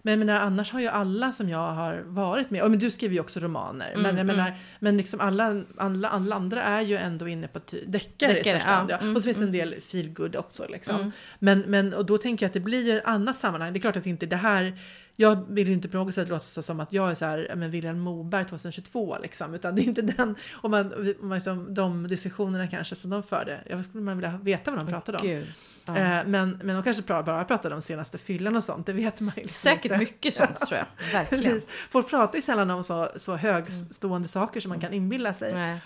men 0.03 0.11
jag 0.11 0.19
menar, 0.25 0.39
annars 0.39 0.71
har 0.71 0.79
ju 0.79 0.87
alla 0.87 1.31
som 1.31 1.49
jag 1.49 1.71
har 1.73 2.03
varit 2.05 2.49
med, 2.49 2.63
och 2.63 2.69
men 2.71 2.79
du 2.79 2.91
skriver 2.91 3.13
ju 3.13 3.19
också 3.19 3.39
romaner, 3.39 3.91
men 3.95 4.03
jag 4.05 4.13
Mm, 4.13 4.27
menar, 4.27 4.53
men 4.79 4.97
liksom 4.97 5.19
alla, 5.19 5.63
alla, 5.77 6.07
alla 6.09 6.35
andra 6.35 6.63
är 6.63 6.81
ju 6.81 6.97
ändå 6.97 7.27
inne 7.27 7.47
på 7.47 7.59
ty- 7.59 7.85
deckare, 7.85 8.31
i 8.31 8.33
Deckare, 8.33 8.59
största 8.59 8.73
hand. 8.75 8.89
ja. 8.91 8.95
Ja. 8.95 9.01
Mm, 9.03 9.15
Och 9.15 9.21
så 9.21 9.25
finns 9.25 9.37
det 9.37 9.43
en 9.43 9.49
mm. 9.55 9.69
del 9.69 9.81
feelgood 9.81 10.35
också 10.35 10.65
liksom. 10.69 10.95
Mm. 10.95 11.11
Men, 11.39 11.59
men 11.59 11.93
och 11.93 12.05
då 12.05 12.17
tänker 12.17 12.45
jag 12.45 12.47
att 12.49 12.53
det 12.53 12.59
blir 12.59 12.83
ju 12.85 12.97
ett 12.97 13.05
annat 13.05 13.35
sammanhang. 13.35 13.73
Det 13.73 13.79
är 13.79 13.81
klart 13.81 13.97
att 13.97 14.05
inte 14.05 14.25
det 14.25 14.35
här 14.35 14.79
jag 15.15 15.45
vill 15.49 15.69
inte 15.69 15.89
på 15.89 15.97
något 15.97 16.13
sätt 16.15 16.29
låta 16.29 16.39
som 16.61 16.79
att 16.79 16.93
jag 16.93 17.11
är 17.11 17.15
så 17.15 17.25
här, 17.25 17.53
men 17.55 17.71
Wilhelm 17.71 17.99
Moberg 17.99 18.45
2022 18.45 19.17
liksom, 19.21 19.53
utan 19.53 19.75
det 19.75 19.81
är 19.81 19.83
inte 19.83 20.01
den, 20.01 20.35
om 20.53 20.71
man, 20.71 20.93
om 21.19 21.27
man 21.27 21.37
liksom, 21.37 21.73
de 21.73 22.07
diskussionerna 22.07 22.67
kanske 22.67 22.95
som 22.95 23.09
de 23.09 23.23
förde, 23.23 23.59
jag 23.69 23.85
skulle 23.85 24.03
man 24.03 24.17
vilja 24.17 24.39
veta 24.43 24.71
vad 24.71 24.79
de 24.79 24.91
pratade 24.91 25.17
om. 25.17 25.27
Gud. 25.27 25.47
Ja. 25.85 25.97
Eh, 25.97 26.25
men, 26.27 26.59
men 26.63 26.75
de 26.75 26.83
kanske 26.83 27.03
bara, 27.03 27.23
bara 27.23 27.45
pratade 27.45 27.75
om 27.75 27.81
senaste 27.81 28.17
fyllan 28.17 28.55
och 28.55 28.63
sånt, 28.63 28.85
det 28.85 28.93
vet 28.93 29.19
man 29.21 29.33
ju 29.35 29.41
liksom 29.41 29.71
Säkert 29.71 29.90
inte. 29.93 30.05
mycket 30.05 30.33
sånt, 30.33 30.55
tror 30.55 30.77
jag. 30.79 30.85
Verkligen. 31.13 31.61
Folk 31.89 32.09
pratar 32.09 32.35
ju 32.35 32.41
sällan 32.41 32.69
om 32.69 32.83
så, 32.83 33.09
så 33.15 33.35
högstående 33.35 34.27
saker 34.27 34.59
som 34.59 34.69
man 34.69 34.79
kan 34.79 34.93
inbilla 34.93 35.33
sig. 35.33 35.53
Nej. 35.53 35.77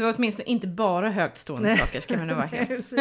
Var 0.00 0.14
åtminstone 0.16 0.48
inte 0.48 0.66
bara 0.66 1.10
högt 1.10 1.38
stående 1.38 1.68
Nej. 1.68 1.78
saker, 1.78 2.00
ska 2.00 2.16
man 2.16 2.26
nu 2.26 2.34
vara 2.34 2.46
helt... 2.52 2.92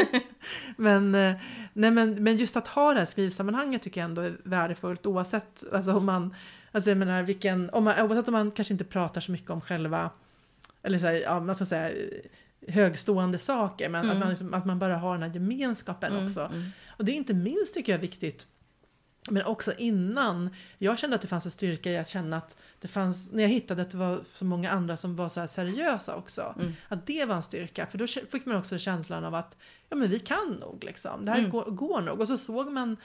Men, 0.77 1.15
eh, 1.15 1.35
nej, 1.73 1.91
men, 1.91 2.23
men 2.23 2.37
just 2.37 2.57
att 2.57 2.67
ha 2.67 2.93
det 2.93 2.99
här 2.99 3.05
skrivsammanhanget 3.05 3.81
tycker 3.81 4.01
jag 4.01 4.05
ändå 4.05 4.21
är 4.21 4.37
värdefullt 4.43 5.05
oavsett 5.05 5.63
alltså 5.73 5.93
om 5.93 6.05
man, 6.05 6.35
alltså 6.71 6.89
jag 6.91 6.97
menar 6.97 7.23
vilken, 7.23 7.69
om 7.69 7.83
man, 7.83 7.99
oavsett 8.01 8.27
om 8.27 8.31
man 8.31 8.51
kanske 8.51 8.73
inte 8.73 8.83
pratar 8.85 9.21
så 9.21 9.31
mycket 9.31 9.49
om 9.49 9.61
själva, 9.61 10.09
eller 10.83 10.99
så 10.99 11.05
här, 11.05 11.13
ja, 11.13 11.39
man 11.39 11.55
ska 11.55 11.65
säga 11.65 11.91
högstående 12.67 13.37
saker, 13.37 13.89
men 13.89 13.99
att, 14.01 14.05
Mm. 14.05 14.19
man 14.19 14.29
liksom, 14.29 14.53
att 14.53 14.65
man 14.65 14.79
bara 14.79 14.97
har 14.97 15.13
den 15.13 15.23
här 15.23 15.33
gemenskapen 15.33 16.11
Mm, 16.11 16.25
också. 16.25 16.41
mm. 16.41 16.69
Och 16.87 17.05
det 17.05 17.11
är 17.11 17.15
inte 17.15 17.33
minst 17.33 17.73
tycker 17.73 17.91
jag 17.91 17.99
viktigt 17.99 18.47
men 19.31 19.45
också 19.45 19.73
innan, 19.77 20.49
jag 20.77 20.99
kände 20.99 21.15
att 21.15 21.21
det 21.21 21.27
fanns 21.27 21.45
en 21.45 21.51
styrka 21.51 21.91
i 21.91 21.97
att 21.97 22.09
känna 22.09 22.37
att 22.37 22.57
det 22.79 22.87
fanns, 22.87 23.31
när 23.31 23.43
jag 23.43 23.49
hittade 23.49 23.81
att 23.81 23.89
det 23.89 23.97
var 23.97 24.19
så 24.33 24.45
många 24.45 24.71
andra 24.71 24.97
som 24.97 25.15
var 25.15 25.29
så 25.29 25.47
seriösa 25.47 26.15
också, 26.15 26.55
Mm. 26.59 26.73
att 26.87 27.05
det 27.05 27.25
var 27.25 27.35
en 27.35 27.43
styrka. 27.43 27.85
För 27.87 27.97
då 27.97 28.07
fick 28.07 28.45
man 28.45 28.55
också 28.55 28.77
känslan 28.77 29.23
av 29.25 29.35
att 29.35 29.57
ja, 29.89 29.95
men 29.95 30.09
vi 30.09 30.19
kan 30.19 30.57
nog, 30.61 30.83
liksom. 30.83 31.25
det 31.25 31.31
här 31.31 31.37
Mm. 31.39 31.51
går, 31.51 31.65
går 31.65 32.01
nog. 32.01 32.19
Och 32.21 32.27
så 32.27 32.37
såg 32.37 32.71
man 32.71 32.97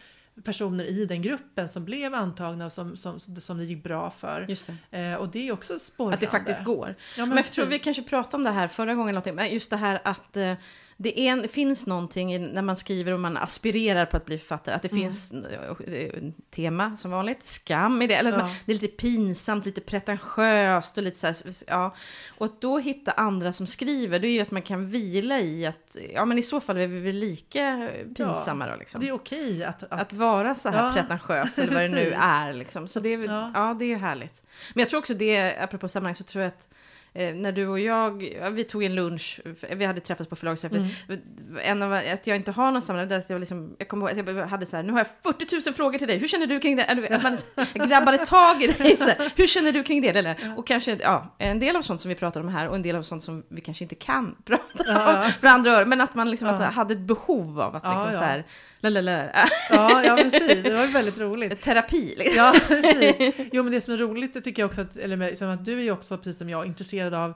personer 0.44 0.84
i 0.84 1.04
den 1.06 1.22
gruppen 1.22 1.68
som 1.68 1.84
blev 1.84 2.14
antagna 2.14 2.64
och 2.66 2.72
som, 2.72 2.96
som, 2.96 3.20
som 3.20 3.58
det 3.58 3.64
gick 3.64 3.82
bra 3.84 4.10
för. 4.10 4.46
Det. 4.90 4.98
Eh, 4.98 5.14
och 5.14 5.28
det 5.28 5.48
är 5.48 5.52
också 5.52 5.78
sporrande. 5.78 6.14
Att 6.14 6.20
det 6.20 6.26
faktiskt 6.26 6.64
går. 6.64 6.94
Ja, 7.18 7.26
Men 7.26 7.36
jag 7.36 7.46
tror 7.46 7.66
vi 7.66 7.78
kanske 7.78 8.02
pratade 8.02 8.36
om 8.36 8.44
det 8.44 8.50
här 8.50 8.68
förra 8.68 8.94
gången, 8.94 9.14
någonting, 9.14 9.34
men 9.34 9.52
just 9.52 9.70
det 9.70 9.76
här 9.76 10.00
att 10.04 10.36
eh, 10.36 10.52
det, 10.96 11.20
är 11.28 11.48
finns 11.48 11.86
någonting 11.86 12.52
när 12.52 12.62
man 12.62 12.76
skriver 12.76 13.12
och 13.12 13.20
man 13.20 13.36
aspirerar 13.36 14.06
på 14.06 14.16
att 14.16 14.24
bli 14.26 14.38
författare, 14.38 14.74
att 14.74 14.82
det 14.82 14.92
Mm. 14.92 15.02
finns 15.04 15.32
eh, 15.32 16.18
en 16.18 16.34
tema 16.50 16.96
som 16.96 17.10
vanligt, 17.10 17.42
skam 17.42 18.02
i 18.02 18.06
det, 18.06 18.14
eller 18.14 18.30
Ja. 18.30 18.36
man, 18.38 18.50
det 18.66 18.72
är 18.72 18.74
lite 18.78 18.96
pinsamt, 18.96 19.66
lite 19.66 19.80
pretentiöst 19.80 20.96
och 20.98 21.04
lite 21.04 21.18
så 21.18 21.26
här, 21.26 21.36
ja. 21.66 21.94
Och 22.38 22.44
att 22.46 22.60
då 22.60 22.78
hitta 22.78 23.10
andra 23.12 23.52
som 23.52 23.66
skriver, 23.66 24.18
det 24.18 24.28
är 24.28 24.32
ju 24.32 24.40
att 24.40 24.50
man 24.50 24.62
kan 24.62 24.86
vila 24.86 25.40
i 25.40 25.66
att, 25.66 25.96
ja 26.14 26.24
men 26.24 26.38
i 26.38 26.42
så 26.42 26.60
fall 26.60 26.76
är 26.76 26.86
vi 26.86 27.00
väl 27.00 27.14
lika 27.16 27.90
pinsamma 28.16 28.66
då 28.66 28.76
liksom. 28.76 29.00
Det 29.00 29.08
är 29.08 29.12
okej 29.12 29.64
att, 29.64 29.82
att, 29.82 30.00
Att 30.00 30.12
vara 30.12 30.54
så 30.54 30.68
här 30.70 30.86
Ja, 30.86 30.92
pretentiös 30.92 31.58
eller 31.58 31.72
vad 31.72 31.82
det 31.82 31.88
nu 31.88 32.12
är. 32.20 32.52
Liksom. 32.52 32.88
Så 32.88 33.00
det 33.00 33.08
är, 33.14 33.18
Ja. 33.24 33.50
ja. 33.54 33.76
det 33.78 33.92
är 33.92 33.96
härligt. 33.96 34.42
Men 34.74 34.80
jag 34.80 34.88
tror 34.88 34.98
också 34.98 35.14
det, 35.14 35.56
apropå 35.58 35.88
sammanhang, 35.88 36.14
så 36.14 36.24
tror 36.24 36.42
jag 36.44 36.48
att 36.48 36.68
eh, 37.14 37.34
när 37.34 37.52
du 37.52 37.66
och 37.68 37.80
jag, 37.80 38.22
ja, 38.40 38.50
vi 38.50 38.64
tog 38.64 38.84
en 38.84 38.94
lunch, 38.94 39.40
vi 39.70 39.84
hade 39.84 40.00
träffats 40.00 40.30
på 40.30 40.36
förlagsträffen. 40.36 40.88
Mm. 41.08 41.20
En 41.62 41.82
av 41.82 41.92
att 41.92 42.26
jag 42.26 42.36
inte 42.36 42.52
har 42.52 42.70
någon 42.70 43.08
där 43.08 43.18
att 43.18 43.30
jag, 43.30 43.40
liksom, 43.40 43.76
jag 43.78 43.88
kommer 43.88 44.10
ihåg 44.10 44.28
att 44.28 44.36
jag 44.36 44.46
hade 44.46 44.66
så 44.66 44.76
här, 44.76 44.82
nu 44.82 44.92
har 44.92 44.98
jag 44.98 45.06
40 45.34 45.68
000 45.70 45.74
frågor 45.74 45.98
till 45.98 46.08
dig, 46.08 46.18
hur 46.18 46.28
känner 46.28 46.46
du 46.46 46.60
kring 46.60 46.76
det? 46.76 46.82
Eller, 46.82 47.12
Att 47.12 47.22
man 47.22 47.38
grabbade 47.88 48.26
tag 48.26 48.62
i 48.62 48.66
dig, 48.66 48.96
så 48.96 49.04
här, 49.04 49.32
hur 49.36 49.46
känner 49.46 49.72
du 49.72 49.82
kring 49.82 50.02
det? 50.02 50.08
Eller, 50.08 50.54
och 50.56 50.66
kanske, 50.66 50.96
ja, 51.00 51.34
en 51.38 51.58
del 51.58 51.76
av 51.76 51.82
sånt 51.82 52.00
som 52.00 52.08
vi 52.08 52.14
pratar 52.14 52.40
om 52.40 52.48
här 52.48 52.68
och 52.68 52.74
en 52.74 52.82
del 52.82 52.96
av 52.96 53.02
sånt 53.02 53.22
som 53.22 53.42
vi 53.48 53.60
kanske 53.60 53.84
inte 53.84 53.94
kan 53.94 54.36
prata 54.44 54.84
Ja. 54.86 55.24
om 55.24 55.30
för 55.32 55.46
andra 55.46 55.70
öron, 55.72 55.88
men 55.88 56.00
att 56.00 56.14
man 56.14 56.30
liksom 56.30 56.48
Ja. 56.48 56.54
att, 56.54 56.74
hade 56.74 56.94
ett 56.94 57.00
behov 57.00 57.60
av 57.60 57.76
att 57.76 57.82
liksom, 57.82 58.12
så 58.12 58.18
här, 58.24 58.44
Lalala. 58.82 59.30
Ja, 59.70 60.04
ja 60.04 60.16
precis. 60.16 60.62
Det 60.62 60.74
var 60.74 60.84
ju 60.84 60.92
väldigt 60.92 61.18
roligt. 61.18 61.60
Terapi 61.62 62.14
liksom. 62.18 62.36
Ja, 62.36 62.54
precis. 62.68 63.34
Jo, 63.52 63.62
men 63.62 63.72
det 63.72 63.80
som 63.80 63.94
är 63.94 63.98
roligt, 63.98 64.34
det 64.34 64.40
tycker 64.40 64.62
jag 64.62 64.66
också 64.68 64.80
att, 64.80 64.96
eller 64.96 65.16
med, 65.16 65.38
som 65.38 65.48
att 65.48 65.64
du 65.64 65.78
är 65.78 65.82
ju 65.82 65.90
också, 65.90 66.16
precis 66.16 66.38
som 66.38 66.50
jag, 66.50 66.66
intresserad 66.66 67.14
av 67.14 67.34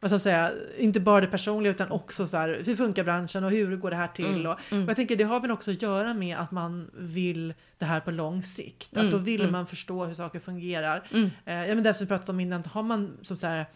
vad 0.00 0.10
ska 0.10 0.18
säga, 0.18 0.52
inte 0.78 1.00
bara 1.00 1.20
det 1.20 1.26
personliga 1.26 1.70
utan 1.70 1.90
också 1.90 2.26
så 2.26 2.36
här, 2.36 2.62
hur 2.66 2.76
funkar 2.76 3.04
branschen 3.04 3.44
och 3.44 3.50
hur 3.50 3.76
går 3.76 3.90
det 3.90 3.96
här 3.96 4.08
till? 4.08 4.26
Mm, 4.26 4.46
och, 4.46 4.72
mm. 4.72 4.84
och 4.84 4.90
jag 4.90 4.96
tänker 4.96 5.16
det 5.16 5.24
har 5.24 5.40
väl 5.40 5.50
också 5.50 5.70
att 5.70 5.82
göra 5.82 6.14
med 6.14 6.36
att 6.36 6.50
man 6.50 6.90
vill 6.94 7.54
det 7.78 7.84
här 7.84 8.00
på 8.00 8.10
lång 8.10 8.42
sikt. 8.42 8.96
Mm, 8.96 9.06
att 9.06 9.12
då 9.12 9.18
vill 9.18 9.40
mm. 9.40 9.52
man 9.52 9.66
förstå 9.66 10.04
hur 10.04 10.14
saker 10.14 10.40
fungerar. 10.40 11.08
Mm. 11.12 11.30
Eh, 11.44 11.68
ja, 11.68 11.74
men 11.74 11.84
det 11.84 11.94
som 11.94 12.06
vi 12.06 12.08
pratade 12.08 12.32
om 12.32 12.40
innan, 12.40 12.64
har 12.64 12.82
man 12.82 13.16
som 13.22 13.36
så 13.36 13.46
här, 13.46 13.66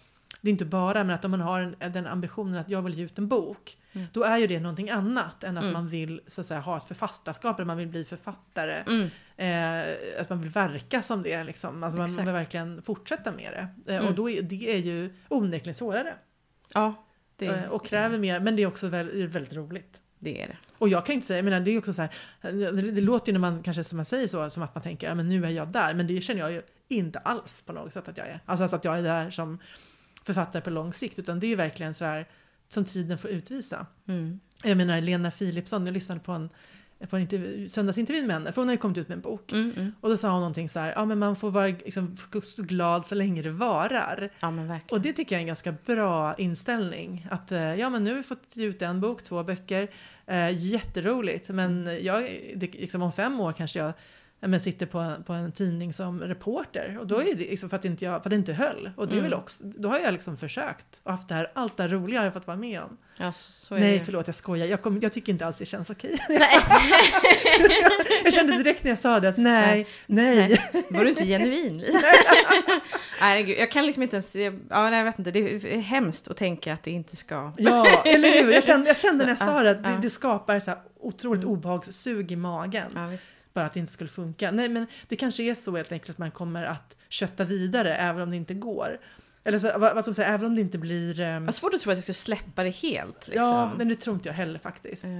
det 0.40 0.48
är 0.48 0.52
inte 0.52 0.64
bara, 0.64 1.04
men 1.04 1.14
att 1.14 1.24
om 1.24 1.30
man 1.30 1.40
har 1.40 1.74
en, 1.80 1.92
den 1.92 2.06
ambitionen 2.06 2.54
att 2.58 2.68
jag 2.70 2.82
vill 2.82 2.94
ge 2.94 3.04
ut 3.04 3.18
en 3.18 3.28
bok, 3.28 3.78
Mm. 3.92 4.06
då 4.12 4.22
är 4.24 4.36
ju 4.38 4.46
det 4.46 4.60
någonting 4.60 4.90
annat 4.90 5.44
än 5.44 5.56
att 5.56 5.62
Mm. 5.62 5.72
man 5.72 5.88
vill 5.88 6.20
så 6.26 6.40
att 6.40 6.46
säga, 6.46 6.60
ha 6.60 6.76
ett 6.76 6.82
författarskap, 6.88 7.56
eller 7.58 7.66
man 7.66 7.76
vill 7.76 7.88
bli 7.88 8.04
författare. 8.04 8.74
Mm. 8.86 9.10
Eh, 9.36 10.20
att 10.20 10.30
man 10.30 10.40
vill 10.40 10.50
verka 10.50 11.02
som 11.02 11.22
det, 11.22 11.44
liksom. 11.44 11.82
alltså 11.84 11.98
man 11.98 12.06
Exakt. 12.06 12.26
vill 12.28 12.32
verkligen 12.34 12.82
fortsätta 12.82 13.32
med 13.32 13.52
det. 13.52 13.92
Eh, 13.92 13.98
Mm. 13.98 14.08
Och 14.08 14.14
då 14.14 14.30
är, 14.30 14.42
det 14.42 14.72
är 14.74 14.78
ju 14.78 15.14
onekligen 15.28 15.74
svårare. 15.74 16.14
Ja, 16.74 16.94
det, 17.36 17.46
Eh, 17.46 17.68
och 17.70 17.84
kräver 17.86 18.18
mer, 18.18 18.40
men 18.40 18.56
det 18.56 18.62
är 18.62 18.66
också 18.66 18.88
väldigt, 18.88 19.30
väldigt 19.30 19.52
roligt. 19.52 20.00
det 20.18 20.42
är 20.42 20.46
det. 20.46 20.56
Och 20.78 20.88
jag 20.88 21.06
kan 21.06 21.14
inte 21.14 21.26
säga, 21.26 21.38
jag 21.38 21.44
menar, 21.44 21.60
det 21.60 21.70
är 21.70 21.78
också 21.78 21.92
så 21.92 22.02
här, 22.02 22.10
det, 22.52 22.90
det 22.90 23.00
låter 23.00 23.28
ju 23.28 23.32
när 23.32 23.40
man 23.40 23.62
kanske 23.62 23.84
som 23.84 23.96
man 23.96 24.04
säger 24.04 24.26
så, 24.26 24.50
som 24.50 24.62
att 24.62 24.74
man 24.74 24.82
tänker, 24.82 25.06
ja 25.08 25.14
men 25.14 25.28
nu 25.28 25.44
är 25.44 25.50
jag 25.50 25.68
där, 25.68 25.94
men 25.94 26.06
det 26.06 26.20
känner 26.20 26.40
jag 26.40 26.52
ju 26.52 26.62
inte 26.88 27.18
alls 27.18 27.62
på 27.62 27.72
något 27.72 27.92
sätt 27.92 28.08
att 28.08 28.18
jag 28.18 28.26
är. 28.26 28.40
Alltså, 28.46 28.62
alltså 28.64 28.76
att 28.76 28.84
jag 28.84 28.98
är 28.98 29.02
där 29.02 29.30
som 29.30 29.58
författare 30.24 30.62
på 30.62 30.70
lång 30.70 30.92
sikt, 30.92 31.18
utan 31.18 31.40
det 31.40 31.46
är 31.46 31.48
ju 31.48 31.56
verkligen 31.56 31.94
så 31.94 32.04
här 32.04 32.28
som 32.68 32.84
tiden 32.84 33.18
får 33.18 33.30
utvisa. 33.30 33.86
Mm. 34.08 34.40
Jag 34.62 34.76
menar 34.76 35.00
Lena 35.00 35.30
Philipsson, 35.30 35.86
jag 35.86 35.92
lyssnade 35.92 36.20
på 36.20 36.32
en, 36.32 36.50
på 37.10 37.16
en 37.16 37.22
intervju, 37.22 37.68
söndagsintervju 37.68 38.26
med 38.26 38.36
henne, 38.36 38.52
för 38.52 38.60
hon 38.60 38.68
har 38.68 38.74
ju 38.74 38.78
kommit 38.78 38.98
ut 38.98 39.08
med 39.08 39.16
en 39.16 39.20
bok. 39.20 39.52
Mm, 39.52 39.72
mm. 39.76 39.92
Och 40.00 40.08
då 40.08 40.16
sa 40.16 40.30
hon 40.30 40.40
någonting 40.40 40.68
så 40.68 40.80
här, 40.80 40.92
ja 40.92 41.04
men 41.04 41.18
man 41.18 41.36
får 41.36 41.50
vara 41.50 41.66
liksom, 41.66 42.16
glad 42.58 43.06
så 43.06 43.14
länge 43.14 43.42
det 43.42 43.50
varar. 43.50 44.30
Ja. 44.40 44.80
Och 44.90 45.00
det 45.00 45.12
tycker 45.12 45.34
jag 45.34 45.38
är 45.38 45.42
en 45.42 45.46
ganska 45.46 45.74
bra 45.86 46.34
inställning. 46.34 47.26
Att 47.30 47.52
eh, 47.52 47.74
ja 47.74 47.90
men 47.90 48.04
nu 48.04 48.10
har 48.10 48.16
vi 48.16 48.22
fått 48.22 48.54
ut 48.56 48.82
en 48.82 49.00
bok, 49.00 49.22
två 49.22 49.42
böcker. 49.42 49.90
Eh, 50.26 50.50
jätteroligt. 50.50 51.48
Men 51.48 51.98
jag, 52.02 52.22
det, 52.56 52.74
liksom 52.74 53.02
om 53.02 53.12
fem 53.12 53.40
år 53.40 53.52
kanske 53.52 53.78
jag 53.78 53.88
ja, 53.88 53.92
men 54.46 54.60
sitter 54.60 54.86
på, 54.86 55.12
på 55.26 55.32
en 55.32 55.52
tidning 55.52 55.92
som 55.92 56.20
reporter. 56.20 56.98
Och 57.00 57.06
då 57.06 57.20
är 57.20 57.24
det 57.24 57.34
liksom 57.34 57.70
för 57.70 57.76
att, 57.76 57.84
inte 57.84 58.04
jag, 58.04 58.12
för 58.22 58.28
att 58.28 58.30
det 58.30 58.36
inte 58.36 58.52
höll. 58.52 58.90
Och 58.96 59.08
det 59.08 59.16
är 59.16 59.20
väl 59.20 59.26
Mm. 59.32 59.38
också, 59.38 59.64
då 59.64 59.88
har 59.88 59.98
jag 59.98 60.12
liksom 60.12 60.36
försökt. 60.36 61.00
Och 61.02 61.10
haft 61.10 61.28
det 61.28 61.34
här, 61.34 61.50
allt 61.54 61.76
det 61.76 61.82
här 61.82 61.90
roliga 61.90 62.20
har 62.20 62.24
jag 62.24 62.32
fått 62.32 62.46
vara 62.46 62.56
med 62.56 62.80
om. 62.80 62.96
Ja, 63.18 63.32
så, 63.32 63.74
Nej 63.76 63.98
det. 63.98 64.04
förlåt 64.04 64.26
jag 64.28 64.34
skojar, 64.34 64.66
jag, 64.66 64.82
kom, 64.82 65.00
jag 65.02 65.12
tycker 65.12 65.32
inte 65.32 65.46
alls 65.46 65.56
det 65.58 65.64
känns 65.64 65.90
okej. 65.90 66.16
Nej. 66.28 66.60
jag 68.24 68.32
kände 68.32 68.56
direkt 68.58 68.84
när 68.84 68.90
jag 68.90 68.98
sa 68.98 69.20
det 69.20 69.28
att 69.28 69.36
nej, 69.36 69.86
nej. 70.06 70.36
Nej. 70.72 70.84
Var 70.90 71.04
du 71.04 71.10
inte 71.10 71.24
genuin? 71.24 71.84
Nej, 73.20 73.42
gud, 73.42 73.58
jag 73.58 73.70
kan 73.70 73.86
liksom 73.86 74.02
inte 74.02 74.16
ens... 74.16 74.36
Ja, 74.70 74.90
nej, 74.90 74.98
jag 74.98 75.04
vet 75.04 75.18
inte. 75.18 75.30
Det 75.30 75.38
är 75.74 75.78
hemskt 75.80 76.28
att 76.28 76.36
tänka 76.36 76.72
att 76.72 76.82
det 76.82 76.90
inte 76.90 77.16
ska... 77.16 77.52
Ja, 77.56 78.02
eller 78.04 78.42
hur? 78.42 78.52
Jag 78.52 78.64
kände, 78.64 78.86
jag 78.86 78.96
kände 78.96 79.24
när 79.24 79.30
jag 79.30 79.38
sa 79.38 79.62
det 79.62 79.70
att 79.70 79.82
det, 79.84 79.98
det 80.02 80.10
skapar 80.10 80.60
så 80.60 80.70
här 80.70 80.80
otroligt 81.04 81.42
Mm. 81.44 81.52
obehagssug 81.54 82.32
i 82.32 82.36
magen. 82.36 82.90
Ja. 82.94 83.10
Bara 83.52 83.66
att 83.66 83.72
det 83.74 83.80
inte 83.80 83.92
skulle 83.92 84.10
funka. 84.10 84.50
Nej, 84.50 84.68
men 84.68 84.86
det 85.08 85.16
kanske 85.16 85.42
är 85.42 85.54
så 85.54 85.76
helt 85.76 85.92
enkelt 85.92 86.10
att 86.10 86.18
man 86.18 86.30
kommer 86.30 86.64
att 86.64 86.96
kötta 87.08 87.44
vidare 87.44 87.96
även 87.96 88.22
om 88.22 88.30
det 88.30 88.36
inte 88.36 88.54
går. 88.54 88.98
Eller 89.46 89.58
så, 89.58 89.66
vad, 89.66 89.80
vad 89.80 90.06
man 90.06 90.14
säga, 90.14 90.28
även 90.28 90.46
om 90.46 90.54
det 90.54 90.60
inte 90.60 90.78
blir... 90.78 91.20
ehm, 91.20 91.42
Jag 91.42 91.46
har 91.46 91.52
svårt 91.52 91.74
att 91.74 91.80
tro 91.80 91.90
att 91.92 91.96
jag 91.96 92.02
skulle 92.02 92.14
släppa 92.14 92.62
det 92.62 92.70
helt. 92.70 93.28
Liksom. 93.28 93.44
ja, 93.44 93.72
men 93.78 93.88
det 93.88 93.94
tror 93.94 94.14
inte 94.16 94.28
jag 94.28 94.34
heller 94.34 94.58
faktiskt. 94.58 95.04
Eh, 95.04 95.10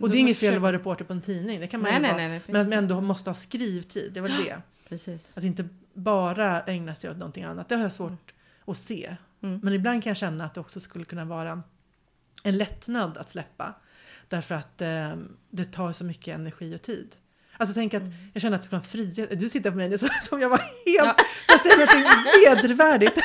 Och 0.00 0.10
det 0.10 0.16
är 0.16 0.20
inget 0.20 0.38
fel 0.38 0.54
att 0.54 0.62
vara 0.62 0.72
reporter 0.72 1.04
på 1.04 1.12
en 1.12 1.20
tidning, 1.20 1.60
det 1.60 1.66
kan 1.66 1.80
man 1.82 1.90
Nej, 1.90 2.00
nej, 2.00 2.12
nej. 2.16 2.28
nej 2.28 2.42
Men 2.46 2.60
att 2.60 2.66
man 2.68 2.78
ändå 2.78 3.00
måste 3.00 3.30
ha 3.30 3.34
skrivtid, 3.34 4.12
det 4.12 4.20
var 4.20 4.28
det. 4.28 4.56
Precis. 4.88 5.38
Att 5.38 5.44
inte 5.44 5.68
bara 5.94 6.60
ägna 6.62 6.94
sig 6.94 7.10
åt 7.10 7.16
någonting 7.16 7.44
annat, 7.44 7.68
det 7.68 7.74
har 7.76 7.82
jag 7.82 7.92
svårt 7.92 8.32
att 8.66 8.76
se. 8.76 9.16
Mm. 9.42 9.60
Men 9.62 9.72
ibland 9.74 10.02
kan 10.02 10.10
jag 10.10 10.16
känna 10.16 10.44
att 10.44 10.54
det 10.54 10.60
också 10.60 10.80
skulle 10.80 11.04
kunna 11.04 11.24
vara 11.24 11.62
en 12.42 12.58
lättnad 12.58 13.18
att 13.18 13.28
släppa. 13.28 13.74
Därför 14.34 14.54
att 14.54 14.80
eh, 14.82 15.16
det 15.50 15.64
tar 15.64 15.92
så 15.92 16.04
mycket 16.04 16.34
energi 16.34 16.74
och 16.76 16.82
tid. 16.82 17.16
Alltså 17.56 17.74
tänk 17.74 17.94
att 17.94 18.02
Mm. 18.02 18.14
jag 18.32 18.42
känner 18.42 18.54
att 18.56 18.60
det 18.62 18.66
skulle 18.66 18.78
vara 18.78 18.88
frihet. 18.88 19.40
Du 19.40 19.48
sitter 19.48 19.70
på 19.70 19.76
mig 19.76 19.88
nu 19.88 19.98
som 19.98 20.40
jag 20.40 20.48
var 20.48 20.58
helt... 20.86 21.20
Jag 21.48 21.60
säger 21.60 21.76
någonting 21.76 22.04
vedervärdigt. 22.46 23.18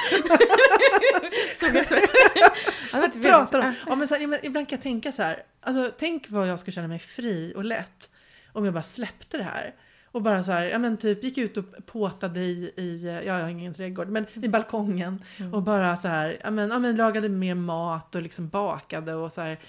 Såg 1.55 1.75
jag 1.75 1.85
så? 1.85 1.95
Pratar 3.21 3.59
om. 3.59 3.73
Ja, 3.87 3.95
men 3.95 4.07
så 4.07 4.13
här, 4.13 4.21
ja, 4.21 4.27
men 4.27 4.39
ibland 4.43 4.69
kan 4.69 4.75
jag 4.75 4.83
tänka 4.83 5.11
så 5.11 5.21
här. 5.23 5.43
Alltså, 5.61 5.91
tänk 5.97 6.25
vad 6.29 6.47
jag 6.47 6.59
skulle 6.59 6.75
känna 6.75 6.87
mig 6.87 6.99
fri 6.99 7.53
och 7.55 7.63
lätt 7.63 8.09
om 8.53 8.65
jag 8.65 8.73
bara 8.73 8.83
släppte 8.83 9.37
det 9.37 9.43
här. 9.43 9.73
Och 10.11 10.21
bara 10.21 10.43
så 10.43 10.51
här, 10.51 10.63
ja 10.63 10.79
men 10.79 10.97
typ 10.97 11.23
gick 11.23 11.37
ut 11.37 11.57
och 11.57 11.65
påtade 11.85 12.39
i, 12.39 12.73
i 12.77 13.05
ja, 13.05 13.21
jag 13.37 13.41
har 13.43 13.49
ingen 13.49 13.73
trädgård, 13.73 14.07
men 14.09 14.25
i 14.43 14.47
balkongen. 14.47 15.23
Mm. 15.37 15.53
Och 15.53 15.63
bara 15.63 15.97
så 15.97 16.07
här, 16.07 16.39
ja 16.43 16.51
men, 16.51 16.69
ja 16.69 16.79
men 16.79 16.95
lagade 16.95 17.29
mer 17.29 17.55
mat 17.55 18.15
och 18.15 18.21
liksom 18.21 18.49
bakade 18.49 19.13
och 19.13 19.33
så 19.33 19.41
här. 19.41 19.59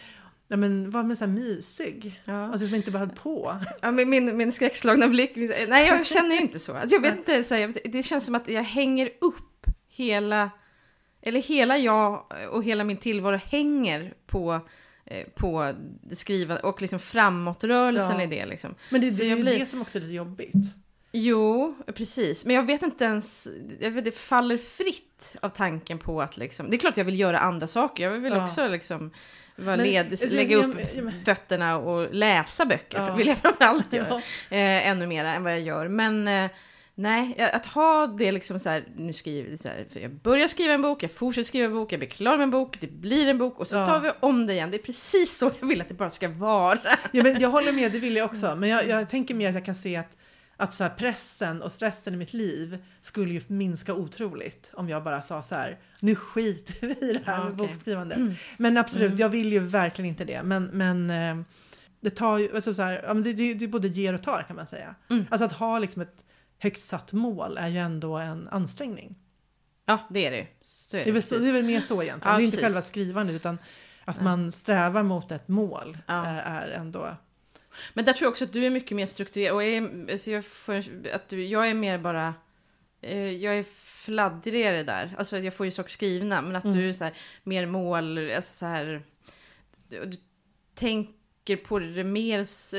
Ja 0.53 0.57
men 0.57 0.91
var 0.91 1.03
med 1.03 1.19
så 1.19 1.25
här 1.25 1.33
mysig. 1.33 2.21
Ja. 2.25 2.45
Alltså 2.53 2.67
som 2.67 2.75
inte 2.75 2.91
bara 2.91 2.99
höll 2.99 3.11
på. 3.11 3.57
Ja, 3.83 3.91
men 3.91 4.11
min, 4.11 4.37
min 4.37 4.53
skräckslagna 4.53 5.09
blick. 5.09 5.33
Nej, 5.69 5.87
jag 5.87 6.07
känner 6.07 6.35
ju 6.35 6.41
inte 6.41 6.59
så. 6.59 6.77
Alltså, 6.77 6.97
jag 6.97 7.01
vet 7.03 7.17
inte, 7.19 7.45
så 7.45 7.55
här, 7.55 7.73
det 7.85 8.03
känns 8.03 8.25
som 8.25 8.35
att 8.35 8.49
jag 8.49 8.63
hänger 8.63 9.11
upp 9.21 9.67
hela... 9.89 10.51
Eller 11.23 11.43
hela 11.43 11.79
jag 11.79 12.33
och 12.51 12.65
hela 12.65 12.85
min 12.85 12.97
tillvaro 12.97 13.37
hänger 13.37 14.15
på, 14.27 14.61
eh, 15.07 15.27
på 15.35 15.75
skriva 16.13 16.57
och 16.59 16.81
liksom 16.81 16.99
framåtrörelsen 16.99 18.17
Ja. 18.19 18.23
i 18.23 18.27
det. 18.27 18.47
Liksom. 18.47 18.75
Men 18.91 19.01
det, 19.01 19.11
det 19.19 19.25
är 19.25 19.37
ju 19.37 19.43
blir- 19.43 19.59
det 19.59 19.67
som 19.67 19.81
också 19.83 19.99
är 19.99 20.03
lite 20.03 20.15
jobbigt. 20.15 20.55
Jo, 21.13 21.75
precis. 21.95 22.45
Men 22.45 22.57
jag 22.57 22.67
vet 22.67 22.83
inte 22.83 23.05
ens, 23.05 23.49
jag 23.81 23.91
vet, 23.91 24.05
det 24.05 24.13
faller 24.19 24.57
fritt 24.57 25.37
av 25.43 25.49
tanken 25.49 25.99
på 25.99 26.23
att 26.23 26.37
liksom, 26.37 26.71
det 26.71 26.77
är 26.77 26.79
klart 26.79 26.97
jag 26.97 27.05
vill 27.05 27.21
göra 27.21 27.39
andra 27.39 27.67
saker. 27.67 28.03
Jag 28.05 28.11
vill 28.19 28.33
Ja. 28.33 28.45
också 28.47 28.69
liksom 28.69 29.11
Men- 29.65 29.83
led, 29.83 30.07
alltså, 30.11 30.37
lägga 30.37 30.57
upp 30.57 30.77
fötterna 31.25 31.79
och 31.79 32.15
läsa 32.15 32.65
böcker. 32.65 32.99
Ja. 32.99 33.07
För 33.07 33.17
vill 33.17 33.27
jag 33.27 33.39
framförallt 33.39 33.93
göra. 33.93 34.07
Ja. 34.49 34.57
Eh, 34.57 34.89
ännu 34.89 35.07
mer 35.07 35.25
än 35.25 35.43
vad 35.45 35.53
jag 35.53 35.61
gör. 35.61 35.89
Men 35.89 36.29
eh, 36.29 36.51
nej, 36.95 37.51
att 37.53 37.67
ha 37.67 38.07
det 38.07 38.33
liksom 38.33 38.61
så 38.61 38.71
här, 38.71 38.85
nu 38.97 39.13
skriver 39.13 39.57
så 39.57 39.69
här, 39.69 39.87
jag 39.93 40.11
börjar 40.11 40.49
skriva 40.49 40.75
en 40.75 40.83
bok, 40.83 41.03
jag 41.03 41.11
fortsätter 41.11 41.47
skriva 41.47 41.67
en 41.67 41.73
bok, 41.73 41.93
jag 41.93 42.01
blir 42.01 42.09
klar 42.09 42.37
med 42.37 42.45
en 42.45 42.51
bok, 42.51 42.77
det 42.81 42.87
blir 42.93 43.29
en 43.29 43.39
bok 43.39 43.61
och 43.61 43.67
så 43.69 43.77
Ja. 43.77 43.87
tar 43.87 44.01
vi 44.01 44.11
om 44.21 44.47
det 44.47 44.53
igen. 44.53 44.71
Det 44.71 44.77
är 44.77 44.83
precis 44.83 45.39
så 45.39 45.51
jag 45.61 45.69
vill 45.69 45.81
att 45.81 45.89
det 45.89 45.95
bara 45.95 46.11
ska 46.11 46.29
vara. 46.29 46.79
Ja, 47.13 47.23
men 47.23 47.41
jag 47.41 47.49
håller 47.51 47.73
med, 47.73 47.93
det 47.93 47.99
vill 47.99 48.17
jag 48.17 48.25
också. 48.25 48.57
Men 48.57 48.69
jag, 48.69 48.89
jag 48.89 49.11
tänker 49.11 49.35
mer 49.35 49.49
att 49.49 49.55
jag 49.55 49.65
kan 49.65 49.75
se 49.75 49.97
att, 49.97 50.17
att 50.61 50.75
så 50.75 50.85
här 50.85 50.91
pressen 50.91 51.63
och 51.63 51.73
stressen 51.73 52.15
i 52.15 52.17
mitt 52.17 52.33
liv 52.33 52.79
skulle 53.01 53.35
ju 53.35 53.41
minska 53.47 53.95
otroligt 53.95 54.71
om 54.75 54.89
jag 54.89 55.05
bara 55.05 55.23
sa 55.23 55.43
så 55.43 55.55
här, 55.55 55.79
nu 56.01 56.15
skiter 56.15 56.87
vi 56.87 57.11
i 57.11 57.13
det 57.13 57.23
här 57.27 57.33
Ja, 57.39 57.45
med 57.45 57.53
okej. 57.53 57.67
bokskrivandet. 57.67 58.19
Men 58.59 58.77
absolut, 58.77 59.07
Mm. 59.09 59.19
jag 59.21 59.29
vill 59.29 59.53
ju 59.53 59.59
verkligen 59.59 60.09
inte 60.09 60.25
det. 60.25 60.43
Men, 60.43 60.65
men 60.65 61.11
eh, 61.11 61.45
det 62.01 62.11
tar 62.11 62.39
ju, 62.39 62.55
alltså 62.55 62.75
så 62.75 62.83
här, 62.83 63.15
det, 63.15 63.33
det, 63.33 63.55
det 63.55 63.69
både 63.69 63.89
ger 63.89 64.15
och 64.15 64.23
tar 64.23 64.43
kan 64.43 64.57
man 64.57 64.67
säga. 64.67 64.95
Mm. 65.11 65.27
Alltså 65.31 65.45
att 65.45 65.53
ha 65.53 65.79
liksom 65.79 66.03
ett 66.03 66.25
högt 66.59 66.81
satt 66.83 67.13
mål 67.13 67.59
är 67.59 67.69
ju 67.69 67.79
ändå 67.79 68.17
en 68.17 68.49
ansträngning. 68.49 69.17
Ja, 69.87 69.99
det 70.11 70.27
är 70.27 70.31
det. 70.31 70.47
Så 70.63 70.97
är 70.97 71.05
Det 71.05 71.11
är 71.11 71.13
väl, 71.13 71.23
så, 71.23 71.39
det 71.39 71.49
är 71.49 71.53
väl 71.53 71.65
mer 71.65 71.81
så 71.81 72.03
egentligen. 72.03 72.33
Ja, 72.33 72.39
det 72.39 72.43
är 72.43 72.45
inte 72.45 72.57
precis. 72.57 72.67
själva 72.67 72.83
skrivandet 72.83 73.37
utan 73.37 73.59
att 74.05 74.21
man 74.23 74.53
strävar 74.53 75.03
mot 75.03 75.33
ett 75.33 75.49
mål 75.49 75.99
Ja. 76.07 76.27
är, 76.27 76.43
är 76.43 76.69
ändå... 76.71 77.17
Men 77.95 78.05
där 78.05 78.13
tror 78.13 78.27
jag 78.27 78.31
också 78.31 78.45
att 78.45 78.53
du 78.53 78.65
är 78.67 78.71
mycket 78.71 78.97
mer 78.97 79.07
strukturerad. 79.07 79.55
Och 79.55 79.65
är, 79.65 80.11
alltså 80.13 80.31
jag, 80.31 80.45
får, 80.45 80.85
att 81.13 81.29
du, 81.29 81.45
jag 81.47 81.69
är 81.71 81.75
mer 81.75 81.99
bara... 81.99 82.35
eh, 83.03 83.31
Jag 83.31 83.59
är 83.59 83.63
fladdrigare 84.05 84.83
där. 84.83 85.15
Alltså 85.19 85.39
jag 85.39 85.55
får 85.55 85.67
ju 85.67 85.73
saker 85.73 85.91
skrivna. 85.91 86.43
Men 86.43 86.57
att 86.57 86.65
Mm. 86.65 86.77
du 86.77 86.89
är 86.89 86.93
så 86.93 87.05
här, 87.05 87.15
mer 87.43 87.67
mål... 87.67 88.31
Alltså 88.37 88.53
så 88.59 88.67
här, 88.67 89.03
du, 89.89 90.05
du 90.05 90.17
tänker 90.75 91.57
på 91.65 91.79
det 91.79 92.05
mer... 92.05 92.41
s- 92.41 92.75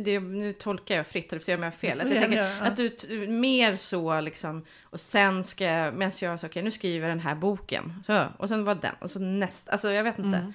Det, 0.00 0.20
nu 0.20 0.52
tolkar 0.52 0.94
jag 0.96 1.06
fritt, 1.06 1.32
eller 1.32 1.42
så 1.42 1.50
gör 1.50 1.58
jag 1.58 1.74
fel. 1.74 2.00
Att, 2.00 2.10
jag 2.10 2.20
tänker, 2.22 2.38
Ja, 2.38 2.48
ja. 2.58 2.64
att 2.64 2.76
du 2.76 3.28
mer 3.28 3.76
så 3.76 4.20
liksom... 4.20 4.64
Och 4.82 5.00
sen 5.00 5.44
ska 5.44 5.64
jag... 5.64 5.94
Medan 5.94 6.12
jag 6.20 6.38
okej, 6.44 6.62
nu 6.62 6.70
skriver 6.70 7.08
jag 7.08 7.16
den 7.16 7.24
här 7.26 7.34
boken. 7.34 8.02
Så, 8.06 8.26
och 8.38 8.48
sen 8.48 8.64
var 8.64 8.74
den. 8.74 8.94
Och 9.00 9.10
så 9.10 9.18
nästa. 9.18 9.72
Alltså 9.72 9.90
jag 9.92 10.04
vet 10.04 10.18
inte. 10.18 10.38
Mm. 10.38 10.52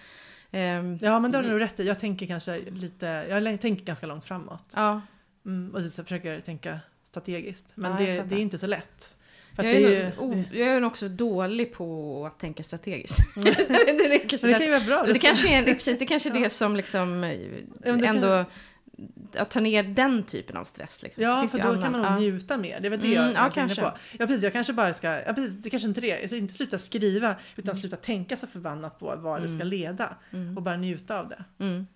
Ehm, 0.52 0.98
Ja, 1.02 1.20
men 1.20 1.32
det 1.32 1.38
har 1.38 1.44
du 1.44 1.50
nog 1.50 1.62
rätt 1.62 1.80
i. 1.80 1.88
Jag 1.88 2.00
tänker 2.00 2.28
kanske 2.28 2.60
lite, 2.72 3.06
jag 3.30 3.62
tänker 3.62 3.86
ganska 3.86 4.06
långt 4.06 4.26
framåt. 4.26 4.74
ja. 4.76 5.02
Mm, 5.46 5.76
och 5.76 5.92
så 5.92 6.04
försöker 6.04 6.40
tänka 6.40 6.80
strategiskt. 7.04 7.72
Men 7.76 7.92
Ja, 7.92 7.98
det, 7.98 8.24
det 8.24 8.36
är 8.36 8.40
inte 8.40 8.58
så 8.58 8.68
lätt. 8.68 9.16
Jag 9.56 9.66
det, 9.66 9.86
är, 9.86 9.92
är, 9.92 10.12
nog, 10.18 10.36
ju- 10.36 10.42
oh, 10.42 10.46
det, 10.52 10.58
jag 10.60 10.68
är 10.68 10.80
nog 10.80 10.92
också 10.92 11.08
dålig 11.10 11.74
på 11.74 12.26
att 12.26 12.40
tänka 12.40 12.64
strategiskt. 12.64 13.18
det, 13.36 13.42
det, 13.44 13.68
det, 13.68 14.42
men 14.42 14.52
det 14.52 14.58
kan 14.58 14.62
ju 14.62 14.72
vara 14.72 14.80
bra. 15.04 15.04
det, 15.14 15.20
kanske 15.20 15.58
är, 15.58 15.64
precis, 15.64 16.00
det 16.00 16.06
kanske 16.06 16.30
är 16.30 16.34
det 16.34 16.50
som 16.50 16.76
liksom 16.76 17.22
det 17.84 18.06
ändå 18.06 18.46
att 19.38 19.50
ta 19.50 19.60
ner 19.60 19.84
den 19.84 20.24
typen 20.24 20.58
av 20.58 20.64
stress. 20.64 21.04
Liksom. 21.04 21.24
Ja, 21.24 21.48
för 21.48 21.58
då 21.58 21.64
annan- 21.68 21.82
kan 21.82 21.92
man 21.92 22.02
nog 22.02 22.12
ja. 22.12 22.18
njuta 22.18 22.58
mer. 22.58 22.80
Det 22.80 22.88
är 22.88 22.90
väl 22.90 23.00
det 23.00 23.16
Mm, 23.16 23.18
jag 23.26 23.34
ja, 23.36 23.44
jag 23.44 23.54
kanske. 23.54 23.82
på. 23.82 23.92
Ja, 24.20 24.28
precis. 24.28 24.44
Jag 24.44 24.54
kanske 24.54 24.74
bara 24.74 24.94
ska, 24.94 25.08
ja, 25.26 25.34
precis, 25.34 25.54
det 25.58 25.70
kanske 25.70 25.88
inte 25.88 26.00
är 26.08 26.22
det. 26.22 26.28
Ska 26.28 26.38
inte 26.38 26.54
sluta 26.54 26.80
skriva, 26.80 27.36
utan 27.56 27.70
Mm. 27.72 27.76
sluta 27.76 27.96
tänka 27.96 28.38
så 28.38 28.48
förbannat 28.48 29.00
på 29.00 29.14
vad 29.18 29.42
det 29.42 29.48
ska 29.48 29.56
Mm. 29.56 29.68
leda. 29.68 30.16
Mm. 30.32 30.58
Och 30.58 30.64
bara 30.64 30.78
njuta 30.78 31.20
av 31.20 31.30
det. 31.30 31.44
Mm. 31.60 31.88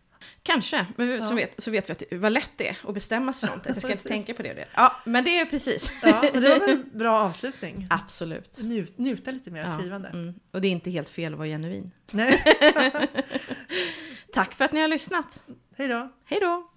Kanske, 0.43 0.85
men 0.95 1.09
Ja. 1.09 1.21
så, 1.21 1.35
vet, 1.35 1.63
så 1.63 1.71
vet 1.71 1.89
vi 1.89 1.91
att 1.91 2.03
det, 2.09 2.17
vad 2.17 2.31
lätt 2.31 2.51
det 2.57 2.69
är 2.69 2.77
att 2.87 2.93
bestämma 2.93 3.33
sig 3.33 3.49
för 3.49 3.55
något. 3.55 3.65
Jag 3.67 3.75
ska 3.77 3.91
inte 3.91 4.03
tänka 4.07 4.33
på 4.33 4.41
det. 4.43 4.49
och 4.49 4.55
det. 4.55 4.67
Ja, 4.75 4.95
men 5.05 5.23
det 5.23 5.39
är 5.39 5.45
precis. 5.45 5.91
Ja, 6.03 6.23
men 6.33 6.41
det 6.43 6.49
var 6.59 6.69
en 6.69 6.89
bra 6.93 7.19
avslutning. 7.19 7.87
Absolut. 7.89 8.59
Njut, 8.63 8.97
njuta 8.97 9.31
lite 9.31 9.51
mer 9.51 9.63
av 9.63 9.69
Ja, 9.69 9.77
skrivande. 9.77 10.09
Mm. 10.09 10.33
Och 10.51 10.61
det 10.61 10.67
är 10.67 10.71
inte 10.71 10.91
helt 10.91 11.09
fel 11.09 11.33
att 11.33 11.37
vara 11.37 11.47
genuin. 11.47 11.91
Nej, 12.11 12.43
Tack 14.33 14.53
för 14.53 14.65
att 14.65 14.71
ni 14.71 14.81
har 14.81 14.87
lyssnat. 14.87 15.43
hej 15.77 15.87
då. 15.87 16.11
Hej 16.25 16.39
då! 16.39 16.69